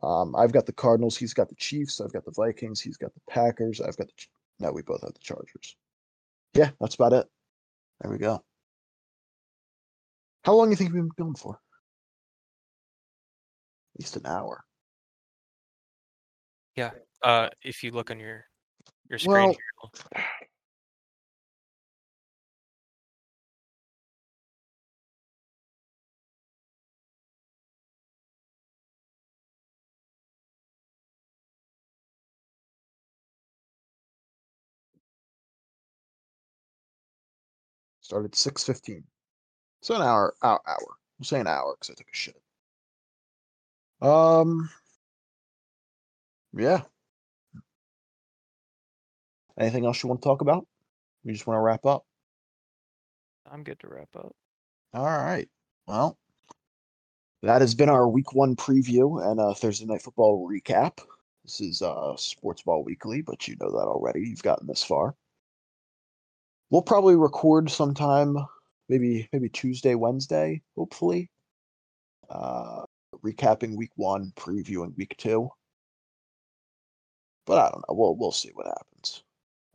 Um, 0.04 0.36
I've 0.36 0.52
got 0.52 0.66
the 0.66 0.74
Cardinals. 0.74 1.18
He's 1.18 1.34
got 1.34 1.50
the 1.50 1.56
Chiefs. 1.56 2.02
I've 2.02 2.14
got 2.14 2.26
the 2.26 2.32
Vikings. 2.32 2.82
He's 2.82 2.98
got 2.98 3.14
the 3.14 3.22
Packers. 3.30 3.80
I've 3.82 3.98
got 3.98 4.08
the 4.08 4.14
Ch- 4.18 4.30
no, 4.60 4.72
we 4.72 4.82
both 4.82 5.02
have 5.02 5.14
the 5.14 5.20
Chargers. 5.20 5.76
Yeah, 6.54 6.72
that's 6.80 6.96
about 6.96 7.14
it. 7.14 7.28
There 8.02 8.12
we 8.12 8.18
go. 8.18 8.44
How 10.44 10.54
long 10.54 10.68
do 10.68 10.72
you 10.72 10.76
think 10.78 10.94
we've 10.94 11.02
been 11.02 11.12
going 11.18 11.36
for? 11.36 11.60
At 13.96 14.02
least 14.02 14.16
an 14.18 14.26
hour. 14.26 14.64
Yeah. 16.76 16.92
Uh, 17.24 17.50
if 17.64 17.84
you 17.84 17.92
look 17.92 18.12
on 18.12 18.20
your 18.20 18.46
your 19.10 19.20
screen, 19.20 19.34
Well- 19.34 19.56
here, 20.14 20.26
Started 38.06 38.36
six 38.36 38.64
fifteen. 38.64 39.04
So 39.82 39.96
an 39.96 40.04
hour, 40.04 40.36
hour, 40.44 40.62
hour. 40.68 40.98
We'll 41.18 41.26
say 41.26 41.40
an 41.40 41.48
hour 41.48 41.74
because 41.74 41.90
I 41.90 41.96
took 41.96 42.06
a 42.06 42.16
shit. 42.16 42.40
Um. 44.00 44.70
Yeah. 46.54 46.84
Anything 49.60 49.88
else 49.88 50.04
you 50.04 50.10
want 50.10 50.22
to 50.22 50.26
talk 50.26 50.42
about? 50.42 50.68
You 51.24 51.34
just 51.34 51.48
want 51.48 51.58
to 51.58 51.62
wrap 51.62 51.84
up? 51.88 52.06
I'm 53.52 53.64
good 53.64 53.80
to 53.80 53.88
wrap 53.88 54.10
up. 54.16 54.36
All 54.94 55.04
right. 55.04 55.50
Well, 55.88 56.20
that 57.42 57.62
has 57.62 57.74
been 57.74 57.90
our 57.90 58.08
week 58.08 58.36
one 58.36 58.56
preview 58.56 59.20
and 59.28 59.40
uh, 59.40 59.56
Thursday 59.56 59.88
night 59.88 60.04
football 60.04 60.48
recap. 60.48 61.00
This 61.44 61.60
is 61.60 61.82
uh, 61.82 62.16
Sports 62.18 62.62
Ball 62.62 62.84
Weekly, 62.84 63.24
but 63.24 63.48
you 63.48 63.56
know 63.60 63.72
that 63.72 63.88
already. 63.88 64.20
You've 64.20 64.44
gotten 64.44 64.68
this 64.68 64.84
far. 64.84 65.16
We'll 66.76 66.82
probably 66.82 67.16
record 67.16 67.72
sometime, 67.72 68.36
maybe 68.90 69.30
maybe 69.32 69.48
Tuesday, 69.48 69.96
Wednesday, 69.96 70.62
hopefully. 70.76 71.30
Uh, 72.30 72.84
recapping 73.24 73.78
week 73.78 73.92
one, 73.96 74.34
previewing 74.36 74.94
week 74.98 75.16
two. 75.18 75.48
But 77.46 77.60
I 77.60 77.72
don't 77.72 77.86
know. 77.88 77.96
We'll 77.96 78.18
we'll 78.18 78.34
see 78.34 78.52
what 78.54 78.68
happens. 78.68 79.24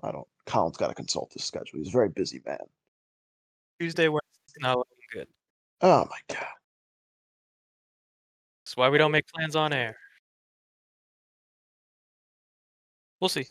I 0.03 0.13
don't. 0.13 0.29
Colin's 0.45 0.77
got 0.77 0.89
to 0.89 0.95
consult 0.95 1.33
his 1.33 1.43
schedule. 1.43 1.79
He's 1.79 1.89
a 1.89 1.91
very 1.91 2.11
busy 2.11 2.43
man. 2.45 2.59
Tuesday, 3.81 4.09
Wednesday, 4.09 4.59
not 4.59 4.77
looking 4.77 4.95
good. 5.11 5.29
Oh 5.81 6.07
my 6.11 6.19
god. 6.29 6.49
That's 8.63 8.77
why 8.77 8.91
we 8.91 8.99
don't 8.99 9.13
make 9.13 9.27
plans 9.27 9.57
on 9.57 9.73
air. 9.73 9.97
We'll 13.21 13.31
see. 13.31 13.47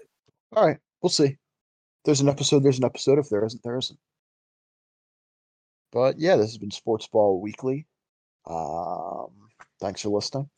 All 0.56 0.68
right, 0.68 0.78
we'll 1.02 1.10
see. 1.10 1.36
There's 2.06 2.22
an 2.22 2.30
episode, 2.30 2.64
there's 2.64 2.80
an 2.80 2.86
episode. 2.86 3.20
If 3.20 3.30
there 3.30 3.46
isn't, 3.46 3.64
there 3.64 3.78
isn't. 3.78 4.00
But 5.92 6.20
yeah, 6.20 6.36
this 6.36 6.48
has 6.48 6.58
been 6.58 6.72
Sports 6.72 7.08
Ball 7.08 7.42
Weekly. 7.42 7.88
Um, 8.48 9.50
thanks 9.80 10.02
for 10.02 10.10
listening. 10.10 10.50